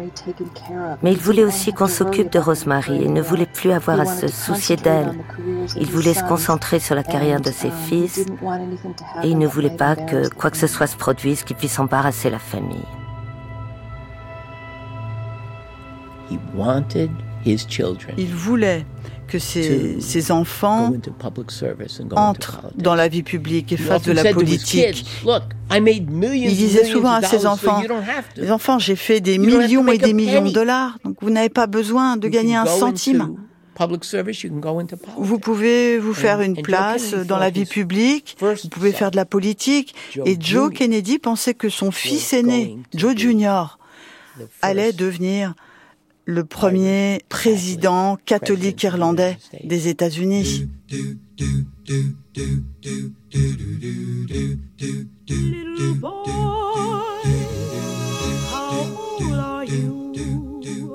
Mais 1.02 1.12
il 1.12 1.18
voulait 1.18 1.44
aussi 1.44 1.72
qu'on 1.72 1.86
s'occupe 1.86 2.30
de 2.30 2.38
Rosemary. 2.38 3.00
Il 3.02 3.12
ne 3.12 3.22
voulait 3.22 3.46
plus 3.46 3.72
avoir 3.72 4.00
à 4.00 4.06
se 4.06 4.28
soucier 4.28 4.76
d'elle. 4.76 5.12
Il 5.76 5.86
voulait 5.86 6.14
se 6.14 6.24
concentrer 6.24 6.78
sur 6.78 6.94
la 6.94 7.02
carrière 7.02 7.40
de 7.40 7.50
ses 7.50 7.70
fils 7.70 8.26
et 9.22 9.28
il 9.28 9.38
ne 9.38 9.46
voulait 9.46 9.70
pas 9.70 9.96
que 9.96 10.28
quoi 10.28 10.50
que 10.50 10.56
ce 10.56 10.66
soit 10.66 10.86
se 10.86 10.96
produise 10.96 11.42
qui 11.42 11.54
puisse 11.54 11.78
embarrasser 11.78 12.30
la 12.30 12.38
famille. 12.38 12.86
Il 18.18 18.34
voulait 18.34 18.84
que 19.30 19.38
ses, 19.38 20.32
enfants 20.32 20.92
entrent 22.16 22.60
dans 22.74 22.94
la 22.94 23.08
vie 23.08 23.22
publique 23.22 23.72
et 23.72 23.76
fassent 23.76 24.02
de 24.02 24.12
la 24.12 24.32
politique. 24.32 25.06
Il 25.72 26.56
disait 26.56 26.84
souvent 26.84 27.12
à 27.12 27.22
ses 27.22 27.46
enfants, 27.46 27.82
les 28.36 28.50
enfants, 28.50 28.78
j'ai 28.78 28.96
fait 28.96 29.20
des 29.20 29.38
millions 29.38 29.86
et 29.88 29.98
des 29.98 30.12
millions 30.12 30.44
de 30.44 30.50
dollars, 30.50 30.98
donc 31.04 31.16
vous 31.20 31.30
n'avez 31.30 31.48
pas 31.48 31.66
besoin 31.66 32.16
de 32.16 32.28
gagner 32.28 32.56
un 32.56 32.66
centime. 32.66 33.36
Vous 35.16 35.38
pouvez 35.38 35.98
vous 35.98 36.12
faire 36.12 36.40
une 36.42 36.60
place 36.60 37.14
dans 37.14 37.38
la 37.38 37.50
vie 37.50 37.64
publique, 37.64 38.36
vous 38.40 38.68
pouvez 38.68 38.92
faire 38.92 39.10
de 39.10 39.16
la 39.16 39.24
politique. 39.24 39.94
Et 40.26 40.36
Joe 40.38 40.72
Kennedy 40.72 41.18
pensait 41.18 41.54
que 41.54 41.68
son 41.68 41.90
fils 41.90 42.32
aîné, 42.32 42.78
Joe 42.94 43.16
Jr., 43.16 43.78
allait 44.62 44.92
devenir 44.92 45.54
le 46.24 46.44
premier 46.44 47.20
président 47.28 48.16
catholique 48.24 48.82
irlandais 48.82 49.38
des 49.64 49.88
États-Unis. 49.88 50.68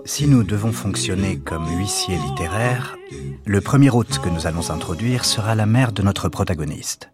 Si 0.05 0.27
nous 0.27 0.43
devons 0.43 0.71
fonctionner 0.71 1.39
comme 1.39 1.67
huissiers 1.77 2.17
littéraires, 2.29 2.97
le 3.45 3.59
premier 3.59 3.89
hôte 3.89 4.19
que 4.19 4.29
nous 4.29 4.47
allons 4.47 4.69
introduire 4.69 5.25
sera 5.25 5.55
la 5.55 5.65
mère 5.65 5.91
de 5.91 6.01
notre 6.01 6.29
protagoniste. 6.29 7.09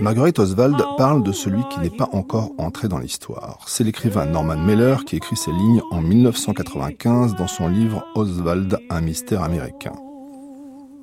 Marguerite 0.00 0.38
Oswald 0.38 0.82
parle 0.96 1.22
de 1.22 1.30
celui 1.30 1.62
qui 1.68 1.78
n'est 1.80 1.90
pas 1.90 2.08
encore 2.12 2.52
entré 2.56 2.88
dans 2.88 2.98
l'histoire. 2.98 3.58
C'est 3.66 3.84
l'écrivain 3.84 4.24
Norman 4.24 4.56
Mailer 4.56 5.04
qui 5.04 5.16
écrit 5.16 5.36
ces 5.36 5.52
lignes 5.52 5.82
en 5.90 6.00
1995 6.00 7.36
dans 7.36 7.46
son 7.46 7.68
livre 7.68 8.06
Oswald, 8.14 8.78
un 8.88 9.00
mystère 9.02 9.42
américain. 9.42 9.92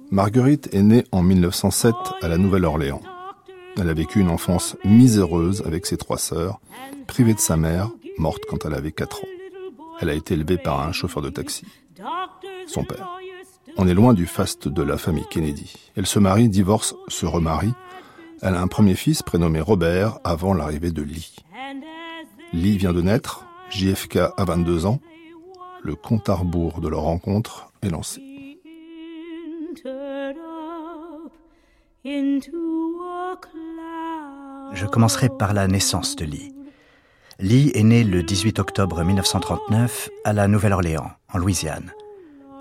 Marguerite 0.09 0.73
est 0.73 0.81
née 0.81 1.03
en 1.11 1.21
1907 1.21 1.93
à 2.23 2.27
la 2.27 2.39
Nouvelle-Orléans. 2.39 3.01
Elle 3.79 3.89
a 3.89 3.93
vécu 3.93 4.19
une 4.19 4.29
enfance 4.29 4.75
miséreuse 4.83 5.61
avec 5.67 5.85
ses 5.85 5.97
trois 5.97 6.17
sœurs, 6.17 6.59
privée 7.05 7.35
de 7.35 7.39
sa 7.39 7.55
mère, 7.55 7.91
morte 8.17 8.45
quand 8.49 8.65
elle 8.65 8.73
avait 8.73 8.91
4 8.91 9.17
ans. 9.17 9.27
Elle 10.01 10.09
a 10.09 10.15
été 10.15 10.33
élevée 10.33 10.57
par 10.57 10.81
un 10.81 10.91
chauffeur 10.91 11.21
de 11.21 11.29
taxi, 11.29 11.65
son 12.65 12.83
père. 12.83 13.07
On 13.77 13.87
est 13.87 13.93
loin 13.93 14.15
du 14.15 14.25
faste 14.25 14.67
de 14.67 14.81
la 14.81 14.97
famille 14.97 15.27
Kennedy. 15.29 15.75
Elle 15.95 16.07
se 16.07 16.17
marie, 16.17 16.49
divorce, 16.49 16.95
se 17.09 17.27
remarie 17.27 17.73
elle 18.41 18.55
a 18.55 18.61
un 18.61 18.67
premier 18.67 18.95
fils 18.95 19.23
prénommé 19.23 19.61
Robert 19.61 20.19
avant 20.23 20.53
l'arrivée 20.53 20.91
de 20.91 21.01
Lee. 21.01 21.35
Lee 22.53 22.77
vient 22.77 22.93
de 22.93 23.01
naître, 23.01 23.45
JFK 23.69 24.17
a 24.37 24.45
22 24.45 24.85
ans. 24.85 24.99
Le 25.81 25.95
compte 25.95 26.29
à 26.29 26.35
rebours 26.35 26.79
de 26.81 26.87
leur 26.87 27.01
rencontre 27.01 27.71
est 27.81 27.89
lancé. 27.89 28.21
Je 34.73 34.85
commencerai 34.85 35.29
par 35.29 35.53
la 35.53 35.67
naissance 35.67 36.15
de 36.15 36.25
Lee. 36.25 36.53
Lee 37.39 37.71
est 37.75 37.83
né 37.83 38.03
le 38.03 38.23
18 38.23 38.59
octobre 38.59 39.03
1939 39.03 40.09
à 40.23 40.33
la 40.33 40.47
Nouvelle-Orléans, 40.47 41.11
en 41.33 41.37
Louisiane. 41.37 41.91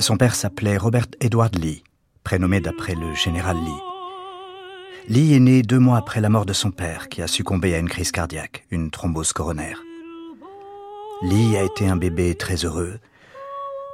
Son 0.01 0.17
père 0.17 0.35
s'appelait 0.35 0.77
Robert 0.77 1.07
Edward 1.21 1.55
Lee, 1.57 1.83
prénommé 2.25 2.61
d'après 2.61 2.95
le 2.95 3.15
général 3.15 3.57
Lee. 3.57 3.86
Lee 5.09 5.35
est 5.35 5.40
né 5.40 5.62
deux 5.62 5.79
mois 5.79 5.99
après 5.99 6.21
la 6.21 6.29
mort 6.29 6.47
de 6.47 6.53
son 6.53 6.73
père, 6.73 7.09
qui 7.09 7.23
a 7.23 7.29
succombé 7.29 7.75
à 7.75 7.79
une 7.79 7.88
crise 7.88 8.11
cardiaque, 8.11 8.66
une 8.73 8.90
thrombose 8.90 9.33
coronaire. 9.33 9.81
Lee 11.23 11.57
a 11.57 11.62
été 11.62 11.87
un 11.87 11.95
bébé 11.95 12.35
très 12.35 12.64
heureux. 12.64 12.99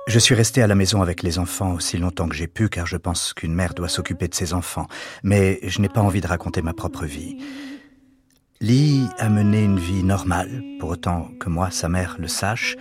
Je 0.09 0.19
suis 0.19 0.35
resté 0.35 0.63
à 0.63 0.67
la 0.67 0.75
maison 0.75 1.03
avec 1.03 1.23
les 1.23 1.39
enfants 1.39 1.75
aussi 1.75 1.99
longtemps 1.99 2.31
que 2.31 2.35
j'ai 2.35 2.47
pu, 2.47 2.71
car 2.71 2.87
je 2.87 2.97
pense 2.97 3.35
qu'une 3.35 3.53
mère 3.53 3.75
doit 3.75 3.91
s'occuper 3.91 4.27
de 4.27 4.35
ses 4.35 4.55
enfants, 4.55 4.87
mais 5.23 5.61
je 5.65 5.83
n'ai 5.83 5.91
pas 5.91 6.01
envie 6.01 6.23
de 6.23 6.27
raconter 6.27 6.63
ma 6.63 6.73
propre 6.73 7.05
vie. 7.05 7.37
Lee 8.63 9.07
a 9.19 9.29
mené 9.29 9.63
une 9.65 9.79
vie 9.79 10.05
normale, 10.05 10.63
pour 10.81 10.89
autant 10.89 11.29
que 11.39 11.51
moi, 11.51 11.71
sa 11.71 11.91
mère, 11.91 12.17
le 12.19 12.29
sache. 12.29 12.77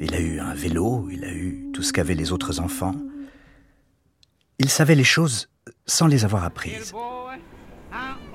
Il 0.00 0.12
a 0.14 0.18
eu 0.18 0.40
un 0.40 0.54
vélo, 0.54 1.08
il 1.12 1.24
a 1.24 1.32
eu 1.32 1.70
tout 1.72 1.84
ce 1.84 1.92
qu'avaient 1.92 2.14
les 2.14 2.32
autres 2.32 2.58
enfants. 2.58 2.96
Il 4.58 4.70
savait 4.70 4.96
les 4.96 5.04
choses 5.04 5.48
sans 5.86 6.08
les 6.08 6.24
avoir 6.24 6.44
apprises. 6.44 6.92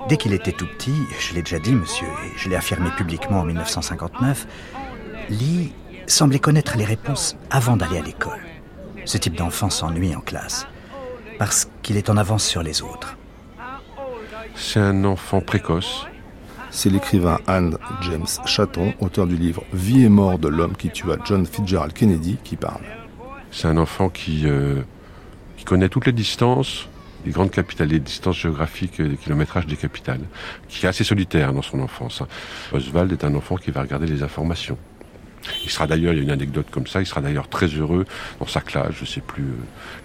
Dès 0.08 0.16
qu'il 0.16 0.32
était 0.34 0.52
tout 0.52 0.66
petit, 0.66 0.94
je 1.18 1.34
l'ai 1.34 1.42
déjà 1.42 1.58
dit, 1.58 1.74
monsieur, 1.74 2.06
et 2.06 2.38
je 2.38 2.48
l'ai 2.48 2.54
affirmé 2.54 2.90
publiquement 2.96 3.40
en 3.40 3.44
1959, 3.44 4.46
Lee 5.30 5.72
semblait 6.06 6.38
connaître 6.38 6.76
les 6.76 6.84
réponses 6.84 7.36
avant 7.50 7.76
d'aller 7.76 7.98
à 7.98 8.02
l'école. 8.02 8.38
Ce 9.04 9.18
type 9.18 9.34
d'enfant 9.34 9.68
s'ennuie 9.68 10.14
en 10.14 10.20
classe, 10.20 10.68
parce 11.40 11.68
qu'il 11.82 11.96
est 11.96 12.08
en 12.08 12.16
avance 12.16 12.44
sur 12.44 12.62
les 12.62 12.82
autres. 12.82 13.16
C'est 14.54 14.78
un 14.78 15.04
enfant 15.04 15.40
précoce. 15.40 16.06
C'est 16.70 16.90
l'écrivain 16.90 17.40
Anne 17.48 17.76
James 18.02 18.26
Chatton, 18.44 18.94
auteur 19.00 19.26
du 19.26 19.36
livre 19.36 19.64
Vie 19.72 20.04
et 20.04 20.08
mort 20.08 20.38
de 20.38 20.46
l'homme 20.46 20.76
qui 20.76 20.90
tua 20.90 21.16
John 21.24 21.44
Fitzgerald 21.46 21.92
Kennedy, 21.92 22.38
qui 22.44 22.54
parle. 22.54 22.82
C'est 23.50 23.66
un 23.66 23.76
enfant 23.76 24.08
qui, 24.08 24.42
euh, 24.44 24.82
qui 25.56 25.64
connaît 25.64 25.88
toutes 25.88 26.06
les 26.06 26.12
distances, 26.12 26.88
les 27.26 27.32
grandes 27.32 27.50
capitales, 27.50 27.88
les 27.88 27.98
distances 27.98 28.38
géographiques, 28.38 28.98
les 28.98 29.16
kilométrages 29.16 29.66
des 29.66 29.76
capitales, 29.76 30.20
qui 30.68 30.86
est 30.86 30.88
assez 30.88 31.04
solitaire 31.04 31.52
dans 31.52 31.62
son 31.62 31.80
enfance. 31.80 32.22
Hein. 32.22 32.28
Oswald 32.72 33.12
est 33.12 33.24
un 33.24 33.34
enfant 33.34 33.56
qui 33.56 33.72
va 33.72 33.82
regarder 33.82 34.06
les 34.06 34.22
informations. 34.22 34.78
Il 35.64 35.70
sera 35.70 35.86
d'ailleurs, 35.86 36.12
il 36.12 36.18
y 36.18 36.20
a 36.20 36.22
une 36.22 36.30
anecdote 36.30 36.66
comme 36.70 36.86
ça, 36.86 37.00
il 37.00 37.06
sera 37.06 37.20
d'ailleurs 37.20 37.48
très 37.48 37.66
heureux 37.66 38.04
dans 38.40 38.46
sa 38.46 38.60
classe, 38.60 38.92
je 38.96 39.02
ne 39.02 39.06
sais 39.06 39.20
plus 39.20 39.44
euh, 39.44 39.56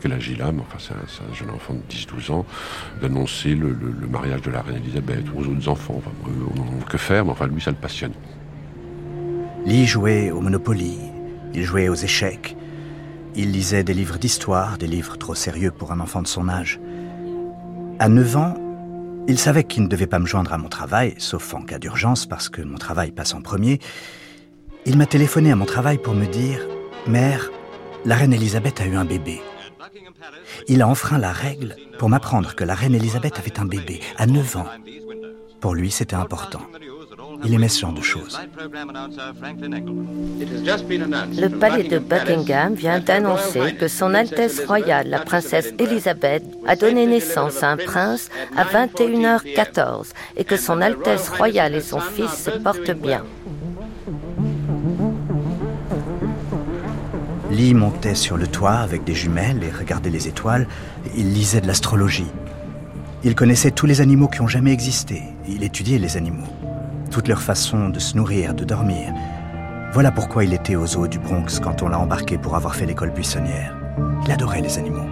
quel 0.02 0.14
âge 0.14 0.30
il 0.30 0.42
a, 0.42 0.52
mais 0.52 0.62
enfin 0.62 0.78
c'est 0.80 0.94
un, 0.94 1.34
jeune 1.34 1.50
enfant 1.50 1.74
de 1.74 1.82
10-12 1.92 2.32
ans, 2.32 2.46
d'annoncer 3.02 3.56
le, 3.56 3.76
mariage 4.08 4.42
de 4.42 4.52
la 4.52 4.62
reine 4.62 4.78
Elisabeth 4.78 5.26
aux 5.36 5.46
autres 5.46 5.70
enfants. 5.70 5.96
Enfin, 5.98 6.12
on 6.56 6.64
n'en 6.64 6.82
que 6.82 6.98
faire, 6.98 7.26
mais 7.26 7.32
enfin 7.32 7.48
lui 7.48 7.62
ça 7.62 7.72
le 7.72 7.78
passionne. 7.78 8.14
Lee 9.66 9.86
jouait 9.86 10.32
au 10.32 10.42
Monopoly, 10.42 10.98
il 11.54 11.64
jouait 11.64 11.90
aux 11.90 11.96
échecs, 11.96 12.56
il 13.36 13.52
lisait 13.52 13.84
des 13.84 13.94
livres 13.94 14.18
d'histoire, 14.18 14.78
des 14.78 14.88
livres 14.88 15.18
trop 15.18 15.36
sérieux 15.36 15.72
pour 15.72 15.92
un 15.92 16.00
enfant 16.00 16.22
de 16.22 16.28
son 16.28 16.50
âge. 16.50 16.80
À 18.02 18.10
9 18.10 18.36
ans, 18.36 18.56
il 19.28 19.38
savait 19.38 19.64
qu'il 19.64 19.84
ne 19.84 19.88
devait 19.88 20.08
pas 20.08 20.18
me 20.18 20.26
joindre 20.26 20.54
à 20.54 20.58
mon 20.58 20.70
travail, 20.70 21.14
sauf 21.20 21.54
en 21.54 21.62
cas 21.62 21.78
d'urgence, 21.78 22.26
parce 22.26 22.50
que 22.50 22.64
mon 22.64 22.80
travail 22.80 23.12
passe 23.12 23.36
en 23.36 23.44
premier. 23.44 23.78
Il 24.88 24.98
m'a 24.98 25.06
téléphoné 25.06 25.52
à 25.52 25.56
mon 25.56 25.66
travail 25.66 26.00
pour 26.00 26.16
me 26.16 26.26
dire 26.26 26.68
Mère, 27.06 27.52
la 28.04 28.16
reine 28.16 28.34
Elisabeth 28.34 28.82
a 28.82 28.88
eu 28.88 28.96
un 28.96 29.06
bébé. 29.06 29.40
Il 30.68 30.82
a 30.82 30.88
enfreint 30.88 31.20
la 31.20 31.32
règle 31.32 31.76
pour 32.00 32.10
m'apprendre 32.10 32.56
que 32.56 32.64
la 32.64 32.74
reine 32.74 32.96
Elisabeth 32.96 33.38
avait 33.38 33.60
un 33.60 33.66
bébé 33.66 34.00
à 34.18 34.26
9 34.26 34.58
ans. 34.58 34.68
Pour 35.60 35.76
lui, 35.76 35.92
c'était 35.92 36.16
important. 36.16 36.62
Il 37.44 37.54
aimait 37.54 37.70
ce 37.70 37.82
genre 37.82 37.94
de 37.94 38.02
choses. 38.02 38.40
Le 41.38 41.48
palais 41.48 41.84
de 41.84 42.00
Buckingham 42.00 42.74
vient 42.76 43.00
d'annoncer 43.00 43.76
que 43.76 43.88
Son 43.88 44.14
Altesse 44.14 44.66
royale, 44.66 45.10
la 45.10 45.20
princesse 45.20 45.74
Elisabeth, 45.80 46.44
a 46.68 46.76
donné 46.76 47.08
naissance 47.08 47.64
à 47.64 47.70
un 47.70 47.78
prince 47.78 48.30
à 48.56 48.64
21h14 48.66 50.10
et 50.38 50.44
que 50.44 50.58
Son 50.58 50.82
Altesse 50.82 51.30
royale 51.30 51.76
et 51.76 51.82
son 51.82 52.00
fils 52.00 52.32
se 52.46 52.52
portent 52.52 52.92
bien. 52.92 53.24
Lee 57.50 57.74
montait 57.74 58.16
sur 58.16 58.38
le 58.38 58.48
toit 58.48 58.76
avec 58.76 59.04
des 59.04 59.14
jumelles 59.16 59.64
et 59.64 59.72
regardait 59.72 60.10
les 60.10 60.28
étoiles. 60.28 60.68
Il 61.18 61.34
lisait 61.34 61.62
de 61.62 61.68
l'astrologie. 61.68 62.32
Il 63.24 63.36
connaissait 63.36 63.72
tous 63.72 63.86
les 63.86 64.00
animaux 64.00 64.28
qui 64.28 64.42
ont 64.42 64.48
jamais 64.48 64.72
existé. 64.72 65.22
Il 65.48 65.64
étudiait 65.64 66.00
les 66.00 66.18
animaux 66.18 66.48
toute 67.12 67.28
leur 67.28 67.42
façon 67.42 67.90
de 67.90 68.00
se 68.00 68.16
nourrir, 68.16 68.56
de 68.56 68.64
dormir. 68.64 69.14
Voilà 69.94 70.12
pourquoi 70.12 70.46
il 70.46 70.54
était 70.54 70.76
aux 70.76 70.96
eaux 70.96 71.08
du 71.08 71.20
Bronx 71.20 71.60
quand 71.62 71.84
on 71.84 71.90
l'a 71.90 72.00
embarqué 72.00 72.38
pour 72.38 72.56
avoir 72.56 72.74
fait 72.74 72.86
l'école 72.86 73.12
buissonnière. 73.12 73.76
Il 74.26 74.32
adorait 74.32 74.62
les 74.62 74.78
animaux. 74.78 75.06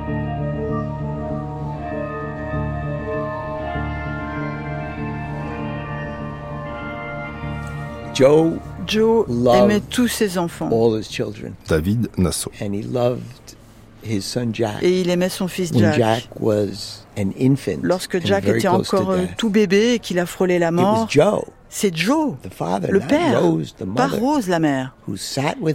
Joe, 8.15 8.53
Joe 8.87 9.25
aimait 9.53 9.81
tous 9.81 10.07
ses 10.07 10.37
enfants. 10.37 10.69
David 11.67 12.09
Nassau. 12.17 12.51
Et 14.81 15.01
il 15.01 15.09
aimait 15.09 15.29
son 15.29 15.49
fils 15.49 15.73
Jack. 15.77 16.29
Lorsque 17.81 18.25
Jack 18.25 18.47
était 18.47 18.67
encore 18.69 19.13
tout 19.37 19.49
bébé 19.49 19.93
et 19.95 19.99
qu'il 19.99 20.19
a 20.19 20.25
frôlé 20.25 20.57
la 20.59 20.71
mort, 20.71 21.09
c'est 21.69 21.95
Joe, 21.95 22.33
le 22.89 22.99
père, 22.99 23.41
pas 23.95 24.07
Rose 24.07 24.47
la 24.47 24.59
mère, 24.59 24.95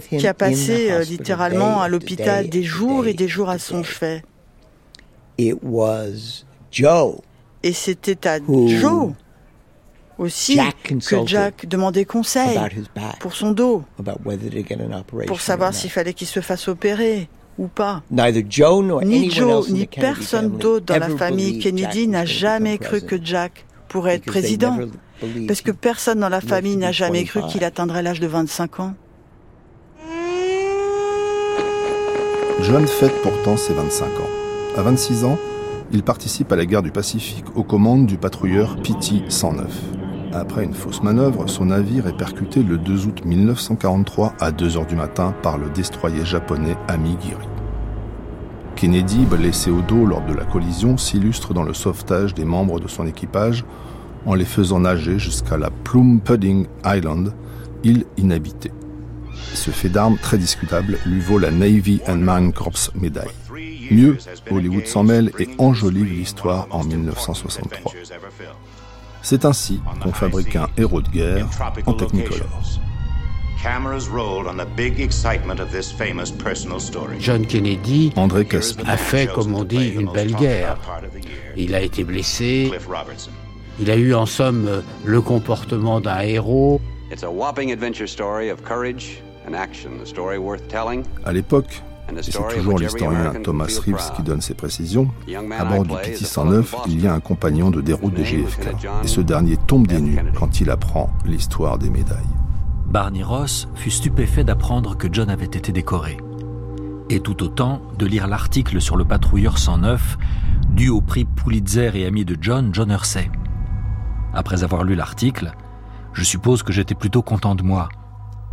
qui 0.09 0.27
a 0.27 0.33
passé 0.33 0.91
euh, 0.91 1.03
littéralement 1.03 1.81
à 1.81 1.87
l'hôpital 1.87 2.49
des 2.49 2.63
jours 2.63 3.07
et 3.07 3.13
des 3.13 3.27
jours 3.27 3.49
à 3.49 3.59
son 3.59 3.83
chevet. 3.83 4.23
Et 5.37 5.53
c'était 7.73 8.27
à 8.27 8.39
Joe 8.39 9.13
aussi 10.17 10.59
que 10.83 11.25
Jack 11.25 11.65
demandait 11.65 12.05
conseil 12.05 12.59
pour 13.19 13.33
son 13.33 13.51
dos, 13.51 13.83
pour 15.27 15.41
savoir 15.41 15.73
s'il 15.73 15.89
fallait 15.89 16.13
qu'il 16.13 16.27
se 16.27 16.41
fasse 16.41 16.67
opérer 16.67 17.27
ou 17.57 17.67
pas. 17.67 18.03
Ni 18.11 19.31
Joe 19.31 19.69
ni 19.69 19.87
personne 19.87 20.57
d'autre 20.57 20.85
dans 20.85 20.99
la 20.99 21.09
famille 21.09 21.59
Kennedy 21.59 22.07
n'a 22.07 22.25
jamais 22.25 22.77
cru 22.77 23.01
que 23.01 23.15
Jack 23.21 23.65
pourrait 23.87 24.15
être 24.15 24.25
président, 24.25 24.77
parce 25.47 25.61
que 25.61 25.71
personne 25.71 26.19
dans 26.19 26.29
la 26.29 26.41
famille 26.41 26.77
n'a 26.77 26.91
jamais 26.91 27.23
cru 27.23 27.41
qu'il 27.47 27.63
atteindrait 27.63 28.03
l'âge 28.03 28.19
de 28.19 28.27
25 28.27 28.79
ans. 28.79 28.93
John 32.61 32.87
fête 32.87 33.21
pourtant 33.21 33.57
ses 33.57 33.73
25 33.73 34.05
ans. 34.05 34.77
À 34.77 34.81
26 34.81 35.25
ans, 35.25 35.37
il 35.91 36.03
participe 36.03 36.51
à 36.51 36.55
la 36.55 36.65
guerre 36.65 36.81
du 36.81 36.91
Pacifique 36.91 37.45
aux 37.55 37.63
commandes 37.63 38.07
du 38.07 38.17
patrouilleur 38.17 38.77
PT 38.77 39.29
109. 39.29 39.65
Après 40.33 40.63
une 40.63 40.73
fausse 40.73 41.01
manœuvre, 41.01 41.47
son 41.47 41.65
navire 41.65 42.07
est 42.07 42.17
percuté 42.17 42.63
le 42.63 42.77
2 42.77 43.05
août 43.05 43.21
1943 43.23 44.33
à 44.39 44.51
2 44.51 44.77
heures 44.77 44.85
du 44.85 44.95
matin 44.95 45.33
par 45.43 45.57
le 45.57 45.69
destroyer 45.69 46.25
japonais 46.25 46.75
Amigiri. 46.87 47.47
Kennedy, 48.75 49.25
blessé 49.25 49.71
au 49.71 49.81
dos 49.81 50.05
lors 50.05 50.25
de 50.25 50.33
la 50.33 50.43
collision, 50.43 50.97
s'illustre 50.97 51.53
dans 51.53 51.63
le 51.63 51.73
sauvetage 51.73 52.33
des 52.33 52.43
membres 52.43 52.81
de 52.81 52.89
son 52.89 53.07
équipage 53.07 53.63
en 54.25 54.33
les 54.33 54.45
faisant 54.45 54.79
nager 54.79 55.19
jusqu'à 55.19 55.57
la 55.57 55.69
Plum 55.69 56.19
Pudding 56.19 56.67
Island, 56.85 57.33
île 57.83 58.05
inhabitée. 58.17 58.71
Ce 59.53 59.71
fait 59.71 59.89
d'armes 59.89 60.17
très 60.17 60.37
discutable 60.37 60.97
lui 61.05 61.19
vaut 61.19 61.39
la 61.39 61.51
Navy 61.51 62.01
and 62.07 62.17
Marine 62.17 62.53
Corps 62.53 62.91
médaille. 62.95 63.27
Mieux, 63.91 64.17
Hollywood 64.49 64.87
s'en 64.87 65.03
mêle 65.03 65.31
et 65.39 65.47
enjolive 65.57 66.11
l'histoire 66.11 66.67
en 66.71 66.83
1963. 66.83 67.93
C'est 69.21 69.45
ainsi 69.45 69.79
qu'on 70.01 70.11
fabrique 70.11 70.55
un 70.55 70.67
héros 70.77 71.01
de 71.01 71.09
guerre 71.09 71.47
en 71.85 71.93
Technicolor. 71.93 72.47
John 77.19 77.47
Kennedy 77.47 78.13
André 78.15 78.47
a 78.85 78.97
fait, 78.97 79.27
comme 79.33 79.55
on 79.55 79.63
dit, 79.63 79.89
une 79.89 80.11
belle 80.11 80.35
guerre. 80.35 80.77
Il 81.57 81.73
a 81.73 81.81
été 81.81 82.03
blessé. 82.03 82.71
Il 83.79 83.91
a 83.91 83.97
eu 83.97 84.13
en 84.13 84.25
somme 84.25 84.83
le 85.03 85.21
comportement 85.21 85.99
d'un 85.99 86.21
héros. 86.21 86.79
À 91.25 91.33
l'époque, 91.33 91.83
et 92.09 92.21
c'est 92.21 92.55
toujours 92.55 92.79
l'historien 92.79 93.33
Thomas 93.43 93.65
Reeves 93.65 94.13
qui 94.15 94.23
donne 94.23 94.41
ces 94.41 94.53
précisions, 94.53 95.09
à 95.57 95.65
bord 95.65 95.83
du 95.83 95.93
PT 95.95 96.23
109, 96.23 96.75
il 96.87 97.03
y 97.03 97.07
a 97.07 97.13
un 97.13 97.19
compagnon 97.19 97.69
de 97.69 97.81
déroute 97.81 98.13
de 98.13 98.23
JFK, 98.23 98.67
et 99.03 99.07
ce 99.07 99.21
dernier 99.21 99.57
tombe 99.57 99.87
des 99.87 99.99
nues 99.99 100.19
quand 100.35 100.61
il 100.61 100.69
apprend 100.69 101.09
l'histoire 101.25 101.77
des 101.77 101.89
médailles. 101.89 102.23
Barney 102.85 103.23
Ross 103.23 103.67
fut 103.75 103.91
stupéfait 103.91 104.43
d'apprendre 104.43 104.95
que 104.95 105.07
John 105.11 105.29
avait 105.29 105.45
été 105.45 105.71
décoré, 105.71 106.17
et 107.09 107.19
tout 107.19 107.43
autant 107.43 107.81
de 107.97 108.05
lire 108.05 108.27
l'article 108.27 108.79
sur 108.79 108.95
le 108.95 109.05
patrouilleur 109.05 109.57
109, 109.57 110.17
dû 110.69 110.89
au 110.89 111.01
prix 111.01 111.25
Pulitzer 111.25 111.91
et 111.95 112.05
ami 112.05 112.23
de 112.23 112.37
John, 112.39 112.69
John 112.71 112.91
Hersey. 112.91 113.29
Après 114.35 114.63
avoir 114.63 114.83
lu 114.83 114.95
l'article, 114.95 115.53
je 116.13 116.23
suppose 116.23 116.61
que 116.61 116.73
j'étais 116.73 116.93
plutôt 116.93 117.21
content 117.21 117.55
de 117.55 117.63
moi, 117.63 117.89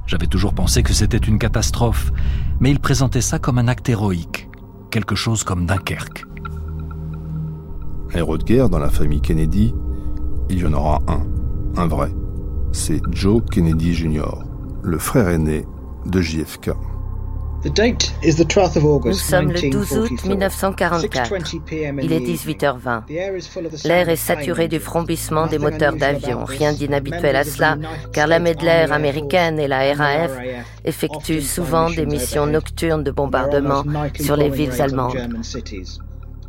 j'avais 0.06 0.26
toujours 0.26 0.54
pensé 0.54 0.82
que 0.82 0.92
c'était 0.92 1.16
une 1.16 1.38
catastrophe, 1.38 2.12
mais 2.60 2.70
il 2.70 2.80
présentait 2.80 3.20
ça 3.20 3.38
comme 3.38 3.58
un 3.58 3.68
acte 3.68 3.88
héroïque, 3.88 4.48
quelque 4.90 5.14
chose 5.14 5.44
comme 5.44 5.66
Dunkerque. 5.66 6.24
Héros 8.14 8.38
de 8.38 8.44
guerre 8.44 8.68
dans 8.68 8.78
la 8.78 8.90
famille 8.90 9.20
Kennedy, 9.20 9.74
il 10.50 10.58
y 10.58 10.66
en 10.66 10.72
aura 10.72 11.00
un, 11.08 11.22
un 11.80 11.86
vrai. 11.86 12.12
C'est 12.72 13.00
Joe 13.10 13.42
Kennedy 13.50 13.94
Jr., 13.94 14.44
le 14.82 14.98
frère 14.98 15.28
aîné 15.28 15.66
de 16.06 16.20
JFK. 16.20 16.72
Nous 17.64 19.12
sommes 19.12 19.52
le 19.52 19.70
12 19.70 19.92
août 19.98 20.24
1944. 20.24 21.32
Il 22.02 22.12
est 22.12 22.20
18h20. 22.20 23.86
L'air 23.86 24.08
est 24.08 24.16
saturé 24.16 24.66
du 24.68 24.80
frombissement 24.80 25.46
des 25.46 25.58
moteurs 25.58 25.94
d'avion. 25.94 26.44
Rien 26.44 26.72
d'inhabituel 26.72 27.36
à 27.36 27.44
cela, 27.44 27.78
car 28.12 28.26
l'armée 28.26 28.54
de 28.54 28.64
l'air 28.64 28.92
américaine 28.92 29.60
et 29.60 29.68
la 29.68 29.94
RAF 29.94 30.32
effectuent 30.84 31.40
souvent 31.40 31.88
des 31.90 32.06
missions 32.06 32.46
nocturnes 32.46 33.04
de 33.04 33.10
bombardement 33.10 33.84
sur 34.20 34.36
les 34.36 34.48
villes 34.48 34.80
allemandes. 34.80 35.28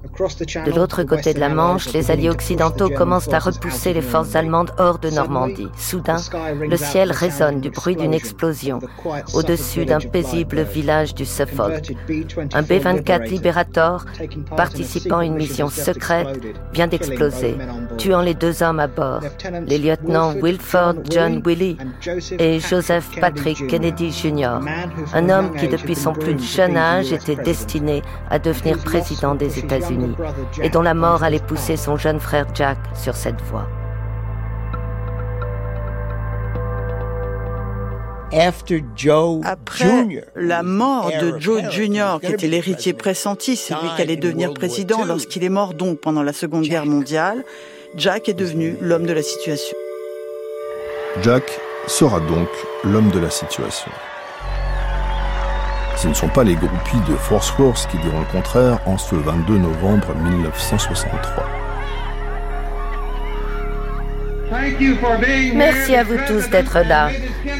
De 0.03 0.71
l'autre 0.75 1.03
côté 1.03 1.33
de 1.33 1.39
la 1.39 1.47
Manche, 1.47 1.93
les 1.93 2.11
alliés 2.11 2.29
occidentaux 2.29 2.89
commencent 2.89 3.31
à 3.31 3.39
repousser 3.39 3.93
les 3.93 4.01
forces 4.01 4.35
allemandes 4.35 4.71
hors 4.77 4.99
de 4.99 5.09
Normandie. 5.09 5.69
Soudain, 5.77 6.17
le 6.59 6.75
ciel 6.75 7.11
résonne 7.11 7.61
du 7.61 7.69
bruit 7.69 7.95
d'une 7.95 8.13
explosion 8.13 8.79
au-dessus 9.33 9.85
d'un 9.85 9.99
paisible 9.99 10.63
village 10.63 11.15
du 11.15 11.25
Suffolk. 11.25 11.95
Un 12.53 12.61
B-24 12.63 13.29
Liberator, 13.29 14.03
participant 14.57 15.19
à 15.19 15.25
une 15.25 15.35
mission 15.35 15.69
secrète, 15.69 16.37
vient 16.73 16.87
d'exploser, 16.87 17.55
tuant 17.97 18.21
les 18.21 18.33
deux 18.33 18.61
hommes 18.61 18.81
à 18.81 18.87
bord, 18.87 19.21
les 19.65 19.77
lieutenants 19.77 20.33
Wilford 20.33 20.95
John 21.09 21.41
Willie 21.45 21.77
et 22.39 22.59
Joseph 22.59 23.09
Patrick 23.21 23.67
Kennedy 23.67 24.11
Jr., 24.11 24.59
un 25.13 25.29
homme 25.29 25.55
qui 25.55 25.69
depuis 25.69 25.95
son 25.95 26.11
plus 26.11 26.37
jeune 26.39 26.75
âge 26.75 27.13
était 27.13 27.37
destiné 27.37 28.01
à 28.29 28.37
devenir 28.37 28.77
président 28.79 29.35
des 29.35 29.59
États-Unis 29.59 29.92
et 30.61 30.69
dont 30.69 30.81
la 30.81 30.93
mort 30.93 31.23
allait 31.23 31.39
pousser 31.39 31.77
son 31.77 31.97
jeune 31.97 32.19
frère 32.19 32.47
Jack 32.53 32.77
sur 32.95 33.15
cette 33.15 33.41
voie. 33.41 33.67
Après 39.43 40.23
la 40.35 40.63
mort 40.63 41.11
de 41.21 41.37
Joe 41.39 41.61
Jr., 41.69 42.17
qui 42.19 42.31
était 42.31 42.47
l'héritier 42.47 42.93
pressenti, 42.93 43.55
c'est 43.55 43.75
lui 43.75 43.89
qui 43.95 44.01
allait 44.01 44.15
devenir 44.15 44.53
président 44.53 45.05
lorsqu'il 45.05 45.43
est 45.43 45.49
mort 45.49 45.73
donc 45.73 45.99
pendant 45.99 46.23
la 46.23 46.33
Seconde 46.33 46.63
Guerre 46.63 46.85
mondiale, 46.85 47.43
Jack 47.95 48.29
est 48.29 48.33
devenu 48.33 48.75
l'homme 48.81 49.05
de 49.05 49.13
la 49.13 49.21
situation. 49.21 49.77
Jack 51.21 51.43
sera 51.85 52.19
donc 52.19 52.49
l'homme 52.83 53.11
de 53.11 53.19
la 53.19 53.29
situation. 53.29 53.91
Ce 56.03 56.09
ne 56.09 56.13
sont 56.13 56.27
pas 56.27 56.43
les 56.43 56.55
groupies 56.55 56.99
de 57.07 57.15
Force 57.15 57.57
Wars 57.57 57.77
qui 57.89 57.97
diront 57.99 58.19
le 58.19 58.25
contraire 58.25 58.77
en 58.85 58.97
ce 58.97 59.15
22 59.15 59.57
novembre 59.57 60.13
1963. 60.15 61.45
Merci 65.55 65.95
à 65.95 66.03
vous 66.03 66.17
tous 66.27 66.49
d'être 66.49 66.79
là. 66.79 67.07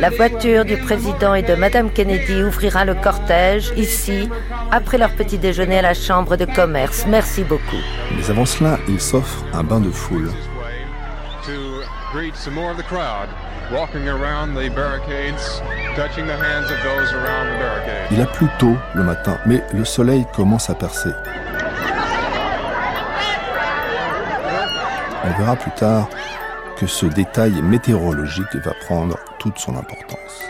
La 0.02 0.10
voiture 0.10 0.66
du 0.66 0.76
président 0.76 1.36
et 1.36 1.42
de 1.42 1.56
Madame 1.56 1.90
Kennedy 1.90 2.44
ouvrira 2.44 2.84
le 2.84 2.96
cortège 2.96 3.72
ici, 3.78 4.30
après 4.72 4.98
leur 4.98 5.12
petit 5.12 5.38
déjeuner 5.38 5.80
à 5.80 5.82
la 5.82 5.94
Chambre 5.94 6.36
de 6.36 6.44
commerce. 6.44 7.06
Merci 7.08 7.46
beaucoup. 7.46 7.82
Mais 8.14 8.30
avant 8.30 8.46
cela, 8.46 8.78
il 8.90 9.00
s'offre 9.00 9.46
un 9.54 9.64
bain 9.64 9.80
de 9.80 9.90
foule. 9.90 10.30
Il 18.12 18.22
a 18.22 18.26
plu 18.26 18.48
tôt 18.60 18.76
le 18.94 19.04
matin, 19.04 19.38
mais 19.46 19.64
le 19.74 19.86
soleil 19.86 20.26
commence 20.34 20.70
à 20.70 20.76
percer. 20.76 21.10
On 25.26 25.40
verra 25.40 25.56
plus 25.56 25.72
tard 25.72 26.10
que 26.78 26.86
ce 26.86 27.06
détail 27.06 27.62
météorologique 27.62 28.56
va 28.56 28.74
prendre 28.86 29.18
toute 29.40 29.58
son 29.58 29.76
importance. 29.78 30.44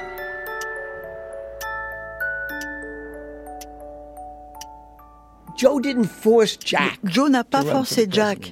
Joe 7.04 7.30
n'a 7.30 7.44
pas 7.44 7.62
forcé 7.62 8.08
Jack 8.10 8.52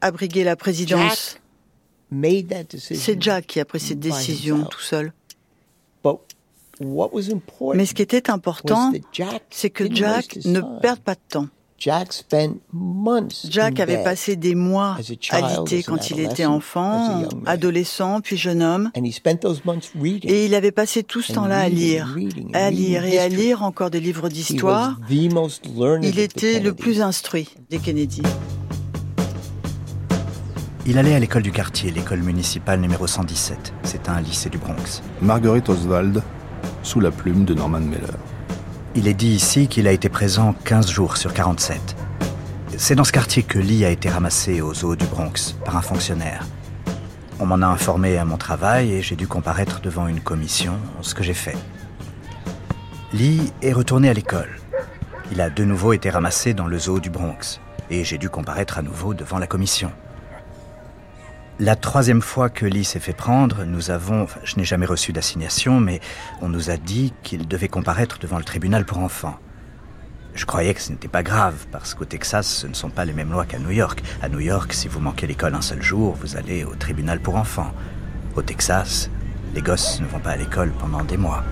à 0.00 0.10
briguer 0.10 0.44
la 0.44 0.56
présidence. 0.56 1.41
C'est 2.78 3.20
Jack 3.20 3.46
qui 3.46 3.60
a 3.60 3.64
pris 3.64 3.80
cette 3.80 4.00
décision 4.00 4.64
tout 4.64 4.80
seul. 4.80 5.12
Mais 7.74 7.86
ce 7.86 7.94
qui 7.94 8.02
était 8.02 8.30
important, 8.30 8.92
c'est 9.50 9.70
que 9.70 9.94
Jack 9.94 10.38
ne 10.44 10.60
perde 10.80 11.00
pas 11.00 11.14
de 11.14 11.20
temps. 11.28 11.48
Jack 11.84 13.80
avait 13.80 14.04
passé 14.04 14.36
des 14.36 14.54
mois 14.54 14.96
à 15.30 15.40
l'été 15.40 15.82
quand 15.82 16.10
il 16.10 16.20
était 16.20 16.44
enfant, 16.44 17.24
adolescent, 17.44 18.20
puis 18.20 18.36
jeune 18.36 18.62
homme. 18.62 18.92
Et 18.94 20.44
il 20.44 20.54
avait 20.54 20.70
passé 20.70 21.02
tout 21.02 21.22
ce 21.22 21.32
temps-là 21.32 21.58
à 21.58 21.68
lire, 21.68 22.16
à 22.52 22.70
lire 22.70 23.04
et 23.04 23.18
à 23.18 23.28
lire 23.28 23.64
encore 23.64 23.90
des 23.90 24.00
livres 24.00 24.28
d'histoire. 24.28 24.96
Il 25.10 26.18
était 26.20 26.60
le 26.60 26.72
plus 26.72 27.00
instruit 27.00 27.48
des 27.68 27.78
Kennedy. 27.78 28.22
Il 30.84 30.98
allait 30.98 31.14
à 31.14 31.20
l'école 31.20 31.42
du 31.42 31.52
quartier, 31.52 31.92
l'école 31.92 32.22
municipale 32.22 32.80
numéro 32.80 33.06
117. 33.06 33.72
C'est 33.84 34.08
un 34.08 34.20
lycée 34.20 34.50
du 34.50 34.58
Bronx. 34.58 35.00
Marguerite 35.20 35.68
Oswald, 35.68 36.20
sous 36.82 36.98
la 36.98 37.12
plume 37.12 37.44
de 37.44 37.54
Norman 37.54 37.78
Mailer. 37.78 38.16
Il 38.96 39.06
est 39.06 39.14
dit 39.14 39.28
ici 39.28 39.68
qu'il 39.68 39.86
a 39.86 39.92
été 39.92 40.08
présent 40.08 40.56
15 40.64 40.90
jours 40.90 41.16
sur 41.18 41.32
47. 41.32 41.78
C'est 42.76 42.96
dans 42.96 43.04
ce 43.04 43.12
quartier 43.12 43.44
que 43.44 43.60
Lee 43.60 43.84
a 43.84 43.90
été 43.90 44.08
ramassé 44.08 44.60
aux 44.60 44.84
eaux 44.84 44.96
du 44.96 45.04
Bronx 45.06 45.54
par 45.64 45.76
un 45.76 45.82
fonctionnaire. 45.82 46.44
On 47.38 47.46
m'en 47.46 47.62
a 47.62 47.66
informé 47.66 48.18
à 48.18 48.24
mon 48.24 48.36
travail 48.36 48.92
et 48.92 49.02
j'ai 49.02 49.14
dû 49.14 49.28
comparaître 49.28 49.80
devant 49.82 50.08
une 50.08 50.20
commission, 50.20 50.74
ce 51.00 51.14
que 51.14 51.22
j'ai 51.22 51.32
fait. 51.32 51.56
Lee 53.12 53.52
est 53.62 53.72
retourné 53.72 54.08
à 54.08 54.14
l'école. 54.14 54.58
Il 55.30 55.40
a 55.40 55.48
de 55.48 55.62
nouveau 55.62 55.92
été 55.92 56.10
ramassé 56.10 56.54
dans 56.54 56.66
le 56.66 56.76
zoo 56.76 56.98
du 56.98 57.08
Bronx 57.08 57.60
et 57.88 58.02
j'ai 58.02 58.18
dû 58.18 58.28
comparaître 58.28 58.78
à 58.78 58.82
nouveau 58.82 59.14
devant 59.14 59.38
la 59.38 59.46
commission. 59.46 59.92
La 61.58 61.76
troisième 61.76 62.22
fois 62.22 62.48
que 62.48 62.64
Lee 62.64 62.82
s'est 62.82 62.98
fait 62.98 63.12
prendre, 63.12 63.64
nous 63.64 63.90
avons, 63.90 64.26
je 64.42 64.56
n'ai 64.56 64.64
jamais 64.64 64.86
reçu 64.86 65.12
d'assignation, 65.12 65.80
mais 65.80 66.00
on 66.40 66.48
nous 66.48 66.70
a 66.70 66.78
dit 66.78 67.12
qu'il 67.22 67.46
devait 67.46 67.68
comparaître 67.68 68.18
devant 68.18 68.38
le 68.38 68.44
tribunal 68.44 68.86
pour 68.86 68.98
enfants. 68.98 69.36
Je 70.34 70.46
croyais 70.46 70.72
que 70.72 70.80
ce 70.80 70.90
n'était 70.90 71.08
pas 71.08 71.22
grave, 71.22 71.66
parce 71.70 71.92
qu'au 71.92 72.06
Texas, 72.06 72.48
ce 72.48 72.66
ne 72.66 72.72
sont 72.72 72.88
pas 72.88 73.04
les 73.04 73.12
mêmes 73.12 73.30
lois 73.30 73.44
qu'à 73.44 73.58
New 73.58 73.70
York. 73.70 74.02
À 74.22 74.30
New 74.30 74.40
York, 74.40 74.72
si 74.72 74.88
vous 74.88 74.98
manquez 74.98 75.26
l'école 75.26 75.54
un 75.54 75.60
seul 75.60 75.82
jour, 75.82 76.16
vous 76.18 76.36
allez 76.36 76.64
au 76.64 76.74
tribunal 76.74 77.20
pour 77.20 77.36
enfants. 77.36 77.72
Au 78.34 78.40
Texas, 78.40 79.10
les 79.54 79.60
gosses 79.60 80.00
ne 80.00 80.06
vont 80.06 80.20
pas 80.20 80.30
à 80.30 80.36
l'école 80.36 80.72
pendant 80.80 81.04
des 81.04 81.18
mois. 81.18 81.44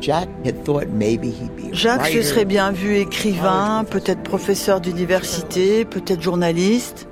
Jacques 0.00 0.28
se 2.06 2.22
serait 2.22 2.44
bien 2.44 2.72
vu 2.72 2.96
écrivain, 2.96 3.84
peut-être 3.88 4.22
professeur 4.22 4.80
d'université, 4.80 5.84
peut-être 5.84 6.22
journaliste. 6.22 7.08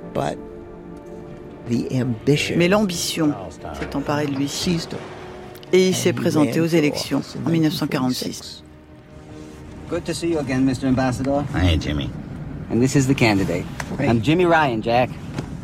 Mais 2.55 2.67
l'ambition 2.67 3.33
s'est 3.79 3.95
emparée 3.95 4.25
de 4.27 4.35
lui. 4.35 4.49
Et 5.71 5.89
il 5.89 5.95
s'est 5.95 6.13
présenté 6.13 6.59
aux 6.59 6.65
élections 6.65 7.21
en 7.45 7.49
1946. 7.49 8.63
Good 9.89 10.03
to 10.03 10.13
see 10.13 10.29
you 10.29 10.39
again, 10.39 10.65
Mr. 10.65 10.87
Ambassador. 10.87 11.43
Hey, 11.55 11.75
Jimmy. 11.79 12.11
And 12.71 12.79
this 12.79 12.95
is 12.95 13.07
the 13.07 13.15
candidate. 13.15 13.65
I'm 13.97 14.21
Jimmy 14.21 14.45
Ryan, 14.45 14.83
Jack. 14.83 15.09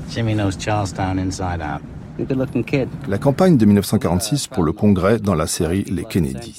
Jimmy 0.10 0.34
knows 0.34 0.56
Charlestown 0.58 1.20
inside 1.20 1.62
out. 1.62 1.82
La 3.08 3.18
campagne 3.18 3.58
de 3.58 3.66
1946 3.66 4.48
pour 4.48 4.64
le 4.64 4.72
Congrès 4.72 5.20
dans 5.20 5.36
la 5.36 5.48
série 5.48 5.84
Les 5.86 6.06
Kennedy. 6.06 6.56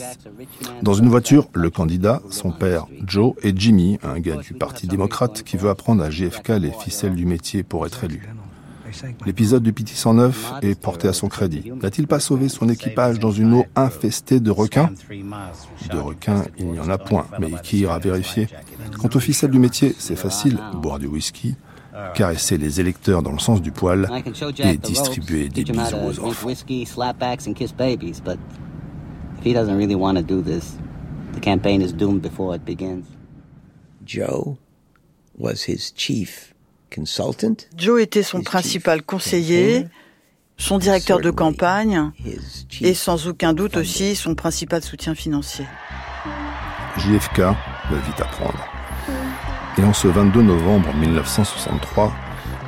Dans 0.82 0.92
une 0.94 1.08
voiture, 1.08 1.48
le 1.54 1.70
candidat, 1.70 2.20
son 2.30 2.50
père 2.50 2.86
Joe 3.06 3.34
et 3.42 3.52
Jimmy, 3.56 3.98
un 4.02 4.20
gars 4.20 4.36
du 4.36 4.52
Parti 4.52 4.86
démocrate 4.86 5.42
qui 5.42 5.56
veut 5.56 5.70
apprendre 5.70 6.02
à 6.02 6.10
JFK 6.10 6.48
les 6.60 6.72
ficelles 6.72 7.14
du 7.14 7.24
métier 7.24 7.62
pour 7.62 7.86
être 7.86 8.04
élu. 8.04 8.28
L'épisode 9.24 9.62
du 9.62 9.72
Petit 9.72 9.96
109 9.96 10.54
est 10.62 10.78
porté 10.80 11.08
à 11.08 11.12
son 11.12 11.28
crédit. 11.28 11.72
N'a-t-il 11.82 12.06
pas 12.06 12.20
sauvé 12.20 12.48
son 12.48 12.68
équipage 12.68 13.18
dans 13.18 13.32
une 13.32 13.54
eau 13.54 13.64
infestée 13.74 14.40
de 14.40 14.50
requins? 14.50 14.90
De 15.90 15.98
requins, 15.98 16.44
il 16.58 16.66
n'y 16.66 16.80
en 16.80 16.88
a 16.88 16.98
point, 16.98 17.26
mais 17.40 17.50
qui 17.62 17.80
ira 17.80 17.98
vérifier? 17.98 18.48
Quant 18.98 19.10
aux 19.14 19.20
ficelles 19.20 19.50
du 19.50 19.58
métier, 19.58 19.94
c'est 19.98 20.16
facile, 20.16 20.58
boire 20.74 20.98
du 20.98 21.06
whisky, 21.06 21.56
caresser 22.14 22.58
les 22.58 22.80
électeurs 22.80 23.22
dans 23.22 23.32
le 23.32 23.38
sens 23.38 23.62
du 23.62 23.72
poil 23.72 24.08
et 24.58 24.76
distribuer 24.76 25.48
des 25.48 25.64
bisous 25.64 25.96
aux 25.96 26.20
enfants. 26.20 26.48
Joe 34.06 34.56
Joe 37.76 38.00
était 38.00 38.22
son 38.22 38.42
principal 38.42 39.02
conseiller, 39.02 39.86
son 40.56 40.78
directeur 40.78 41.20
de 41.20 41.30
campagne 41.30 42.10
et 42.80 42.94
sans 42.94 43.26
aucun 43.26 43.52
doute 43.52 43.76
aussi 43.76 44.16
son 44.16 44.34
principal 44.34 44.82
soutien 44.82 45.14
financier. 45.14 45.66
JFK 46.98 47.38
va 47.38 47.98
vite 48.06 48.20
apprendre. 48.20 48.75
Et 49.78 49.84
en 49.84 49.92
ce 49.92 50.08
22 50.08 50.40
novembre 50.40 50.94
1963, 50.94 52.12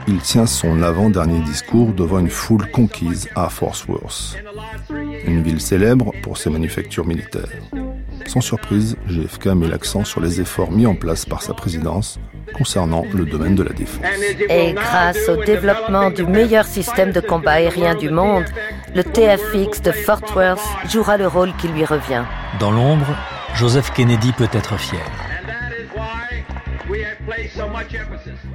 il 0.08 0.18
tient 0.18 0.46
son 0.46 0.82
avant-dernier 0.82 1.40
discours 1.40 1.92
devant 1.92 2.18
une 2.18 2.28
foule 2.28 2.70
conquise 2.70 3.28
à 3.34 3.48
Fort 3.48 3.76
Worth, 3.88 4.36
une 5.26 5.42
ville 5.42 5.60
célèbre 5.60 6.12
pour 6.22 6.36
ses 6.36 6.50
manufactures 6.50 7.06
militaires. 7.06 7.48
Sans 8.26 8.42
surprise, 8.42 8.96
JFK 9.06 9.46
met 9.48 9.68
l'accent 9.68 10.04
sur 10.04 10.20
les 10.20 10.40
efforts 10.40 10.70
mis 10.70 10.86
en 10.86 10.94
place 10.94 11.24
par 11.24 11.42
sa 11.42 11.54
présidence 11.54 12.18
concernant 12.54 13.04
le 13.14 13.24
domaine 13.24 13.54
de 13.54 13.62
la 13.62 13.72
défense. 13.72 14.04
Et 14.50 14.72
grâce 14.74 15.28
au 15.30 15.42
développement 15.44 16.10
du 16.10 16.24
meilleur 16.24 16.66
système 16.66 17.12
de 17.12 17.20
combat 17.20 17.52
aérien 17.52 17.94
du 17.94 18.10
monde, 18.10 18.44
le 18.94 19.02
TFX 19.02 19.80
de 19.80 19.92
Fort 19.92 20.22
Worth 20.36 20.60
jouera 20.90 21.16
le 21.16 21.26
rôle 21.26 21.54
qui 21.56 21.68
lui 21.68 21.86
revient. 21.86 22.24
Dans 22.60 22.70
l'ombre, 22.70 23.06
Joseph 23.54 23.92
Kennedy 23.94 24.32
peut 24.32 24.48
être 24.52 24.78
fier. 24.78 25.00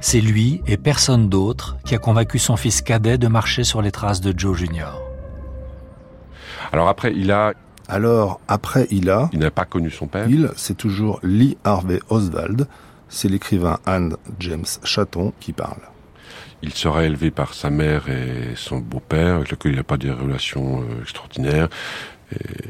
C'est 0.00 0.20
lui 0.20 0.62
et 0.66 0.76
personne 0.76 1.28
d'autre 1.28 1.76
qui 1.84 1.94
a 1.94 1.98
convaincu 1.98 2.38
son 2.38 2.56
fils 2.56 2.82
cadet 2.82 3.18
de 3.18 3.28
marcher 3.28 3.64
sur 3.64 3.82
les 3.82 3.90
traces 3.90 4.20
de 4.20 4.38
Joe 4.38 4.56
Jr. 4.58 4.92
Alors 6.72 6.88
après, 6.88 7.12
il 7.14 7.30
a... 7.30 7.52
Alors 7.88 8.40
après, 8.48 8.86
il 8.90 9.10
a... 9.10 9.28
Il 9.32 9.40
n'a 9.40 9.50
pas 9.50 9.64
connu 9.64 9.90
son 9.90 10.06
père. 10.06 10.28
Il, 10.28 10.50
c'est 10.56 10.76
toujours 10.76 11.20
Lee 11.22 11.56
Harvey 11.64 12.00
Oswald. 12.08 12.66
C'est 13.08 13.28
l'écrivain 13.28 13.78
Anne 13.86 14.16
James 14.40 14.64
Chatton 14.82 15.32
qui 15.40 15.52
parle. 15.52 15.80
Il 16.62 16.72
sera 16.72 17.04
élevé 17.04 17.30
par 17.30 17.52
sa 17.52 17.68
mère 17.68 18.08
et 18.08 18.54
son 18.56 18.78
beau-père, 18.78 19.36
avec 19.36 19.50
lequel 19.50 19.72
il 19.72 19.76
n'a 19.76 19.84
pas 19.84 19.98
des 19.98 20.10
relations 20.10 20.80
euh, 20.80 21.02
extraordinaires. 21.02 21.68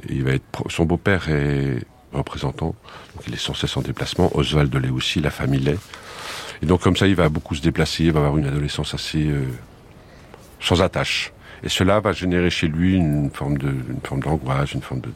il 0.09 0.25
va 0.25 0.33
être 0.33 0.45
son 0.69 0.85
beau-père 0.85 1.29
est 1.29 1.87
représentant, 2.13 2.75
donc 3.15 3.27
il 3.27 3.35
est 3.35 3.39
sans 3.39 3.55
cesse 3.55 3.77
en 3.77 3.83
déplacement. 3.83 4.31
Oswald 4.37 4.75
l'est 4.75 4.91
aussi, 4.91 5.21
la 5.21 5.31
famille 5.31 5.61
l'est. 5.61 5.79
Et 6.65 6.67
donc 6.67 6.81
comme 6.81 6.97
ça, 6.97 7.07
il 7.07 7.15
va 7.15 7.29
beaucoup 7.29 7.55
se 7.55 7.61
déplacer, 7.61 8.05
il 8.05 8.13
va 8.13 8.21
avoir 8.21 8.39
une 8.39 8.47
adolescence 8.47 8.95
assez 8.95 9.29
euh, 9.29 9.45
sans 10.61 10.81
attache. 10.81 11.31
Et 11.63 11.69
cela 11.69 12.01
va 12.01 12.13
générer 12.13 12.49
chez 12.49 12.69
lui 12.69 12.95
une 12.95 13.29
forme 13.29 13.59
de, 13.59 13.69
une 13.69 14.01
forme 14.03 14.21
d'angoisse, 14.21 14.73
une 14.73 14.81
forme 14.81 15.03
de, 15.03 15.11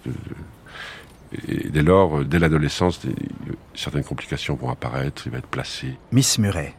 et 1.49 1.71
dès 1.71 1.81
lors, 1.81 2.19
euh, 2.19 2.25
dès 2.27 2.39
l'adolescence, 2.39 3.01
certaines 3.75 4.05
complications 4.05 4.57
vont 4.57 4.69
apparaître, 4.69 5.23
il 5.25 5.33
va 5.33 5.39
être 5.39 5.47
placé. 5.47 5.95
Miss 6.13 6.39
Murray. 6.39 6.75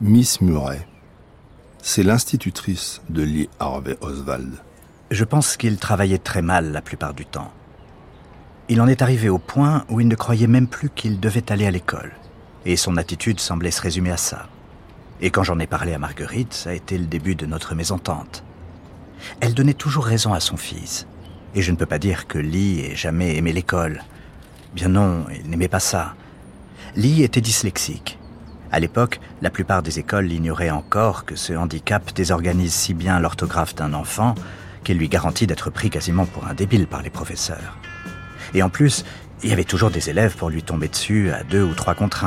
Miss 0.00 0.40
Murray. 0.40 0.88
C'est 1.82 2.02
l'institutrice 2.02 3.02
de 3.10 3.24
Lee 3.24 3.50
Harvey 3.60 3.98
Oswald. 4.00 4.54
Je 5.10 5.24
pense 5.24 5.58
qu'il 5.58 5.76
travaillait 5.76 6.16
très 6.16 6.40
mal 6.40 6.72
la 6.72 6.80
plupart 6.80 7.12
du 7.12 7.26
temps. 7.26 7.52
Il 8.70 8.80
en 8.80 8.86
est 8.86 9.02
arrivé 9.02 9.28
au 9.28 9.36
point 9.36 9.84
où 9.90 10.00
il 10.00 10.08
ne 10.08 10.14
croyait 10.14 10.46
même 10.46 10.66
plus 10.66 10.88
qu'il 10.88 11.20
devait 11.20 11.52
aller 11.52 11.66
à 11.66 11.70
l'école. 11.70 12.12
Et 12.64 12.76
son 12.76 12.96
attitude 12.96 13.40
semblait 13.40 13.70
se 13.70 13.82
résumer 13.82 14.10
à 14.10 14.16
ça. 14.16 14.48
Et 15.20 15.30
quand 15.30 15.42
j'en 15.42 15.58
ai 15.58 15.66
parlé 15.66 15.94
à 15.94 15.98
Marguerite, 15.98 16.54
ça 16.54 16.70
a 16.70 16.74
été 16.74 16.98
le 16.98 17.06
début 17.06 17.34
de 17.34 17.46
notre 17.46 17.74
mésentente. 17.74 18.42
Elle 19.40 19.54
donnait 19.54 19.74
toujours 19.74 20.06
raison 20.06 20.32
à 20.32 20.40
son 20.40 20.56
fils. 20.56 21.06
Et 21.54 21.62
je 21.62 21.70
ne 21.70 21.76
peux 21.76 21.86
pas 21.86 21.98
dire 21.98 22.26
que 22.26 22.38
Lee 22.38 22.80
ait 22.80 22.96
jamais 22.96 23.36
aimé 23.36 23.52
l'école. 23.52 24.02
Bien 24.74 24.88
non, 24.88 25.26
il 25.34 25.48
n'aimait 25.48 25.68
pas 25.68 25.80
ça. 25.80 26.14
Lee 26.96 27.22
était 27.22 27.40
dyslexique. 27.40 28.18
À 28.72 28.80
l'époque, 28.80 29.20
la 29.40 29.50
plupart 29.50 29.82
des 29.82 30.00
écoles 30.00 30.32
ignoraient 30.32 30.70
encore 30.70 31.24
que 31.24 31.36
ce 31.36 31.52
handicap 31.52 32.12
désorganise 32.12 32.74
si 32.74 32.92
bien 32.92 33.20
l'orthographe 33.20 33.74
d'un 33.74 33.94
enfant 33.94 34.34
qu'il 34.82 34.98
lui 34.98 35.08
garantit 35.08 35.46
d'être 35.46 35.70
pris 35.70 35.90
quasiment 35.90 36.26
pour 36.26 36.46
un 36.46 36.54
débile 36.54 36.86
par 36.86 37.02
les 37.02 37.10
professeurs. 37.10 37.78
Et 38.52 38.62
en 38.62 38.70
plus, 38.70 39.04
il 39.42 39.50
y 39.50 39.52
avait 39.52 39.64
toujours 39.64 39.90
des 39.90 40.10
élèves 40.10 40.36
pour 40.36 40.50
lui 40.50 40.62
tomber 40.62 40.88
dessus 40.88 41.30
à 41.30 41.44
deux 41.44 41.62
ou 41.62 41.74
trois 41.74 41.94
contre. 41.94 42.24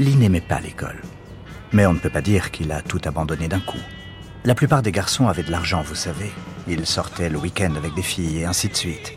Lee 0.00 0.16
n'aimait 0.16 0.40
pas 0.40 0.60
l'école. 0.60 1.00
Mais 1.72 1.86
on 1.86 1.92
ne 1.92 1.98
peut 1.98 2.10
pas 2.10 2.20
dire 2.20 2.50
qu'il 2.50 2.72
a 2.72 2.82
tout 2.82 3.00
abandonné 3.04 3.46
d'un 3.46 3.60
coup. 3.60 3.78
La 4.44 4.56
plupart 4.56 4.82
des 4.82 4.90
garçons 4.90 5.28
avaient 5.28 5.44
de 5.44 5.52
l'argent, 5.52 5.82
vous 5.82 5.94
savez. 5.94 6.32
Ils 6.66 6.84
sortaient 6.84 7.28
le 7.28 7.38
week-end 7.38 7.74
avec 7.76 7.94
des 7.94 8.02
filles 8.02 8.38
et 8.38 8.44
ainsi 8.44 8.68
de 8.68 8.76
suite. 8.76 9.14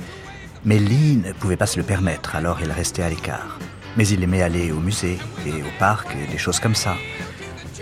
Mais 0.65 0.77
Lee 0.77 1.17
ne 1.17 1.33
pouvait 1.33 1.57
pas 1.57 1.65
se 1.65 1.77
le 1.77 1.83
permettre, 1.83 2.35
alors 2.35 2.59
il 2.61 2.71
restait 2.71 3.01
à 3.01 3.09
l'écart. 3.09 3.57
Mais 3.95 4.07
il 4.07 4.21
aimait 4.21 4.43
aller 4.43 4.71
au 4.71 4.79
musée 4.79 5.17
et 5.47 5.63
au 5.63 5.79
parc 5.79 6.15
et 6.15 6.31
des 6.31 6.37
choses 6.37 6.59
comme 6.59 6.75
ça. 6.75 6.95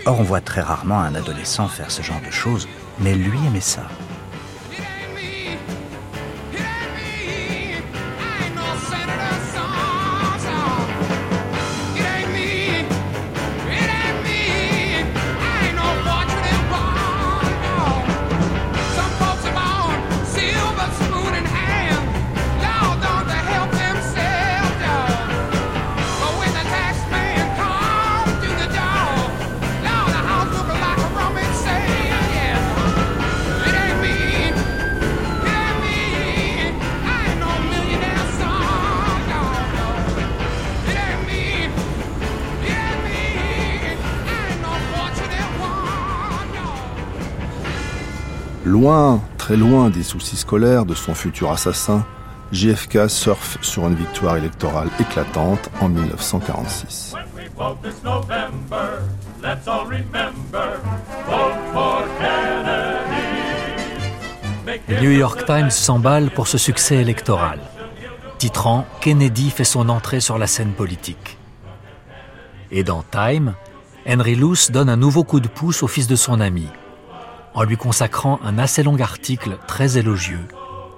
Or, 0.06 0.20
on 0.20 0.24
voit 0.24 0.40
très 0.40 0.62
rarement 0.62 1.00
un 1.00 1.14
adolescent 1.14 1.68
faire 1.68 1.90
ce 1.90 2.00
genre 2.00 2.20
de 2.24 2.30
choses, 2.30 2.66
mais 3.00 3.14
lui 3.14 3.38
aimait 3.46 3.60
ça. 3.60 3.88
Très 49.36 49.56
loin 49.56 49.90
des 49.90 50.04
soucis 50.04 50.36
scolaires 50.36 50.84
de 50.84 50.94
son 50.94 51.12
futur 51.12 51.50
assassin, 51.50 52.04
JFK 52.52 53.10
surfe 53.10 53.58
sur 53.60 53.88
une 53.88 53.96
victoire 53.96 54.36
électorale 54.36 54.90
éclatante 55.00 55.70
en 55.80 55.88
1946. 55.88 57.14
Le 64.88 65.00
New 65.00 65.10
York 65.10 65.44
Times 65.46 65.70
s'emballe 65.70 66.30
pour 66.30 66.46
ce 66.46 66.58
succès 66.58 66.96
électoral, 66.96 67.58
titrant 68.38 68.86
Kennedy 69.00 69.50
fait 69.50 69.64
son 69.64 69.88
entrée 69.88 70.20
sur 70.20 70.38
la 70.38 70.46
scène 70.46 70.72
politique. 70.72 71.38
Et 72.70 72.84
dans 72.84 73.02
Time, 73.02 73.54
Henry 74.08 74.36
Luce 74.36 74.70
donne 74.70 74.88
un 74.88 74.96
nouveau 74.96 75.24
coup 75.24 75.40
de 75.40 75.48
pouce 75.48 75.82
au 75.82 75.88
fils 75.88 76.06
de 76.06 76.14
son 76.14 76.40
ami, 76.40 76.68
en 77.56 77.64
lui 77.64 77.78
consacrant 77.78 78.38
un 78.44 78.58
assez 78.58 78.82
long 78.82 79.00
article 79.00 79.56
très 79.66 79.96
élogieux, 79.96 80.46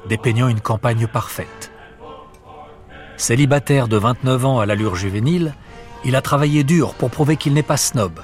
dépeignant 0.08 0.48
une 0.48 0.60
campagne 0.60 1.06
parfaite. 1.06 1.70
Célibataire 3.16 3.86
de 3.86 3.96
29 3.96 4.44
ans 4.44 4.58
à 4.58 4.66
l'allure 4.66 4.96
juvénile, 4.96 5.54
il 6.04 6.16
a 6.16 6.20
travaillé 6.20 6.64
dur 6.64 6.94
pour 6.94 7.10
prouver 7.10 7.36
qu'il 7.36 7.54
n'est 7.54 7.62
pas 7.62 7.76
snob. 7.76 8.20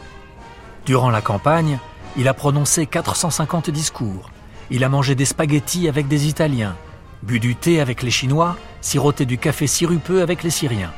Durant 0.84 1.10
la 1.10 1.20
campagne, 1.20 1.78
il 2.16 2.26
a 2.26 2.34
prononcé 2.34 2.86
450 2.86 3.70
discours. 3.70 4.30
Il 4.68 4.82
a 4.82 4.88
mangé 4.88 5.14
des 5.14 5.24
spaghettis 5.24 5.88
avec 5.88 6.08
des 6.08 6.26
Italiens, 6.26 6.76
bu 7.22 7.38
du 7.38 7.54
thé 7.54 7.80
avec 7.80 8.02
les 8.02 8.10
Chinois, 8.10 8.56
siroté 8.80 9.26
du 9.26 9.38
café 9.38 9.68
sirupeux 9.68 10.22
avec 10.22 10.42
les 10.42 10.50
Syriens. 10.50 10.92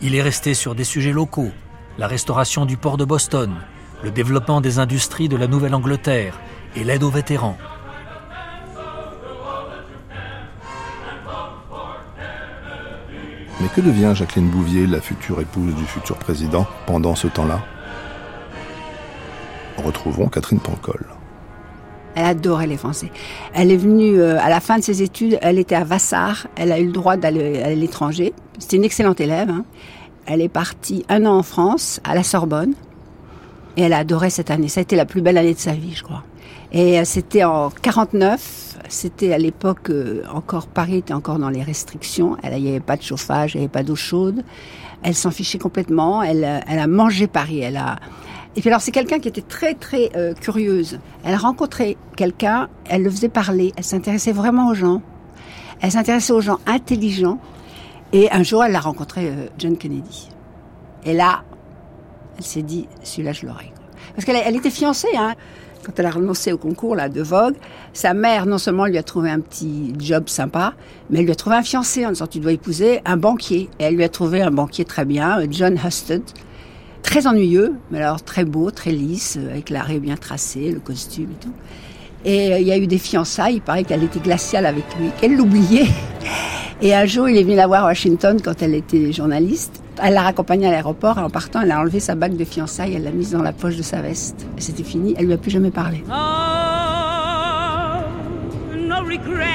Il 0.00 0.14
est 0.14 0.22
resté 0.22 0.54
sur 0.54 0.76
des 0.76 0.84
sujets 0.84 1.12
locaux, 1.12 1.50
la 1.98 2.06
restauration 2.06 2.66
du 2.66 2.76
port 2.76 2.96
de 2.96 3.04
Boston, 3.04 3.52
le 4.02 4.10
développement 4.10 4.60
des 4.60 4.78
industries 4.78 5.28
de 5.28 5.36
la 5.36 5.46
Nouvelle-Angleterre 5.46 6.38
et 6.76 6.84
l'aide 6.84 7.02
aux 7.02 7.10
vétérans. 7.10 7.56
Mais 13.60 13.68
que 13.68 13.80
devient 13.80 14.12
Jacqueline 14.14 14.50
Bouvier, 14.50 14.86
la 14.86 15.00
future 15.00 15.40
épouse 15.40 15.74
du 15.74 15.84
futur 15.84 16.16
président, 16.16 16.66
pendant 16.86 17.14
ce 17.14 17.26
temps-là? 17.26 17.60
Retrouvons 19.78 20.28
Catherine 20.28 20.60
Pancol. 20.60 21.06
Elle 22.14 22.26
adorait 22.26 22.66
les 22.66 22.76
Français. 22.76 23.10
Elle 23.54 23.70
est 23.70 23.76
venue 23.76 24.18
euh, 24.18 24.38
à 24.40 24.48
la 24.48 24.60
fin 24.60 24.78
de 24.78 24.82
ses 24.82 25.02
études, 25.02 25.38
elle 25.42 25.58
était 25.58 25.74
à 25.74 25.84
Vassar, 25.84 26.46
elle 26.56 26.72
a 26.72 26.78
eu 26.78 26.86
le 26.86 26.92
droit 26.92 27.16
d'aller 27.16 27.62
à 27.62 27.74
l'étranger. 27.74 28.32
C'était 28.58 28.76
une 28.76 28.84
excellente 28.84 29.20
élève. 29.20 29.50
Hein. 29.50 29.64
Elle 30.26 30.40
est 30.40 30.48
partie 30.48 31.04
un 31.08 31.26
an 31.26 31.38
en 31.38 31.42
France, 31.42 32.00
à 32.04 32.14
la 32.14 32.22
Sorbonne, 32.22 32.74
et 33.76 33.82
elle 33.82 33.92
a 33.92 33.98
adoré 33.98 34.30
cette 34.30 34.50
année. 34.50 34.68
Ça 34.68 34.80
a 34.80 34.82
été 34.82 34.96
la 34.96 35.04
plus 35.04 35.20
belle 35.20 35.38
année 35.38 35.54
de 35.54 35.58
sa 35.58 35.72
vie, 35.72 35.94
je 35.94 36.02
crois. 36.02 36.22
Et 36.72 36.98
euh, 36.98 37.04
c'était 37.04 37.44
en 37.44 37.70
49. 37.70 38.78
C'était 38.88 39.32
à 39.32 39.38
l'époque 39.38 39.90
euh, 39.90 40.22
encore 40.32 40.66
Paris 40.66 40.96
était 40.96 41.14
encore 41.14 41.38
dans 41.38 41.48
les 41.48 41.62
restrictions. 41.62 42.36
Elle, 42.42 42.58
il 42.58 42.64
n'y 42.64 42.70
avait 42.70 42.80
pas 42.80 42.96
de 42.96 43.02
chauffage, 43.02 43.54
il 43.54 43.58
n'y 43.58 43.64
avait 43.64 43.72
pas 43.72 43.82
d'eau 43.82 43.96
chaude. 43.96 44.42
Elle 45.02 45.14
s'en 45.14 45.30
fichait 45.30 45.58
complètement. 45.58 46.22
Elle, 46.22 46.44
euh, 46.44 46.60
elle 46.68 46.78
a 46.78 46.86
mangé 46.86 47.26
Paris. 47.26 47.60
Elle 47.60 47.76
a 47.76 47.96
et 48.54 48.60
puis 48.60 48.70
alors 48.70 48.80
c'est 48.80 48.90
quelqu'un 48.90 49.18
qui 49.18 49.28
était 49.28 49.42
très 49.42 49.74
très 49.74 50.10
curieuse. 50.40 50.98
Elle 51.26 51.34
rencontrait 51.34 51.98
quelqu'un, 52.16 52.70
elle 52.88 53.02
le 53.02 53.10
faisait 53.10 53.28
parler, 53.28 53.74
elle 53.76 53.84
s'intéressait 53.84 54.32
vraiment 54.32 54.70
aux 54.70 54.74
gens. 54.74 55.02
Elle 55.82 55.92
s'intéressait 55.92 56.32
aux 56.32 56.40
gens 56.40 56.58
intelligents. 56.66 57.38
Et 58.14 58.32
un 58.32 58.42
jour, 58.42 58.64
elle 58.64 58.74
a 58.74 58.80
rencontré 58.80 59.30
John 59.58 59.76
Kennedy. 59.76 60.30
Et 61.04 61.12
là, 61.12 61.42
elle 62.36 62.44
s'est 62.44 62.62
dit, 62.62 62.86
celui-là, 63.02 63.32
je 63.32 63.46
l'aurai. 63.46 63.72
Parce 64.14 64.24
qu'elle 64.24 64.36
elle 64.44 64.56
était 64.56 64.70
fiancée, 64.70 65.08
hein. 65.16 65.34
Quand 65.84 65.92
elle 66.00 66.06
a 66.06 66.10
renoncé 66.10 66.52
au 66.52 66.58
concours 66.58 66.96
là, 66.96 67.08
de 67.08 67.22
Vogue, 67.22 67.54
sa 67.92 68.12
mère, 68.12 68.46
non 68.46 68.58
seulement 68.58 68.86
lui 68.86 68.98
a 68.98 69.04
trouvé 69.04 69.30
un 69.30 69.38
petit 69.38 69.94
job 69.98 70.28
sympa, 70.28 70.74
mais 71.10 71.20
elle 71.20 71.26
lui 71.26 71.32
a 71.32 71.36
trouvé 71.36 71.54
un 71.54 71.62
fiancé 71.62 72.04
en 72.04 72.08
disant 72.08 72.26
Tu 72.26 72.40
dois 72.40 72.52
épouser 72.52 73.02
un 73.04 73.16
banquier. 73.16 73.68
Et 73.78 73.84
elle 73.84 73.94
lui 73.94 74.02
a 74.02 74.08
trouvé 74.08 74.42
un 74.42 74.50
banquier 74.50 74.84
très 74.84 75.04
bien, 75.04 75.38
John 75.48 75.78
Husted, 75.82 76.22
très 77.04 77.28
ennuyeux, 77.28 77.74
mais 77.92 77.98
alors 77.98 78.20
très 78.20 78.44
beau, 78.44 78.72
très 78.72 78.90
lisse, 78.90 79.36
avec 79.36 79.70
l'arrêt 79.70 80.00
bien 80.00 80.16
tracé, 80.16 80.72
le 80.72 80.80
costume 80.80 81.30
et 81.30 81.44
tout. 81.44 81.52
Et 82.26 82.52
euh, 82.52 82.58
il 82.58 82.66
y 82.66 82.72
a 82.72 82.76
eu 82.76 82.88
des 82.88 82.98
fiançailles, 82.98 83.54
il 83.54 83.60
paraît 83.62 83.84
qu'elle 83.84 84.02
était 84.02 84.18
glaciale 84.18 84.66
avec 84.66 84.84
lui, 84.98 85.10
qu'elle 85.20 85.36
l'oubliait. 85.36 85.86
Et 86.82 86.94
un 86.94 87.06
jour, 87.06 87.28
il 87.28 87.38
est 87.38 87.44
venu 87.44 87.54
la 87.54 87.66
voir 87.68 87.84
à 87.84 87.86
Washington 87.86 88.38
quand 88.44 88.60
elle 88.60 88.74
était 88.74 89.12
journaliste. 89.12 89.80
Elle 90.02 90.12
l'a 90.12 90.22
raccompagnée 90.22 90.66
à 90.66 90.72
l'aéroport 90.72 91.16
en 91.16 91.30
partant, 91.30 91.62
elle 91.62 91.70
a 91.70 91.80
enlevé 91.80 92.00
sa 92.00 92.14
bague 92.16 92.36
de 92.36 92.44
fiançailles, 92.44 92.94
elle 92.96 93.04
l'a 93.04 93.12
mise 93.12 93.30
dans 93.30 93.42
la 93.42 93.54
poche 93.54 93.76
de 93.76 93.82
sa 93.82 94.02
veste. 94.02 94.46
C'était 94.58 94.82
fini, 94.82 95.14
elle 95.16 95.26
lui 95.26 95.32
a 95.32 95.38
plus 95.38 95.50
jamais 95.50 95.70
parlé. 95.70 96.02
Oh, 96.08 96.12
no 98.76 98.96
regrets. 99.04 99.46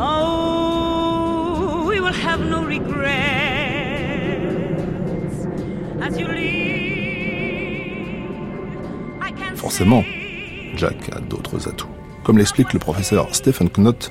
Oh, 0.00 1.84
we 1.86 2.00
will 2.00 2.14
have 2.14 2.40
no 2.48 2.62
regrets 2.62 3.18
as 6.00 6.16
you 6.16 6.28
Forcément, 9.68 10.02
Jack 10.76 10.96
a 11.14 11.20
d'autres 11.20 11.68
atouts. 11.68 11.90
Comme 12.24 12.38
l'explique 12.38 12.72
le 12.72 12.78
professeur 12.78 13.34
Stephen 13.34 13.68
Knott, 13.68 14.10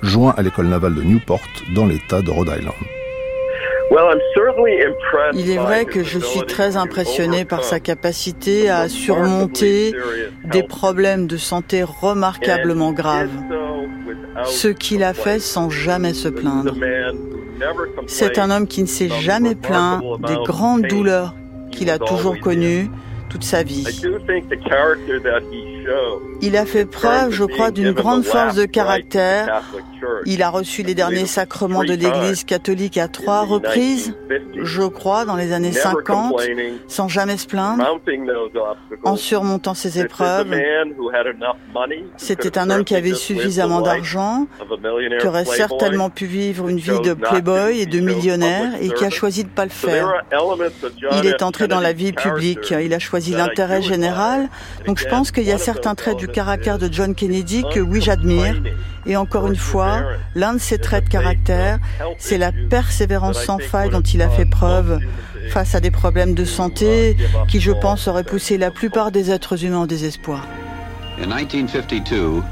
joint 0.00 0.32
à 0.38 0.40
l'école 0.40 0.68
navale 0.68 0.94
de 0.94 1.02
Newport 1.02 1.42
dans 1.74 1.84
l'État 1.84 2.22
de 2.22 2.30
Rhode 2.30 2.48
Island. 2.48 2.74
Il 5.34 5.50
est 5.50 5.58
vrai 5.58 5.84
que 5.84 6.02
je 6.02 6.18
suis 6.18 6.46
très 6.46 6.78
impressionné 6.78 7.44
par 7.44 7.62
sa 7.62 7.78
capacité 7.78 8.70
à 8.70 8.88
surmonter 8.88 9.92
des 10.44 10.62
problèmes 10.62 11.26
de 11.26 11.36
santé 11.36 11.82
remarquablement 11.82 12.94
graves. 12.94 13.28
Ce 14.44 14.68
qu'il 14.68 15.04
a 15.04 15.12
fait 15.12 15.40
sans 15.40 15.68
jamais 15.68 16.14
se 16.14 16.28
plaindre. 16.28 16.74
C'est 18.06 18.38
un 18.38 18.50
homme 18.50 18.66
qui 18.66 18.80
ne 18.80 18.88
s'est 18.88 19.10
jamais 19.10 19.56
plaint 19.56 20.00
des 20.26 20.36
grandes 20.46 20.86
douleurs 20.86 21.34
qu'il 21.70 21.90
a 21.90 21.98
toujours 21.98 22.40
connues 22.40 22.88
toute 23.36 23.44
sa 23.44 23.62
vie. 23.62 23.84
Il 26.42 26.56
a 26.56 26.66
fait 26.66 26.84
preuve, 26.84 27.30
je 27.30 27.44
crois, 27.44 27.70
d'une 27.70 27.92
grande 27.92 28.24
force 28.24 28.54
de 28.54 28.64
caractère. 28.64 29.62
Il 30.26 30.42
a 30.42 30.50
reçu 30.50 30.82
les 30.82 30.94
derniers 30.94 31.26
sacrements 31.26 31.84
de 31.84 31.94
l'Église 31.94 32.44
catholique 32.44 32.98
à 32.98 33.08
trois 33.08 33.44
reprises, 33.44 34.14
je 34.62 34.82
crois, 34.82 35.24
dans 35.24 35.36
les 35.36 35.52
années 35.52 35.72
50, 35.72 36.40
sans 36.88 37.08
jamais 37.08 37.36
se 37.36 37.46
plaindre, 37.46 37.84
en 39.04 39.16
surmontant 39.16 39.74
ses 39.74 39.98
épreuves. 39.98 40.54
C'était 42.16 42.58
un 42.58 42.70
homme 42.70 42.84
qui 42.84 42.94
avait 42.94 43.14
suffisamment 43.14 43.80
d'argent, 43.80 44.46
qui 45.20 45.26
aurait 45.26 45.44
certainement 45.44 46.10
pu 46.10 46.26
vivre 46.26 46.68
une 46.68 46.78
vie 46.78 47.00
de 47.00 47.14
playboy 47.14 47.80
et 47.80 47.86
de 47.86 48.00
millionnaire, 48.00 48.72
et 48.80 48.90
qui 48.90 49.04
a 49.04 49.10
choisi 49.10 49.44
de 49.44 49.48
ne 49.48 49.54
pas 49.54 49.64
le 49.64 49.70
faire. 49.70 50.12
Il 51.18 51.26
est 51.26 51.42
entré 51.42 51.68
dans 51.68 51.80
la 51.80 51.92
vie 51.92 52.12
publique, 52.12 52.70
il 52.70 52.92
a 52.92 52.98
choisi 52.98 53.32
l'intérêt 53.32 53.82
général, 53.82 54.48
donc 54.86 54.98
je 54.98 55.06
pense 55.06 55.30
qu'il 55.30 55.44
y 55.44 55.52
a 55.52 55.58
certains 55.58 55.75
traits 55.94 56.16
du 56.16 56.28
caractère 56.28 56.78
de 56.78 56.88
John 56.92 57.14
Kennedy 57.14 57.64
que 57.72 57.80
oui 57.80 58.00
j'admire. 58.00 58.62
Et 59.06 59.16
encore 59.16 59.46
une 59.46 59.56
fois, 59.56 60.02
l'un 60.34 60.54
de 60.54 60.58
ses 60.58 60.78
traits 60.78 61.04
de 61.04 61.08
caractère, 61.08 61.78
c'est 62.18 62.38
la 62.38 62.52
persévérance 62.52 63.42
sans 63.44 63.58
faille 63.58 63.90
dont 63.90 64.00
il 64.00 64.22
a 64.22 64.28
fait 64.28 64.46
preuve 64.46 65.00
face 65.50 65.74
à 65.74 65.80
des 65.80 65.90
problèmes 65.90 66.34
de 66.34 66.44
santé 66.44 67.16
qui, 67.48 67.60
je 67.60 67.72
pense, 67.72 68.08
auraient 68.08 68.24
poussé 68.24 68.58
la 68.58 68.70
plupart 68.70 69.12
des 69.12 69.30
êtres 69.30 69.64
humains 69.64 69.82
au 69.82 69.86
désespoir. 69.86 70.46
En 71.18 71.26
1952, 71.26 72.42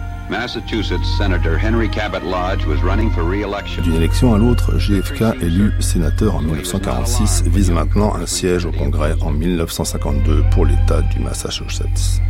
d'une 3.83 3.95
élection 3.95 4.35
à 4.35 4.39
l'autre, 4.39 4.79
JFK, 4.79 5.23
élu 5.43 5.73
sénateur 5.81 6.37
en 6.37 6.41
1946, 6.41 7.45
vise 7.47 7.71
maintenant 7.71 8.15
un 8.15 8.25
siège 8.25 8.65
au 8.65 8.73
Congrès 8.73 9.15
en 9.21 9.31
1952 9.31 10.45
pour 10.51 10.65
l'État 10.65 11.03
du 11.03 11.21
Massachusetts. 11.21 12.23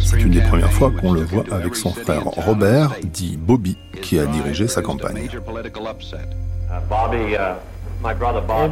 C'est 0.00 0.20
une 0.20 0.30
des 0.30 0.40
premières 0.40 0.72
fois 0.72 0.90
qu'on 0.90 1.12
le 1.12 1.22
voit 1.22 1.44
avec 1.50 1.76
son 1.76 1.92
frère 1.92 2.24
Robert, 2.24 2.92
dit 3.04 3.36
Bobby, 3.36 3.76
qui 4.00 4.18
a 4.18 4.24
dirigé 4.24 4.66
sa 4.66 4.80
campagne. 4.80 5.28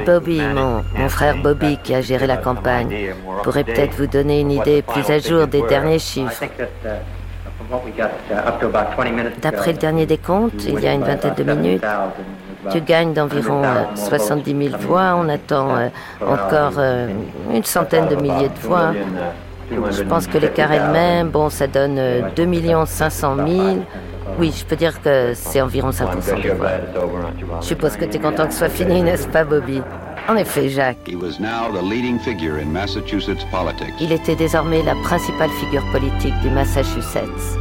Bobby, 0.07 0.41
mon, 0.41 0.85
mon, 0.97 1.09
frère 1.09 1.37
Bobby, 1.43 1.79
qui 1.83 1.95
a 1.95 2.01
géré 2.01 2.27
la 2.27 2.39
campagne, 2.39 3.15
pourrait 3.43 3.65
peut-être 3.65 3.97
vous 3.97 4.07
donner 4.07 4.41
une 4.41 4.53
idée 4.53 4.83
plus 4.83 5.11
à 5.11 5.19
jour 5.19 5.47
des 5.47 5.63
derniers 5.63 5.99
chiffres. 5.99 6.45
D'après 9.43 9.73
le 9.73 9.79
dernier 9.79 10.07
décompte, 10.07 10.65
il 10.65 10.81
y 10.81 10.87
a 10.87 10.93
une 10.93 11.03
vingtaine 11.03 11.35
de 11.35 11.43
minutes, 11.43 11.85
tu 12.71 12.81
gagnes 12.81 13.13
d'environ 13.13 13.63
70 13.95 14.53
euh, 14.55 14.71
000 14.71 14.83
voix. 14.83 15.15
On 15.17 15.29
attend 15.29 15.77
euh, 15.77 15.89
encore 16.27 16.75
euh, 16.79 17.09
une 17.53 17.65
centaine 17.65 18.09
de 18.09 18.17
milliers 18.17 18.49
de 18.49 18.67
voix. 18.67 18.93
Je 19.71 20.03
pense 20.03 20.27
que 20.27 20.39
l'écart 20.39 20.73
est 20.73 20.89
même. 20.89 21.29
Bon, 21.29 21.51
ça 21.51 21.67
donne 21.67 22.01
2 22.35 22.49
500 22.87 23.37
000. 23.37 23.49
Oui, 24.39 24.53
je 24.57 24.65
peux 24.65 24.77
dire 24.77 25.01
que 25.01 25.33
c'est 25.35 25.61
environ 25.61 25.91
5% 25.91 26.43
des 26.43 26.51
voix. 26.51 26.69
Je 27.61 27.67
suppose 27.67 27.97
que 27.97 28.05
tu 28.05 28.17
es 28.17 28.21
content 28.21 28.47
que 28.47 28.53
ce 28.53 28.59
soit 28.59 28.69
fini, 28.69 29.03
n'est-ce 29.03 29.29
pas, 29.29 29.45
Bobby? 29.45 29.81
En 30.29 30.37
effet, 30.37 30.69
Jacques. 30.69 31.11
Il 34.01 34.13
était 34.13 34.37
désormais 34.37 34.83
la 34.83 34.95
principale 34.97 35.51
figure 35.51 35.85
politique 35.93 36.35
du 36.43 36.51
Massachusetts. 36.51 37.59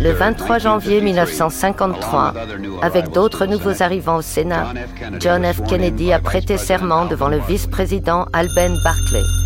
Le 0.00 0.12
23 0.12 0.58
janvier 0.58 1.00
1953, 1.00 2.34
avec 2.82 3.10
d'autres 3.10 3.46
nouveaux 3.46 3.82
arrivants 3.82 4.16
au 4.16 4.22
Sénat, 4.22 4.72
John 5.18 5.44
F. 5.44 5.62
Kennedy 5.64 6.12
a 6.12 6.18
prêté 6.18 6.58
serment 6.58 7.06
devant 7.06 7.28
le 7.28 7.38
vice-président 7.38 8.26
Alben 8.32 8.76
Barclay. 8.84 9.45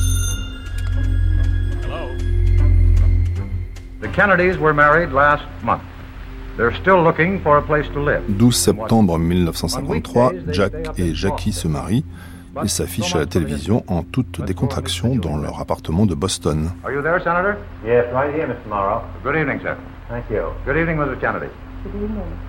12 8.28 8.56
septembre 8.56 9.18
1953, 9.18 10.32
Jack 10.52 10.72
et 10.98 11.14
Jackie 11.14 11.52
se 11.52 11.68
marient 11.68 12.04
et 12.64 12.68
s'affichent 12.68 13.14
à 13.14 13.20
la 13.20 13.26
télévision 13.26 13.84
en 13.86 14.02
toute 14.02 14.44
décontraction 14.44 15.16
dans 15.16 15.36
leur 15.36 15.60
appartement 15.60 16.06
de 16.06 16.14
Boston. 16.14 16.70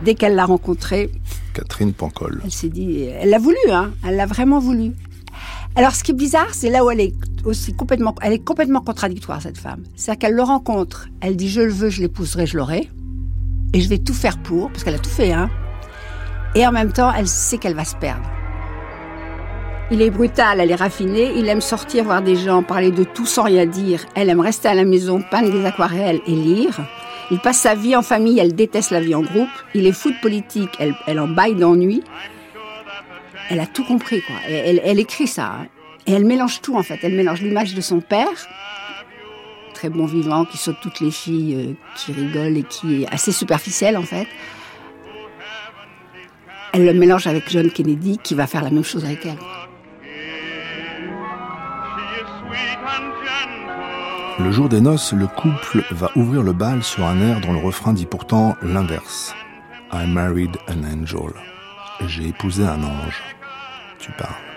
Dès 0.01 0.15
qu'elle 0.15 0.35
l'a 0.35 0.45
rencontré, 0.45 1.11
Catherine 1.53 1.93
Pancol. 1.93 2.41
Elle 2.43 2.51
s'est 2.51 2.69
dit, 2.69 3.03
elle 3.03 3.29
l'a 3.29 3.39
voulu, 3.39 3.57
hein, 3.71 3.91
elle 4.07 4.15
l'a 4.15 4.25
vraiment 4.25 4.59
voulu. 4.59 4.93
Alors, 5.75 5.95
ce 5.95 6.03
qui 6.03 6.11
est 6.11 6.15
bizarre, 6.15 6.53
c'est 6.53 6.69
là 6.69 6.83
où 6.83 6.91
elle 6.91 6.99
est 6.99 7.13
aussi 7.45 7.73
complètement, 7.73 8.13
elle 8.21 8.33
est 8.33 8.43
complètement 8.43 8.81
contradictoire 8.81 9.41
cette 9.41 9.57
femme. 9.57 9.83
C'est-à-dire 9.95 10.19
qu'elle 10.19 10.35
le 10.35 10.43
rencontre, 10.43 11.07
elle 11.21 11.37
dit 11.37 11.49
je 11.49 11.61
le 11.61 11.71
veux, 11.71 11.89
je 11.89 12.01
l'épouserai, 12.01 12.45
je 12.45 12.57
l'aurai, 12.57 12.89
et 13.73 13.79
je 13.79 13.87
vais 13.87 13.97
tout 13.97 14.13
faire 14.13 14.37
pour, 14.37 14.69
parce 14.69 14.83
qu'elle 14.83 14.95
a 14.95 14.99
tout 14.99 15.09
fait, 15.09 15.31
hein. 15.31 15.49
Et 16.55 16.67
en 16.67 16.73
même 16.73 16.91
temps, 16.91 17.11
elle 17.13 17.27
sait 17.27 17.57
qu'elle 17.57 17.75
va 17.75 17.85
se 17.85 17.95
perdre. 17.95 18.29
Il 19.91 20.01
est 20.01 20.09
brutal, 20.09 20.59
elle 20.59 20.71
est 20.71 20.75
raffinée, 20.75 21.31
il 21.37 21.47
aime 21.47 21.61
sortir 21.61 22.03
voir 22.03 22.21
des 22.21 22.35
gens, 22.35 22.63
parler 22.63 22.91
de 22.91 23.05
tout 23.05 23.25
sans 23.25 23.43
rien 23.43 23.65
dire. 23.65 24.05
Elle 24.15 24.29
aime 24.29 24.41
rester 24.41 24.67
à 24.67 24.73
la 24.73 24.83
maison, 24.83 25.21
peindre 25.31 25.51
des 25.51 25.65
aquarelles 25.65 26.21
et 26.27 26.35
lire. 26.35 26.79
Il 27.29 27.39
passe 27.39 27.59
sa 27.59 27.75
vie 27.75 27.95
en 27.95 28.01
famille, 28.01 28.39
elle 28.39 28.55
déteste 28.55 28.91
la 28.91 28.99
vie 28.99 29.15
en 29.15 29.21
groupe. 29.21 29.49
Il 29.73 29.87
est 29.87 29.93
fou 29.93 30.11
de 30.11 30.21
politique, 30.21 30.71
elle, 30.79 30.95
elle 31.07 31.19
en 31.19 31.29
baille 31.29 31.55
d'ennui. 31.55 32.03
Elle 33.51 33.59
a 33.59 33.67
tout 33.67 33.83
compris, 33.83 34.21
quoi. 34.21 34.37
Elle, 34.47 34.97
écrit 34.97 35.27
ça. 35.27 35.57
Hein. 35.59 35.67
Et 36.07 36.13
elle 36.13 36.23
mélange 36.23 36.61
tout, 36.61 36.77
en 36.77 36.83
fait. 36.83 36.97
Elle 37.03 37.15
mélange 37.15 37.41
l'image 37.41 37.75
de 37.75 37.81
son 37.81 37.99
père, 37.99 38.47
très 39.73 39.89
bon 39.89 40.05
vivant, 40.05 40.45
qui 40.45 40.57
saute 40.57 40.77
toutes 40.81 41.01
les 41.01 41.11
filles, 41.11 41.55
euh, 41.55 41.73
qui 41.97 42.13
rigole 42.13 42.55
et 42.55 42.63
qui 42.63 43.03
est 43.03 43.13
assez 43.13 43.33
superficielle, 43.33 43.97
en 43.97 44.03
fait. 44.03 44.25
Elle 46.71 46.85
le 46.85 46.93
mélange 46.93 47.27
avec 47.27 47.49
John 47.49 47.69
Kennedy, 47.69 48.19
qui 48.23 48.35
va 48.35 48.47
faire 48.47 48.63
la 48.63 48.69
même 48.69 48.85
chose 48.85 49.03
avec 49.03 49.25
elle. 49.25 49.37
Le 54.39 54.51
jour 54.53 54.69
des 54.69 54.79
noces, 54.79 55.11
le 55.11 55.27
couple 55.27 55.83
va 55.91 56.09
ouvrir 56.15 56.41
le 56.41 56.53
bal 56.53 56.83
sur 56.83 57.03
un 57.03 57.19
air 57.19 57.41
dont 57.41 57.51
le 57.51 57.59
refrain 57.59 57.91
dit 57.91 58.05
pourtant 58.05 58.55
l'inverse. 58.61 59.35
I 59.91 60.07
married 60.07 60.55
an 60.69 60.85
angel. 60.85 61.33
J'ai 62.07 62.29
épousé 62.29 62.63
un 62.63 62.81
ange. 62.81 63.21
Tu 64.11 64.17
parles. 64.17 64.50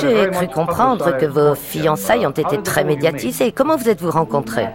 J'ai 0.00 0.30
cru 0.30 0.48
comprendre 0.48 1.16
que 1.16 1.26
vos 1.26 1.54
fiançailles 1.54 2.26
ont 2.26 2.30
été 2.30 2.62
très 2.62 2.84
médiatisées. 2.84 3.52
Comment 3.52 3.76
vous 3.76 3.88
êtes-vous 3.88 4.10
rencontrés? 4.10 4.68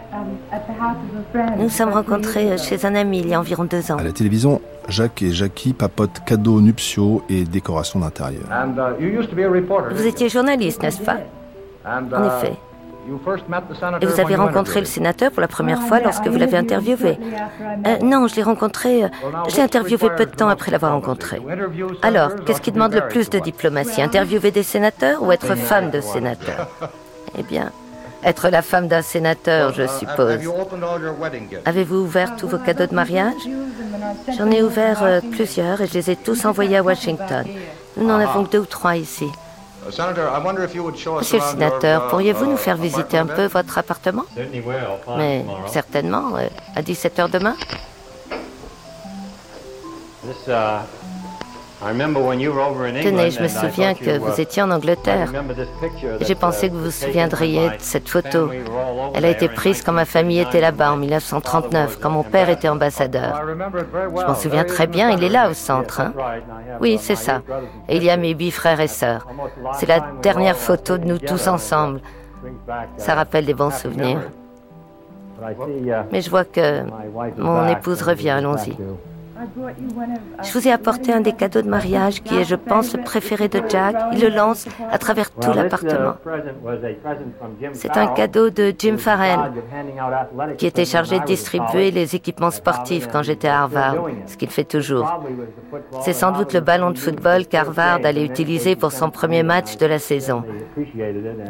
Nous 1.58 1.70
sommes 1.70 1.92
rencontrés 1.92 2.58
chez 2.58 2.86
un 2.86 2.96
ami 2.96 3.20
il 3.20 3.30
y 3.30 3.34
a 3.34 3.40
environ 3.40 3.64
deux 3.66 3.92
ans. 3.92 3.98
À 3.98 4.04
la 4.04 4.12
télévision, 4.12 4.62
Jacques 4.88 5.22
et 5.22 5.32
Jackie 5.32 5.74
papotent 5.74 6.22
cadeaux 6.26 6.62
nuptiaux 6.62 7.24
et 7.30 7.44
décorations 7.44 8.00
d'intérieur. 8.00 8.44
Vous 9.92 10.08
étiez 10.08 10.30
journaliste, 10.30 10.82
n'est-ce 10.82 11.02
pas? 11.02 11.18
En 11.86 12.28
effet. 12.28 12.54
Et 14.02 14.06
vous 14.06 14.20
avez 14.20 14.36
rencontré 14.36 14.80
le 14.80 14.86
sénateur 14.86 15.32
pour 15.32 15.42
la 15.42 15.48
première 15.48 15.82
fois 15.82 16.00
lorsque 16.00 16.28
vous 16.28 16.38
l'avez 16.38 16.58
interviewé. 16.58 17.18
euh, 17.88 17.98
Non, 18.04 18.28
je 18.28 18.36
l'ai 18.36 18.44
rencontré. 18.44 19.04
Euh, 19.04 19.08
j'ai 19.50 19.62
interviewé 19.62 20.10
peu 20.16 20.26
de 20.26 20.32
temps 20.32 20.50
après 20.50 20.72
l'avoir 20.72 20.94
rencontré. 20.94 21.42
Alors, 22.04 22.36
qu'est-ce 22.46 22.62
qui 22.62 22.72
demande 22.72 22.94
le 22.94 23.08
plus 23.08 23.30
de 23.30 23.40
diplomatie 23.40 24.02
Interviewer 24.02 24.52
des 24.52 24.64
sénateurs 24.64 25.24
ou 25.24 25.32
être 25.32 25.56
femme 25.56 25.90
de 25.90 26.00
sénateur? 26.00 26.68
Eh 27.38 27.44
bien, 27.44 27.72
être 28.24 28.50
la 28.50 28.62
femme 28.62 28.88
d'un 28.88 29.02
sénateur, 29.02 29.74
je 29.74 29.88
suppose. 29.88 30.40
Avez-vous 31.66 31.96
ouvert 31.98 32.36
tous 32.36 32.48
vos 32.48 32.60
cadeaux 32.60 32.86
de 32.86 32.94
mariage? 32.96 33.34
J'en 34.38 34.52
ai 34.52 34.62
ouvert 34.62 35.02
euh, 35.04 35.22
plusieurs 35.32 35.82
et 35.82 35.88
je 35.88 35.94
les 35.94 36.12
ai 36.12 36.16
tous 36.16 36.46
envoyés 36.46 36.78
à 36.78 36.84
Washington. 36.84 37.46
Nous 37.98 38.06
n'en 38.08 38.20
avons 38.20 38.44
que 38.46 38.52
deux 38.52 38.60
ou 38.60 38.66
trois 38.66 38.96
ici. 38.96 39.28
Monsieur 41.20 41.40
le 41.40 41.44
sénateur, 41.44 42.08
pourriez-vous 42.10 42.46
nous 42.46 42.58
faire 42.58 42.78
visiter 42.78 43.18
un 43.18 43.26
peu 43.26 43.46
votre 43.48 43.78
appartement? 43.78 44.26
Mais 45.18 45.44
certainement, 45.68 46.36
euh, 46.38 46.48
à 46.76 46.82
17h 46.82 47.30
demain 47.32 47.56
Tenez, 51.84 53.32
je 53.32 53.42
me 53.42 53.48
souviens 53.48 53.96
que 53.96 54.18
vous 54.20 54.40
étiez 54.40 54.62
en 54.62 54.70
Angleterre. 54.70 55.32
J'ai 56.22 56.36
pensé 56.36 56.70
que 56.70 56.76
vous 56.76 56.86
vous 56.86 56.92
souviendriez 56.92 57.70
de 57.70 57.76
cette 57.80 58.08
photo. 58.08 58.52
Elle 59.16 59.26
a 59.26 59.30
été 59.30 59.50
prise 59.50 59.82
quand 59.82 59.92
ma 59.92 60.06
famille 60.06 60.40
était 60.40 60.62
là-bas 60.62 60.94
en 60.94 60.98
1939, 60.98 61.98
quand 62.00 62.12
mon 62.12 62.24
père 62.24 62.50
était 62.50 62.70
ambassadeur. 62.70 63.42
Je 63.48 64.26
m'en 64.26 64.36
souviens 64.36 64.64
très 64.64 64.86
bien, 64.86 65.10
il 65.10 65.24
est 65.24 65.30
là 65.30 65.50
au 65.50 65.54
centre. 65.54 66.02
Hein. 66.02 66.14
oui, 66.80 67.00
c'est 67.02 67.16
ça. 67.16 67.42
Et 67.90 67.98
il 67.98 68.04
y 68.04 68.12
a 68.12 68.18
mes 68.18 68.34
huit 68.34 68.52
frères 68.52 68.80
et 68.80 68.88
sœurs. 68.88 69.28
C'est 69.74 69.88
la 69.88 70.02
dernière 70.22 70.58
photo 70.58 70.98
de 70.98 71.06
nous 71.06 71.18
tous 71.18 71.48
ensemble. 71.48 72.02
Ça 72.98 73.16
rappelle 73.16 73.46
des 73.46 73.56
bons 73.56 73.72
souvenirs. 73.72 74.22
Mais 76.12 76.22
je 76.22 76.30
vois 76.30 76.46
que 76.46 76.84
mon 77.38 77.68
épouse 77.68 78.04
revient, 78.04 78.30
allons-y. 78.30 78.78
Je 80.44 80.54
vous 80.54 80.68
ai 80.68 80.72
apporté 80.72 81.14
un 81.14 81.22
des 81.22 81.34
cadeaux 81.34 81.62
de 81.62 81.70
mariage 81.70 82.22
qui 82.24 82.36
est, 82.36 82.44
je 82.44 82.56
pense, 82.56 82.96
le 82.96 83.04
préféré 83.04 83.48
de 83.48 83.62
Jack. 83.68 83.96
Il 84.14 84.22
le 84.22 84.30
lance 84.30 84.68
à 84.92 84.98
travers 84.98 85.32
tout 85.32 85.52
l'appartement. 85.54 86.16
C'est 87.74 87.98
un 87.98 88.08
cadeau 88.08 88.50
de 88.50 88.74
Jim 88.78 88.98
Farrell, 88.98 89.52
qui 90.58 90.66
était 90.66 90.86
chargé 90.86 91.20
de 91.20 91.26
distribuer 91.26 91.92
les 91.92 92.16
équipements 92.16 92.52
sportifs 92.52 93.08
quand 93.08 93.24
j'étais 93.24 93.48
à 93.48 93.62
Harvard, 93.62 93.96
ce 94.26 94.38
qu'il 94.38 94.50
fait 94.50 94.64
toujours. 94.64 95.22
C'est 96.02 96.14
sans 96.14 96.32
doute 96.32 96.54
le 96.54 96.62
ballon 96.62 96.92
de 96.92 96.98
football 96.98 97.46
qu'Harvard 97.48 98.00
allait 98.04 98.26
utiliser 98.26 98.76
pour 98.76 98.92
son 98.92 99.10
premier 99.10 99.44
match 99.44 99.78
de 99.78 99.86
la 99.86 100.00
saison. 100.00 100.44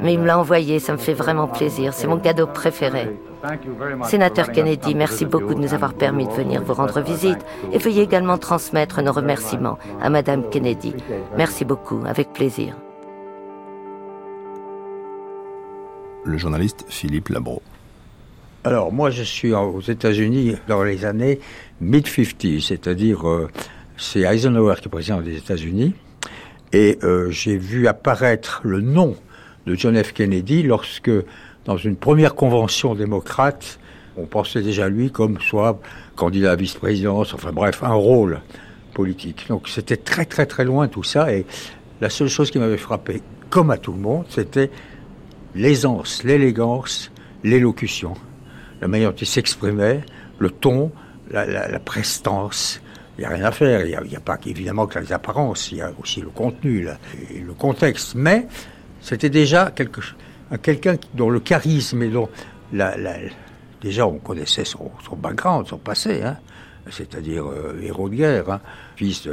Mais 0.01 0.13
il 0.13 0.19
me 0.19 0.25
l'a 0.25 0.39
envoyé, 0.39 0.79
ça 0.79 0.93
me 0.93 0.97
fait 0.97 1.13
vraiment 1.13 1.47
plaisir. 1.47 1.93
C'est 1.93 2.07
mon 2.07 2.19
cadeau 2.19 2.47
préféré. 2.47 3.09
Sénateur 4.03 4.51
Kennedy, 4.51 4.93
merci 4.93 5.25
beaucoup 5.25 5.55
de 5.55 5.59
nous 5.59 5.73
avoir 5.73 5.93
permis 5.93 6.27
de 6.27 6.31
venir 6.31 6.61
vous 6.63 6.73
rendre 6.73 7.01
visite 7.01 7.39
et 7.71 7.79
veuillez 7.79 8.03
également 8.03 8.37
transmettre 8.37 9.01
nos 9.01 9.11
remerciements 9.11 9.79
à 10.01 10.09
Madame 10.09 10.47
Kennedy. 10.49 10.93
Merci 11.37 11.65
beaucoup, 11.65 12.03
avec 12.05 12.33
plaisir. 12.33 12.75
Le 16.23 16.37
journaliste 16.37 16.85
Philippe 16.87 17.29
Labro. 17.29 17.63
Alors 18.63 18.93
moi 18.93 19.09
je 19.09 19.23
suis 19.23 19.53
aux 19.53 19.81
États-Unis 19.81 20.55
dans 20.67 20.83
les 20.83 21.03
années 21.03 21.39
mid-50, 21.81 22.61
c'est-à-dire 22.61 23.27
euh, 23.27 23.49
c'est 23.97 24.21
Eisenhower 24.21 24.75
qui 24.79 24.87
est 24.87 24.91
président 24.91 25.19
des 25.19 25.35
États-Unis 25.35 25.95
et 26.73 26.99
euh, 27.01 27.31
j'ai 27.31 27.57
vu 27.57 27.87
apparaître 27.87 28.61
le 28.63 28.81
nom 28.81 29.15
de 29.65 29.73
John 29.73 30.01
F. 30.01 30.13
Kennedy 30.13 30.61
lorsque 30.61 31.11
dans 31.65 31.77
une 31.77 31.95
première 31.95 32.35
convention 32.35 32.95
démocrate, 32.95 33.79
on 34.17 34.25
pensait 34.25 34.61
déjà 34.61 34.89
lui 34.89 35.11
comme 35.11 35.39
soit 35.39 35.79
candidat 36.15 36.51
à 36.51 36.55
vice-présidence, 36.55 37.33
enfin 37.33 37.51
bref, 37.51 37.83
un 37.83 37.93
rôle 37.93 38.41
politique. 38.93 39.45
Donc 39.47 39.69
c'était 39.69 39.97
très 39.97 40.25
très 40.25 40.45
très 40.45 40.65
loin 40.65 40.87
tout 40.87 41.03
ça 41.03 41.33
et 41.33 41.45
la 42.01 42.09
seule 42.09 42.27
chose 42.27 42.51
qui 42.51 42.59
m'avait 42.59 42.77
frappé, 42.77 43.21
comme 43.49 43.69
à 43.69 43.77
tout 43.77 43.93
le 43.93 43.99
monde, 43.99 44.25
c'était 44.29 44.71
l'aisance, 45.53 46.23
l'élégance, 46.23 47.11
l'élocution, 47.43 48.15
la 48.81 48.87
manière 48.87 49.11
dont 49.11 49.17
il 49.17 49.27
s'exprimait, 49.27 50.01
le 50.39 50.49
ton, 50.49 50.91
la, 51.29 51.79
prestance. 51.79 52.81
Il 53.17 53.21
n'y 53.21 53.25
a 53.25 53.29
rien 53.29 53.45
à 53.45 53.51
faire. 53.51 53.85
Il 53.85 54.09
n'y 54.09 54.15
a, 54.15 54.19
pas 54.19 54.39
évidemment 54.45 54.87
que 54.87 54.97
les 54.97 55.13
apparences, 55.13 55.71
il 55.71 55.77
y 55.77 55.81
a 55.81 55.91
aussi 56.01 56.21
le 56.21 56.29
contenu 56.29 56.87
et 57.33 57.39
le 57.39 57.53
contexte. 57.53 58.15
Mais 58.15 58.47
c'était 58.99 59.29
déjà 59.29 59.69
quelque 59.69 60.01
chose 60.01 60.15
quelqu'un 60.57 60.95
dont 61.13 61.29
le 61.29 61.39
charisme 61.39 62.01
et 62.03 62.09
dont 62.09 62.29
déjà 63.81 64.07
on 64.07 64.17
connaissait 64.17 64.65
son, 64.65 64.91
background, 65.17 65.67
son 65.67 65.77
passé, 65.77 66.21
hein, 66.23 66.37
c'est-à-dire 66.89 67.45
euh, 67.45 67.79
héros 67.81 68.09
de 68.09 68.15
guerre, 68.15 68.49
hein, 68.49 68.61
fils 68.95 69.27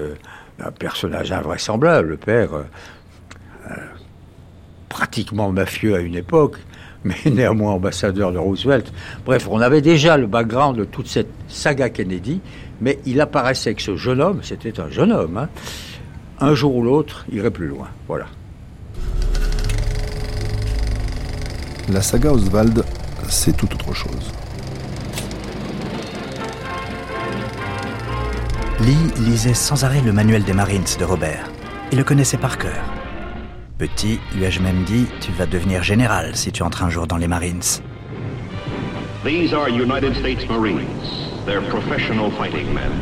d'un 0.58 0.70
personnage 0.72 1.32
invraisemblable, 1.32 2.08
le 2.08 2.16
père 2.16 2.50
pratiquement 4.88 5.52
mafieux 5.52 5.94
à 5.94 6.00
une 6.00 6.14
époque, 6.14 6.56
mais 7.04 7.16
néanmoins 7.26 7.72
ambassadeur 7.72 8.32
de 8.32 8.38
Roosevelt. 8.38 8.92
Bref, 9.24 9.46
on 9.50 9.60
avait 9.60 9.80
déjà 9.80 10.16
le 10.16 10.26
background 10.26 10.76
de 10.76 10.84
toute 10.84 11.06
cette 11.06 11.30
saga 11.46 11.90
Kennedy, 11.90 12.40
mais 12.80 12.98
il 13.06 13.20
apparaissait 13.20 13.74
que 13.74 13.82
ce 13.82 13.96
jeune 13.96 14.20
homme, 14.20 14.40
c'était 14.42 14.80
un 14.80 14.90
jeune 14.90 15.12
homme, 15.12 15.36
hein, 15.36 15.48
un 16.40 16.54
jour 16.54 16.74
ou 16.74 16.82
l'autre, 16.82 17.24
irait 17.30 17.50
plus 17.50 17.68
loin. 17.68 17.88
Voilà. 18.06 18.26
La 21.90 22.02
saga 22.02 22.30
Oswald, 22.32 22.84
c'est 23.30 23.56
tout 23.56 23.72
autre 23.72 23.94
chose. 23.94 24.30
Lee 28.80 29.24
lisait 29.24 29.54
sans 29.54 29.84
arrêt 29.84 30.02
le 30.02 30.12
manuel 30.12 30.44
des 30.44 30.52
Marines 30.52 30.84
de 30.98 31.04
Robert. 31.06 31.50
Il 31.90 31.96
le 31.96 32.04
connaissait 32.04 32.36
par 32.36 32.58
cœur. 32.58 32.84
Petit, 33.78 34.20
lui 34.34 34.44
ai-je 34.44 34.60
même 34.60 34.84
dit, 34.84 35.06
tu 35.20 35.32
vas 35.32 35.46
devenir 35.46 35.82
général 35.82 36.36
si 36.36 36.52
tu 36.52 36.62
entres 36.62 36.82
un 36.82 36.90
jour 36.90 37.06
dans 37.06 37.16
les 37.16 37.28
Marines. 37.28 37.80
These 39.24 39.54
are 39.54 39.70
United 39.70 40.14
States 40.16 40.46
Marines. 40.46 40.86
They're 41.46 41.66
professional 41.70 42.30
fighting 42.32 42.74
men, 42.74 42.92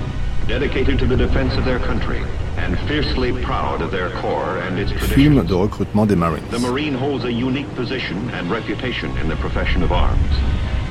dedicated 0.47 1.01
to 1.01 1.07
the 1.07 1.17
defense 1.17 1.57
of 1.59 1.65
their 1.65 1.81
country 1.81 2.21
and 2.57 2.79
fiercely 2.89 3.33
proud 3.45 3.83
of 3.83 3.91
their 3.91 4.11
corps 4.21 4.59
and 4.59 4.79
its 4.79 4.91
traditions. 4.93 5.15
Film 5.15 5.47
de 5.47 5.55
recrutement 5.55 6.07
des 6.07 6.17
Marines. 6.17 6.49
The 6.51 6.59
Marine 6.59 6.95
holds 6.95 7.25
a 7.25 7.33
unique 7.33 7.73
position 7.75 8.31
and 8.31 8.51
reputation 8.51 9.17
in 9.19 9.29
the 9.29 9.37
profession 9.37 9.83
of 9.83 9.93
arms. 9.93 10.33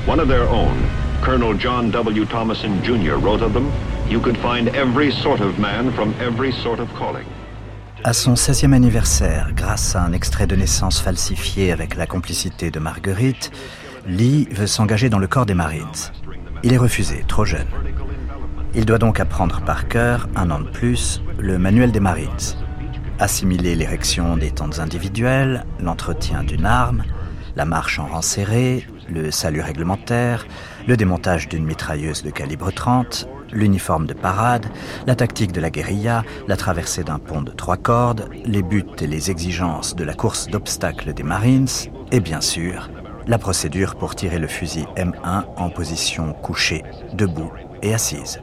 One 0.06 0.20
of 0.20 0.28
their 0.28 0.48
own, 0.48 0.76
Colonel 1.22 1.54
John 1.54 1.90
W. 1.90 2.24
Thomason 2.26 2.82
Jr. 2.82 3.16
wrote 3.16 3.42
of 3.42 3.52
them, 3.52 3.70
you 4.08 4.20
could 4.20 4.38
find 4.38 4.68
every 4.68 5.10
sort 5.10 5.40
of 5.40 5.58
man 5.58 5.90
from 5.92 6.14
every 6.20 6.52
sort 6.52 6.78
of 6.78 6.88
calling. 6.94 7.26
À 8.04 8.12
son 8.12 8.34
16e 8.34 8.72
anniversaire, 8.72 9.50
grâce 9.52 9.96
à 9.96 10.02
un 10.02 10.12
extrait 10.12 10.46
de 10.46 10.54
naissance 10.54 11.00
falsifié 11.00 11.72
avec 11.72 11.96
la 11.96 12.06
complicité 12.06 12.70
de 12.70 12.78
Marguerite, 12.78 13.50
Lee 14.06 14.46
veut 14.52 14.68
s'engager 14.68 15.08
dans 15.08 15.18
le 15.18 15.26
corps 15.26 15.46
des 15.46 15.54
Marines. 15.54 15.86
Il 16.62 16.72
est 16.72 16.78
refusé, 16.78 17.24
trop 17.26 17.44
jeune. 17.44 17.66
Il 18.74 18.84
doit 18.84 18.98
donc 18.98 19.18
apprendre 19.18 19.60
par 19.62 19.88
cœur, 19.88 20.28
un 20.36 20.50
an 20.50 20.60
de 20.60 20.68
plus, 20.68 21.20
le 21.38 21.58
manuel 21.58 21.92
des 21.92 22.00
Marines. 22.00 22.30
Assimiler 23.18 23.74
l'érection 23.74 24.36
des 24.36 24.50
tentes 24.50 24.78
individuelles, 24.78 25.64
l'entretien 25.80 26.44
d'une 26.44 26.66
arme, 26.66 27.04
la 27.56 27.64
marche 27.64 27.98
en 27.98 28.06
rang 28.06 28.22
serré, 28.22 28.86
le 29.08 29.30
salut 29.30 29.60
réglementaire, 29.60 30.46
le 30.86 30.96
démontage 30.96 31.48
d'une 31.48 31.64
mitrailleuse 31.64 32.22
de 32.22 32.30
calibre 32.30 32.70
30, 32.70 33.28
l'uniforme 33.52 34.06
de 34.06 34.14
parade, 34.14 34.66
la 35.06 35.14
tactique 35.14 35.52
de 35.52 35.60
la 35.60 35.70
guérilla, 35.70 36.24
la 36.48 36.56
traversée 36.56 37.04
d'un 37.04 37.18
pont 37.18 37.42
de 37.42 37.52
trois 37.52 37.76
cordes, 37.76 38.28
les 38.44 38.62
buts 38.62 38.84
et 39.00 39.06
les 39.06 39.30
exigences 39.30 39.94
de 39.94 40.04
la 40.04 40.14
course 40.14 40.48
d'obstacles 40.48 41.14
des 41.14 41.22
Marines, 41.22 41.68
et 42.12 42.20
bien 42.20 42.40
sûr, 42.40 42.90
la 43.26 43.38
procédure 43.38 43.96
pour 43.96 44.14
tirer 44.14 44.38
le 44.38 44.48
fusil 44.48 44.86
M1 44.96 45.44
en 45.56 45.70
position 45.70 46.32
couchée, 46.32 46.84
debout 47.14 47.52
et 47.82 47.94
assise. 47.94 48.40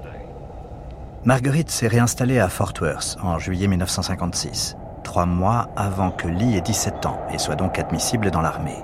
Marguerite 1.25 1.69
s'est 1.69 1.87
réinstallée 1.87 2.39
à 2.39 2.49
Fort 2.49 2.73
Worth 2.81 3.15
en 3.23 3.39
juillet 3.39 3.67
1956, 3.67 4.75
trois 5.05 5.25
mois 5.25 5.69
avant 5.77 6.11
que 6.11 6.27
Lee 6.27 6.57
ait 6.57 6.61
17 6.61 7.05
ans 7.05 7.21
et 7.31 7.37
soit 7.37 7.55
donc 7.55 7.79
admissible 7.79 8.29
dans 8.29 8.41
l'armée. 8.41 8.83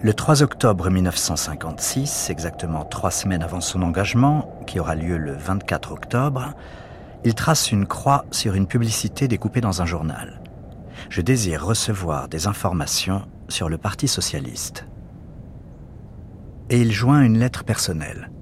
Le 0.00 0.12
3 0.12 0.42
octobre 0.42 0.90
1956, 0.90 2.30
exactement 2.30 2.84
trois 2.84 3.12
semaines 3.12 3.44
avant 3.44 3.60
son 3.60 3.80
engagement, 3.82 4.52
qui 4.66 4.80
aura 4.80 4.96
lieu 4.96 5.18
le 5.18 5.34
24 5.34 5.92
octobre, 5.92 6.52
il 7.22 7.36
trace 7.36 7.70
une 7.70 7.86
croix 7.86 8.24
sur 8.32 8.56
une 8.56 8.66
publicité 8.66 9.28
découpée 9.28 9.60
dans 9.60 9.82
un 9.82 9.86
journal. 9.86 10.40
Je 11.10 11.20
désire 11.20 11.64
recevoir 11.64 12.26
des 12.26 12.48
informations 12.48 13.22
sur 13.48 13.68
le 13.68 13.78
Parti 13.78 14.08
socialiste. 14.08 14.84
Et 16.70 16.80
il 16.80 16.90
joint 16.90 17.22
une 17.22 17.38
lettre 17.38 17.62
personnelle. 17.62 18.32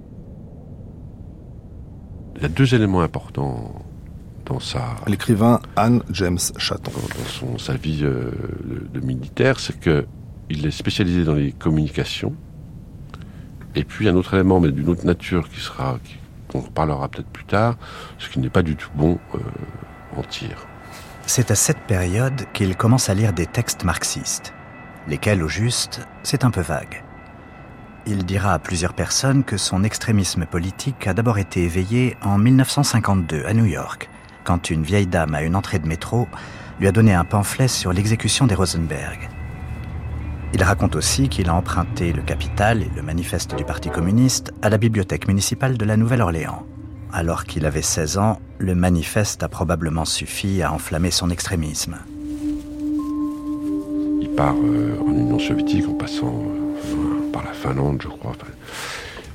Il 2.40 2.44
y 2.44 2.46
a 2.46 2.48
deux 2.48 2.74
éléments 2.74 3.02
importants 3.02 3.84
dans 4.46 4.60
sa... 4.60 4.96
L'écrivain 5.06 5.60
Anne 5.76 6.02
James 6.10 6.38
Chatton. 6.56 6.90
Dans 6.90 7.24
son, 7.26 7.58
sa 7.58 7.74
vie 7.74 8.00
euh, 8.02 8.30
de 8.94 9.00
militaire, 9.00 9.60
c'est 9.60 9.78
que 9.78 10.06
il 10.48 10.66
est 10.66 10.70
spécialisé 10.70 11.22
dans 11.24 11.34
les 11.34 11.52
communications. 11.52 12.34
Et 13.74 13.84
puis 13.84 14.08
un 14.08 14.16
autre 14.16 14.32
élément, 14.32 14.58
mais 14.58 14.72
d'une 14.72 14.88
autre 14.88 15.04
nature, 15.04 15.50
qui 15.50 15.60
sera, 15.60 15.98
qu'on 16.48 16.60
reparlera 16.60 17.08
peut-être 17.08 17.28
plus 17.28 17.44
tard, 17.44 17.76
ce 18.18 18.30
qui 18.30 18.38
n'est 18.38 18.48
pas 18.48 18.62
du 18.62 18.74
tout 18.74 18.90
bon 18.94 19.18
euh, 19.34 19.38
en 20.16 20.22
tir. 20.22 20.66
C'est 21.26 21.50
à 21.50 21.54
cette 21.54 21.80
période 21.80 22.46
qu'il 22.54 22.74
commence 22.74 23.10
à 23.10 23.14
lire 23.14 23.34
des 23.34 23.46
textes 23.46 23.84
marxistes, 23.84 24.54
lesquels, 25.08 25.42
au 25.42 25.48
juste, 25.48 26.00
c'est 26.22 26.42
un 26.44 26.50
peu 26.50 26.62
vague. 26.62 27.04
Il 28.12 28.26
dira 28.26 28.54
à 28.54 28.58
plusieurs 28.58 28.92
personnes 28.92 29.44
que 29.44 29.56
son 29.56 29.84
extrémisme 29.84 30.44
politique 30.44 31.06
a 31.06 31.14
d'abord 31.14 31.38
été 31.38 31.62
éveillé 31.62 32.16
en 32.22 32.38
1952 32.38 33.44
à 33.46 33.54
New 33.54 33.66
York, 33.66 34.10
quand 34.42 34.68
une 34.68 34.82
vieille 34.82 35.06
dame 35.06 35.36
à 35.36 35.42
une 35.42 35.54
entrée 35.54 35.78
de 35.78 35.86
métro 35.86 36.26
lui 36.80 36.88
a 36.88 36.92
donné 36.92 37.14
un 37.14 37.24
pamphlet 37.24 37.68
sur 37.68 37.92
l'exécution 37.92 38.48
des 38.48 38.56
Rosenberg. 38.56 39.28
Il 40.52 40.64
raconte 40.64 40.96
aussi 40.96 41.28
qu'il 41.28 41.48
a 41.48 41.54
emprunté 41.54 42.12
le 42.12 42.22
Capital 42.22 42.82
et 42.82 42.90
le 42.96 43.02
manifeste 43.02 43.54
du 43.54 43.62
Parti 43.64 43.90
communiste 43.90 44.52
à 44.60 44.70
la 44.70 44.78
bibliothèque 44.78 45.28
municipale 45.28 45.78
de 45.78 45.84
la 45.84 45.96
Nouvelle-Orléans. 45.96 46.66
Alors 47.12 47.44
qu'il 47.44 47.64
avait 47.64 47.80
16 47.80 48.18
ans, 48.18 48.40
le 48.58 48.74
manifeste 48.74 49.44
a 49.44 49.48
probablement 49.48 50.04
suffi 50.04 50.62
à 50.64 50.72
enflammer 50.72 51.12
son 51.12 51.30
extrémisme. 51.30 51.98
Il 54.20 54.30
part 54.36 54.56
euh, 54.56 54.98
en 55.00 55.12
Union 55.12 55.38
soviétique 55.38 55.86
en 55.88 55.94
passant 55.94 56.26
euh, 56.26 56.59
par 57.32 57.44
la 57.44 57.52
Finlande, 57.52 58.00
je 58.02 58.08
crois. 58.08 58.32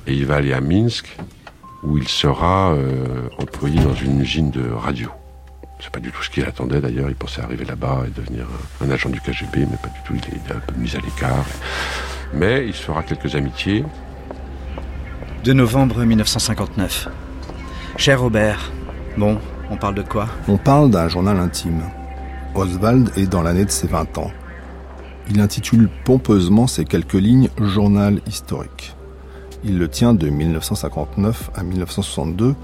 Et 0.06 0.14
il 0.14 0.26
va 0.26 0.36
aller 0.36 0.52
à 0.52 0.60
Minsk, 0.60 1.16
où 1.82 1.98
il 1.98 2.08
sera 2.08 2.72
euh, 2.72 3.28
employé 3.38 3.80
dans 3.80 3.94
une 3.94 4.20
usine 4.20 4.50
de 4.50 4.70
radio. 4.70 5.10
C'est 5.80 5.90
pas 5.90 6.00
du 6.00 6.10
tout 6.10 6.22
ce 6.22 6.30
qu'il 6.30 6.44
attendait 6.44 6.80
d'ailleurs. 6.80 7.08
Il 7.08 7.14
pensait 7.14 7.42
arriver 7.42 7.64
là-bas 7.64 8.04
et 8.06 8.10
devenir 8.10 8.46
un, 8.82 8.90
agent 8.90 9.10
du 9.10 9.20
KGB, 9.20 9.66
mais 9.70 9.76
pas 9.76 9.88
du 9.88 10.00
tout. 10.04 10.14
Il 10.14 10.34
est, 10.34 10.56
un 10.56 10.60
peu 10.60 10.74
mis 10.76 10.94
à 10.96 11.00
l'écart. 11.00 11.44
Mais 12.32 12.66
il 12.66 12.74
se 12.74 12.82
fera 12.82 13.02
quelques 13.02 13.34
amitiés. 13.34 13.84
De 15.44 15.52
novembre 15.52 16.02
1959. 16.04 17.08
Cher 17.96 18.20
Robert, 18.20 18.72
bon, 19.16 19.38
on 19.70 19.76
parle 19.76 19.94
de 19.94 20.02
quoi? 20.02 20.28
On 20.48 20.56
parle 20.56 20.90
d'un 20.90 21.08
journal 21.08 21.38
intime. 21.38 21.82
Oswald 22.54 23.10
est 23.16 23.26
dans 23.26 23.42
l'année 23.42 23.64
de 23.64 23.70
ses 23.70 23.86
20 23.86 24.18
ans. 24.18 24.30
Il 25.28 25.40
intitule 25.40 25.88
pompeusement 26.04 26.66
ces 26.66 26.84
quelques 26.84 27.14
lignes 27.14 27.48
Journal 27.60 28.20
historique. 28.26 28.94
Il 29.64 29.78
le 29.78 29.88
tient 29.88 30.14
de 30.14 30.28
1959 30.28 31.50
à 31.54 31.62
1962 31.64 32.54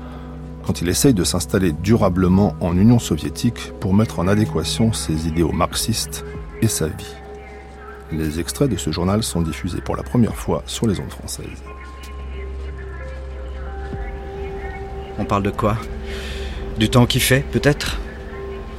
quand 0.65 0.81
il 0.81 0.89
essaye 0.89 1.13
de 1.13 1.25
s'installer 1.25 1.73
durablement 1.73 2.55
en 2.61 2.77
Union 2.77 3.01
soviétique 3.01 3.73
pour 3.81 3.95
mettre 3.95 4.21
en 4.21 4.29
adéquation 4.29 4.93
ses 4.93 5.27
idéaux 5.27 5.51
marxistes 5.51 6.25
et 6.61 6.69
sa 6.69 6.87
vie. 6.87 7.15
Les 8.13 8.39
extraits 8.39 8.71
de 8.71 8.77
ce 8.77 8.93
journal 8.93 9.25
sont 9.25 9.43
diffusés 9.43 9.81
pour 9.81 9.97
la 9.97 10.05
première 10.05 10.37
fois 10.37 10.63
sur 10.67 10.87
les 10.87 11.01
ondes 11.01 11.11
françaises. 11.11 11.65
On 15.19 15.25
parle 15.25 15.43
de 15.43 15.51
quoi? 15.51 15.77
Du 16.79 16.89
temps 16.89 17.07
qui 17.07 17.19
fait, 17.19 17.45
peut-être? 17.51 17.99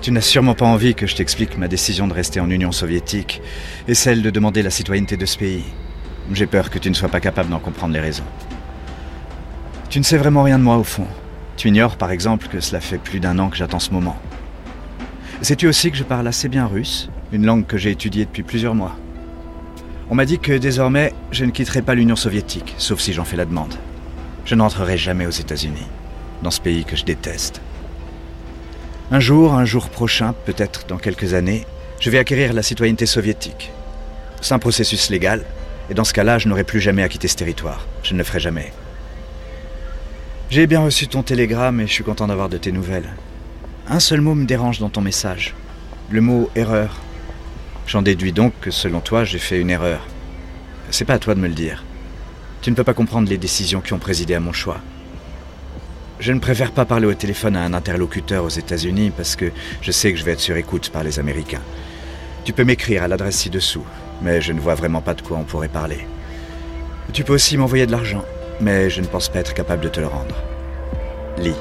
Tu 0.03 0.11
n'as 0.11 0.19
sûrement 0.19 0.53
pas 0.53 0.65
envie 0.65 0.95
que 0.95 1.07
je 1.07 1.15
t'explique 1.15 1.57
ma 1.57 1.69
décision 1.69 2.09
de 2.09 2.13
rester 2.13 2.41
en 2.41 2.49
Union 2.49 2.73
soviétique 2.73 3.41
et 3.87 3.93
celle 3.93 4.21
de 4.21 4.29
demander 4.31 4.61
la 4.61 4.69
citoyenneté 4.69 5.15
de 5.15 5.25
ce 5.25 5.37
pays. 5.37 5.63
J'ai 6.33 6.45
peur 6.45 6.69
que 6.69 6.77
tu 6.77 6.89
ne 6.89 6.93
sois 6.93 7.07
pas 7.07 7.21
capable 7.21 7.49
d'en 7.49 7.59
comprendre 7.59 7.93
les 7.93 8.01
raisons. 8.01 8.25
Tu 9.89 9.99
ne 9.99 10.03
sais 10.03 10.17
vraiment 10.17 10.43
rien 10.43 10.59
de 10.59 10.63
moi 10.65 10.75
au 10.75 10.83
fond. 10.83 11.07
Tu 11.55 11.69
ignores 11.69 11.95
par 11.95 12.11
exemple 12.11 12.49
que 12.49 12.59
cela 12.59 12.81
fait 12.81 12.97
plus 12.97 13.21
d'un 13.21 13.39
an 13.39 13.47
que 13.47 13.55
j'attends 13.55 13.79
ce 13.79 13.91
moment. 13.91 14.17
Sais-tu 15.41 15.67
aussi 15.67 15.89
que 15.89 15.95
je 15.95 16.03
parle 16.03 16.27
assez 16.27 16.49
bien 16.49 16.65
russe, 16.65 17.09
une 17.31 17.45
langue 17.45 17.65
que 17.65 17.77
j'ai 17.77 17.91
étudiée 17.91 18.25
depuis 18.25 18.43
plusieurs 18.43 18.75
mois? 18.75 18.97
On 20.09 20.15
m'a 20.15 20.25
dit 20.25 20.39
que 20.39 20.57
désormais, 20.57 21.13
je 21.31 21.45
ne 21.45 21.51
quitterai 21.51 21.81
pas 21.81 21.95
l'Union 21.95 22.17
soviétique, 22.17 22.75
sauf 22.77 22.99
si 22.99 23.13
j'en 23.13 23.23
fais 23.23 23.37
la 23.37 23.45
demande. 23.45 23.75
Je 24.43 24.55
n'entrerai 24.55 24.97
jamais 24.97 25.27
aux 25.27 25.29
États-Unis, 25.31 25.87
dans 26.41 26.51
ce 26.51 26.59
pays 26.59 26.83
que 26.83 26.97
je 26.97 27.05
déteste. 27.05 27.61
Un 29.13 29.19
jour, 29.19 29.53
un 29.53 29.63
jour 29.63 29.89
prochain, 29.89 30.33
peut-être 30.43 30.87
dans 30.87 30.97
quelques 30.97 31.35
années, 31.35 31.67
je 31.99 32.09
vais 32.09 32.17
acquérir 32.17 32.51
la 32.51 32.63
citoyenneté 32.63 33.05
soviétique. 33.05 33.71
C'est 34.41 34.55
un 34.55 34.57
processus 34.59 35.11
légal, 35.11 35.45
et 35.91 35.93
dans 35.93 36.03
ce 36.03 36.13
cas-là, 36.13 36.39
je 36.39 36.47
n'aurai 36.47 36.63
plus 36.63 36.79
jamais 36.79 37.03
à 37.03 37.09
quitter 37.09 37.27
ce 37.27 37.35
territoire. 37.35 37.85
Je 38.01 38.13
ne 38.13 38.17
le 38.17 38.23
ferai 38.23 38.39
jamais. 38.39 38.73
J'ai 40.49 40.65
bien 40.65 40.83
reçu 40.83 41.07
ton 41.07 41.21
télégramme 41.21 41.79
et 41.79 41.85
je 41.85 41.93
suis 41.93 42.03
content 42.03 42.25
d'avoir 42.25 42.49
de 42.49 42.57
tes 42.57 42.71
nouvelles. 42.71 43.13
Un 43.87 43.99
seul 43.99 44.19
mot 44.19 44.33
me 44.33 44.45
dérange 44.45 44.79
dans 44.79 44.89
ton 44.89 45.01
message. 45.01 45.53
Le 46.09 46.21
mot 46.21 46.49
erreur. 46.55 46.99
J'en 47.85 48.01
déduis 48.01 48.33
donc 48.33 48.53
que 48.61 48.71
selon 48.71 48.99
toi, 48.99 49.25
j'ai 49.25 49.37
fait 49.37 49.61
une 49.61 49.69
erreur. 49.69 50.07
C'est 50.89 51.05
pas 51.05 51.13
à 51.13 51.19
toi 51.19 51.35
de 51.35 51.39
me 51.39 51.47
le 51.47 51.53
dire. 51.53 51.83
Tu 52.63 52.71
ne 52.71 52.75
peux 52.75 52.83
pas 52.83 52.95
comprendre 52.95 53.29
les 53.29 53.37
décisions 53.37 53.81
qui 53.81 53.93
ont 53.93 53.99
présidé 53.99 54.33
à 54.33 54.39
mon 54.39 54.53
choix. 54.53 54.81
Je 56.23 56.31
ne 56.31 56.39
préfère 56.39 56.71
pas 56.71 56.85
parler 56.85 57.05
au 57.05 57.13
téléphone 57.13 57.57
à 57.57 57.63
un 57.63 57.73
interlocuteur 57.73 58.45
aux 58.45 58.49
États-Unis 58.49 59.11
parce 59.13 59.35
que 59.35 59.51
je 59.81 59.91
sais 59.91 60.13
que 60.13 60.17
je 60.17 60.23
vais 60.23 60.31
être 60.31 60.39
sur 60.39 60.55
écoute 60.55 60.89
par 60.89 61.03
les 61.03 61.19
Américains. 61.19 61.59
Tu 62.45 62.53
peux 62.53 62.63
m'écrire 62.63 63.03
à 63.03 63.09
l'adresse 63.09 63.35
ci-dessous, 63.35 63.83
mais 64.21 64.39
je 64.39 64.53
ne 64.53 64.61
vois 64.61 64.75
vraiment 64.75 65.01
pas 65.01 65.15
de 65.15 65.21
quoi 65.21 65.35
on 65.35 65.43
pourrait 65.43 65.67
parler. 65.67 66.07
Tu 67.11 67.25
peux 67.25 67.33
aussi 67.33 67.57
m'envoyer 67.57 67.85
de 67.85 67.91
l'argent, 67.91 68.23
mais 68.61 68.89
je 68.89 69.01
ne 69.01 69.05
pense 69.05 69.27
pas 69.27 69.39
être 69.39 69.53
capable 69.53 69.83
de 69.83 69.89
te 69.89 69.99
le 69.99 70.07
rendre. 70.07 70.33
Lis. 71.39 71.57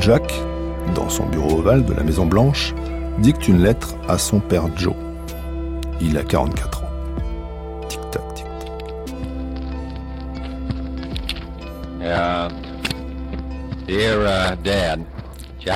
Jack, 0.00 0.34
dans 0.94 1.08
son 1.08 1.24
bureau 1.24 1.60
ovale 1.60 1.86
de 1.86 1.94
la 1.94 2.02
Maison 2.02 2.26
Blanche, 2.26 2.74
dicte 3.20 3.48
une 3.48 3.62
lettre 3.62 3.94
à 4.06 4.18
son 4.18 4.38
père 4.38 4.66
Joe. 4.76 4.96
Il 6.02 6.18
a 6.18 6.24
44 6.24 6.81
ans. 6.81 6.81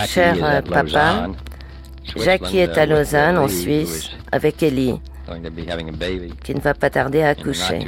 Cher 0.07 0.37
euh, 0.43 0.63
papa, 0.63 1.29
Jackie 2.17 2.59
est 2.59 2.77
à 2.77 2.87
Lausanne, 2.87 3.39
en 3.39 3.49
Suisse, 3.49 4.11
avec 4.33 4.63
Ellie, 4.63 5.01
qui 6.43 6.55
ne 6.55 6.61
va 6.61 6.75
pas 6.75 6.91
tarder 6.91 7.23
à 7.23 7.29
accoucher. 7.29 7.87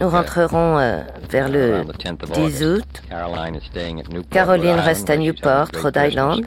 Nous 0.00 0.08
rentrerons 0.08 0.78
euh, 0.78 1.02
vers 1.30 1.48
le 1.48 1.84
10 2.34 2.64
août. 2.64 3.02
Caroline 4.30 4.80
reste 4.80 5.10
à 5.10 5.16
Newport, 5.16 5.68
Rhode 5.80 5.96
Island, 5.96 6.44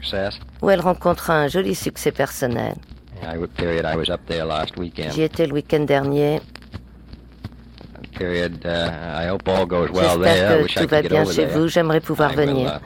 où 0.60 0.68
elle 0.68 0.80
rencontre 0.80 1.30
un 1.30 1.48
joli 1.48 1.74
succès 1.74 2.12
personnel. 2.12 2.74
J'y 5.12 5.22
étais 5.22 5.46
le 5.46 5.52
week-end 5.52 5.80
dernier. 5.80 6.40
J'espère 9.94 10.66
que 10.66 10.80
tout 10.80 10.88
va 10.88 11.02
bien 11.02 11.24
chez 11.24 11.46
vous. 11.46 11.68
J'aimerais 11.68 12.00
pouvoir 12.00 12.32
venir. 12.32 12.80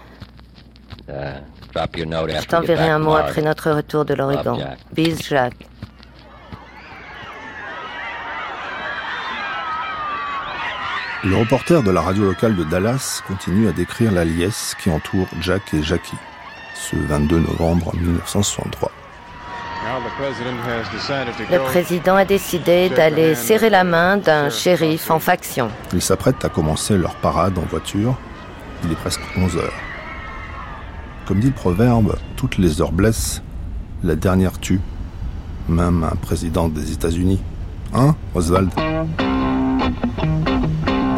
Je 1.09 2.47
t'enverrai 2.47 2.89
un 2.89 2.99
mot 2.99 3.15
après 3.15 3.43
notre 3.43 3.71
retour 3.71 4.05
de 4.05 4.15
l'Oregon. 4.15 4.59
Bis, 4.93 5.29
Jacques. 5.29 5.67
Le 11.25 11.37
reporter 11.37 11.83
de 11.83 11.91
la 11.91 12.03
radio 12.03 12.25
locale 12.25 12.55
de 12.55 12.65
Dallas 12.65 13.23
continue 13.27 13.67
à 13.67 13.73
décrire 13.73 14.13
la 14.13 14.27
liesse 14.27 14.77
qui 14.79 14.91
entoure 14.91 15.27
Jack 15.41 15.73
et 15.73 15.83
Jackie, 15.83 16.19
ce 16.75 16.97
22 16.97 17.39
novembre 17.39 17.97
1963. 17.97 18.93
Le 21.51 21.59
président 21.59 22.17
a 22.17 22.25
décidé 22.25 22.89
d'aller 22.89 23.35
serrer 23.35 23.69
la 23.69 23.85
main 23.85 24.17
d'un 24.17 24.49
shérif 24.49 25.11
en 25.11 25.19
faction. 25.19 25.69
Ils 25.93 26.01
s'apprêtent 26.01 26.45
à 26.45 26.49
commencer 26.49 26.97
leur 26.97 27.15
parade 27.17 27.59
en 27.59 27.63
voiture. 27.63 28.17
Il 28.85 28.93
est 28.93 28.97
presque 28.97 29.21
11 29.37 29.57
heures. 29.57 29.73
Comme 31.27 31.41
dit 31.41 31.49
le 31.49 31.53
proverbe, 31.53 32.17
toutes 32.37 32.59
les 32.59 32.81
heures 32.81 32.93
blessent, 32.93 33.43
la 34.03 34.15
dernière 34.15 34.59
tue, 34.59 34.81
même 35.69 36.05
un 36.05 36.17
président 36.17 36.69
des 36.69 36.93
États-Unis. 36.93 37.41
Hein, 37.95 38.15
Oswald? 38.35 38.71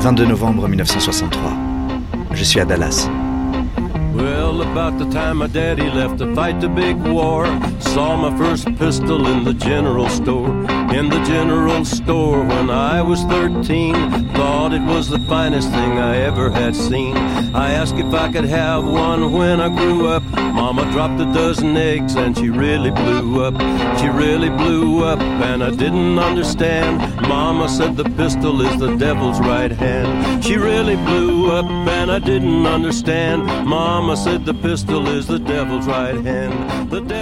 22 0.00 0.26
novembre 0.26 0.68
1963. 0.68 1.52
Je 2.32 2.44
suis 2.44 2.60
à 2.60 2.64
Dallas. 2.64 3.08
Well, 4.16 4.62
about 4.62 4.98
the 4.98 5.04
time 5.10 5.38
my 5.38 5.46
daddy 5.46 5.90
left 5.90 6.18
to 6.20 6.34
fight 6.34 6.62
the 6.62 6.70
big 6.70 6.96
war, 6.96 7.44
saw 7.80 8.16
my 8.16 8.34
first 8.38 8.64
pistol 8.76 9.26
in 9.26 9.44
the 9.44 9.52
general 9.52 10.08
store. 10.08 10.48
In 10.94 11.10
the 11.10 11.22
general 11.24 11.84
store 11.84 12.42
when 12.42 12.70
I 12.70 13.02
was 13.02 13.22
13, 13.24 13.94
thought 14.32 14.72
it 14.72 14.80
was 14.80 15.10
the 15.10 15.18
finest 15.28 15.68
thing 15.70 15.98
I 15.98 16.16
ever 16.18 16.48
had 16.48 16.74
seen. 16.74 17.14
I 17.54 17.72
asked 17.72 17.96
if 17.96 18.14
I 18.14 18.32
could 18.32 18.44
have 18.44 18.84
one 18.86 19.32
when 19.32 19.60
I 19.60 19.68
grew 19.68 20.06
up. 20.06 20.22
Mama 20.22 20.90
dropped 20.92 21.20
a 21.20 21.26
dozen 21.34 21.76
eggs 21.76 22.14
and 22.14 22.36
she 22.38 22.48
really 22.48 22.90
blew 22.90 23.42
up. 23.44 23.54
She 23.98 24.08
really 24.08 24.48
blew 24.50 25.04
up 25.04 25.20
and 25.20 25.62
I 25.64 25.70
didn't 25.70 26.18
understand. 26.18 26.98
Mama 27.28 27.68
said 27.68 27.96
the 27.96 28.04
pistol 28.04 28.62
is 28.62 28.78
the 28.78 28.94
devil's 28.96 29.40
right 29.40 29.72
hand. 29.72 30.44
She 30.44 30.56
really 30.56 30.96
blew 30.96 31.50
up 31.50 31.66
and 31.66 32.10
I 32.10 32.18
didn't 32.20 32.66
understand. 32.66 33.44
Mama 33.66 34.05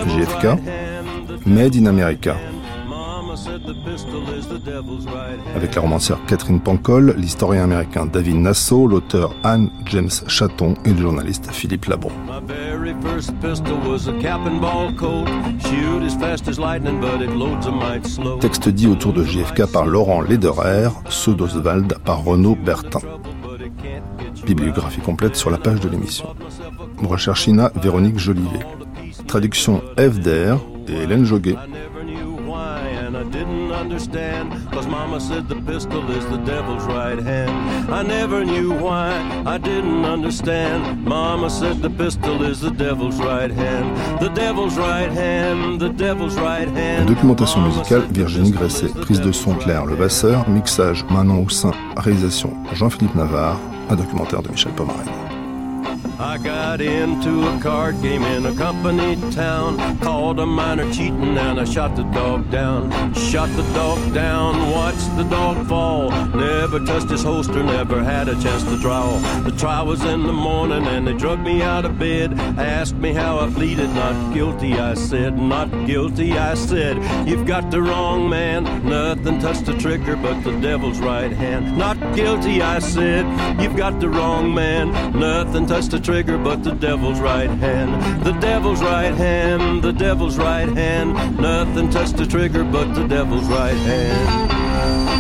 JFK, 0.07 0.45
Made 1.47 1.77
in 1.77 1.87
America. 1.87 2.37
Avec 5.57 5.75
la 5.75 5.81
romancière 5.81 6.19
Catherine 6.27 6.61
Pancol, 6.61 7.15
l'historien 7.17 7.65
américain 7.65 8.05
David 8.05 8.37
Nassau, 8.37 8.87
l'auteur 8.87 9.35
Anne 9.45 9.71
James 9.87 10.11
Chatton 10.29 10.75
et 10.85 10.91
le 10.91 11.01
journaliste 11.01 11.51
Philippe 11.51 11.87
Labron. 11.87 12.13
Texte 18.41 18.69
dit 18.69 18.87
autour 18.87 19.13
de 19.15 19.25
JFK 19.25 19.73
par 19.73 19.87
Laurent 19.87 20.21
Lederer, 20.21 20.91
ceux 21.09 21.35
d'Oswald 21.35 21.97
par 22.05 22.23
Renaud 22.25 22.57
Bertin. 22.57 23.01
Bibliographie 24.45 25.01
complète 25.01 25.37
sur 25.37 25.51
la 25.51 25.59
page 25.59 25.81
de 25.81 25.89
l'émission. 25.89 26.27
Recherchina 27.03 27.71
Véronique 27.75 28.19
Jolivet. 28.19 28.67
Traduction 29.27 29.83
FDR 29.97 30.59
et 30.89 31.03
Hélène 31.03 31.25
Joguet. 31.25 31.57
understand 33.85 34.51
Cause 34.73 34.87
mama 34.87 35.21
said 35.21 35.49
the 35.49 35.61
pistol 35.73 36.11
is 36.11 36.25
the 36.27 36.39
devil's 36.39 36.85
right 36.85 37.19
hand 37.19 37.53
I 37.93 38.03
never 38.03 38.45
knew 38.45 38.73
why 38.73 39.11
I 39.47 39.59
didn't 39.59 40.05
understand 40.05 41.05
Mama 41.05 41.51
said 41.51 41.83
the 41.83 41.91
pistol 41.91 42.43
is 42.43 42.61
the 42.61 42.71
devil's 42.71 43.19
right 43.19 43.51
hand 43.51 43.87
The 44.21 44.31
devil's 44.31 44.77
right 44.77 45.11
hand, 45.11 45.81
the 45.81 45.91
devil's 45.91 46.37
right 46.37 46.69
hand 46.69 47.09
Documentation 47.09 47.63
musicale 47.63 48.03
Virginie 48.11 48.53
Gresset 48.53 48.93
Prise 49.03 49.21
de 49.21 49.33
son 49.33 49.55
Claire 49.55 49.87
Levasseur 49.87 50.49
Mixage 50.49 51.05
Manon 51.11 51.43
Houssin 51.45 51.73
Réalisation 51.97 52.51
Jean-Philippe 52.75 53.15
Navarre 53.15 53.59
Un 53.91 53.97
documentaire 53.97 54.43
de 54.43 54.49
Michel 54.51 54.73
Pomarène 54.73 55.09
I 56.19 56.39
got 56.39 56.81
into 56.81 57.43
a 57.43 57.61
card 57.61 58.01
game 58.01 58.23
in 58.23 58.47
a 58.47 58.55
company 58.55 59.17
town. 59.33 59.99
Called 59.99 60.39
a 60.39 60.47
miner 60.47 60.91
cheating 60.93 61.37
and 61.37 61.59
I 61.59 61.65
shot 61.65 61.97
the 61.97 62.05
dog 62.05 62.51
down. 62.53 63.15
Shot 63.15 63.49
the 63.57 63.63
dog 63.75 64.15
down, 64.15 64.71
watched 64.71 65.17
the 65.17 65.25
dog 65.25 65.67
fall. 65.67 66.11
Never 66.11 66.79
touched 66.85 67.11
his 67.11 67.25
holster, 67.25 67.65
never 67.65 68.03
had 68.03 68.29
a 68.29 68.41
chance 68.41 68.63
to 68.65 68.79
draw. 68.79 69.19
The 69.41 69.51
trial 69.53 69.87
was 69.87 70.05
in 70.05 70.23
the 70.23 70.33
morning 70.33 70.87
and 70.87 71.07
they 71.07 71.15
drug 71.15 71.41
me 71.41 71.63
out 71.63 71.85
of 71.85 71.99
bed. 71.99 72.33
Asked 72.59 72.95
me 72.97 73.13
how 73.13 73.41
I 73.41 73.51
pleaded, 73.51 73.91
not 73.91 74.33
guilty, 74.33 74.75
I 74.75 74.95
said. 74.95 75.37
Not 75.37 75.69
guilty, 75.87 76.39
I 76.39 76.55
said. 76.55 76.97
You've 77.29 77.47
got 77.47 77.73
the 77.73 77.83
wrong 77.83 78.29
man. 78.29 78.65
Nothing 78.89 79.41
touched 79.41 79.67
the 79.67 79.77
trigger 79.77 80.15
but 80.15 80.45
the 80.45 80.53
devil's 80.61 81.01
right 81.01 81.33
hand. 81.33 81.77
Not 81.77 81.99
guilty, 82.15 82.63
I 82.63 82.79
said. 82.79 83.27
You've 83.61 83.77
got 83.77 83.99
the 83.99 84.09
wrong 84.09 84.55
man. 84.55 84.93
Nothing 85.19 85.67
touched 85.67 85.91
the 85.91 86.04
trigger 86.05 86.37
but 86.37 86.63
the 86.63 86.73
devil's 86.73 87.19
right 87.19 87.49
hand. 87.49 88.25
The 88.25 88.33
devil's 88.33 88.83
right 88.83 89.15
hand, 89.15 89.83
the 89.83 89.93
devil's 89.93 90.37
right 90.37 90.69
hand. 90.69 91.39
Nothing 91.39 91.89
touched 91.89 92.19
the 92.19 92.27
trigger 92.27 92.63
but 92.63 92.95
the 92.95 93.09
devil's 93.09 93.47
right 93.47 93.75
hand. 93.75 95.14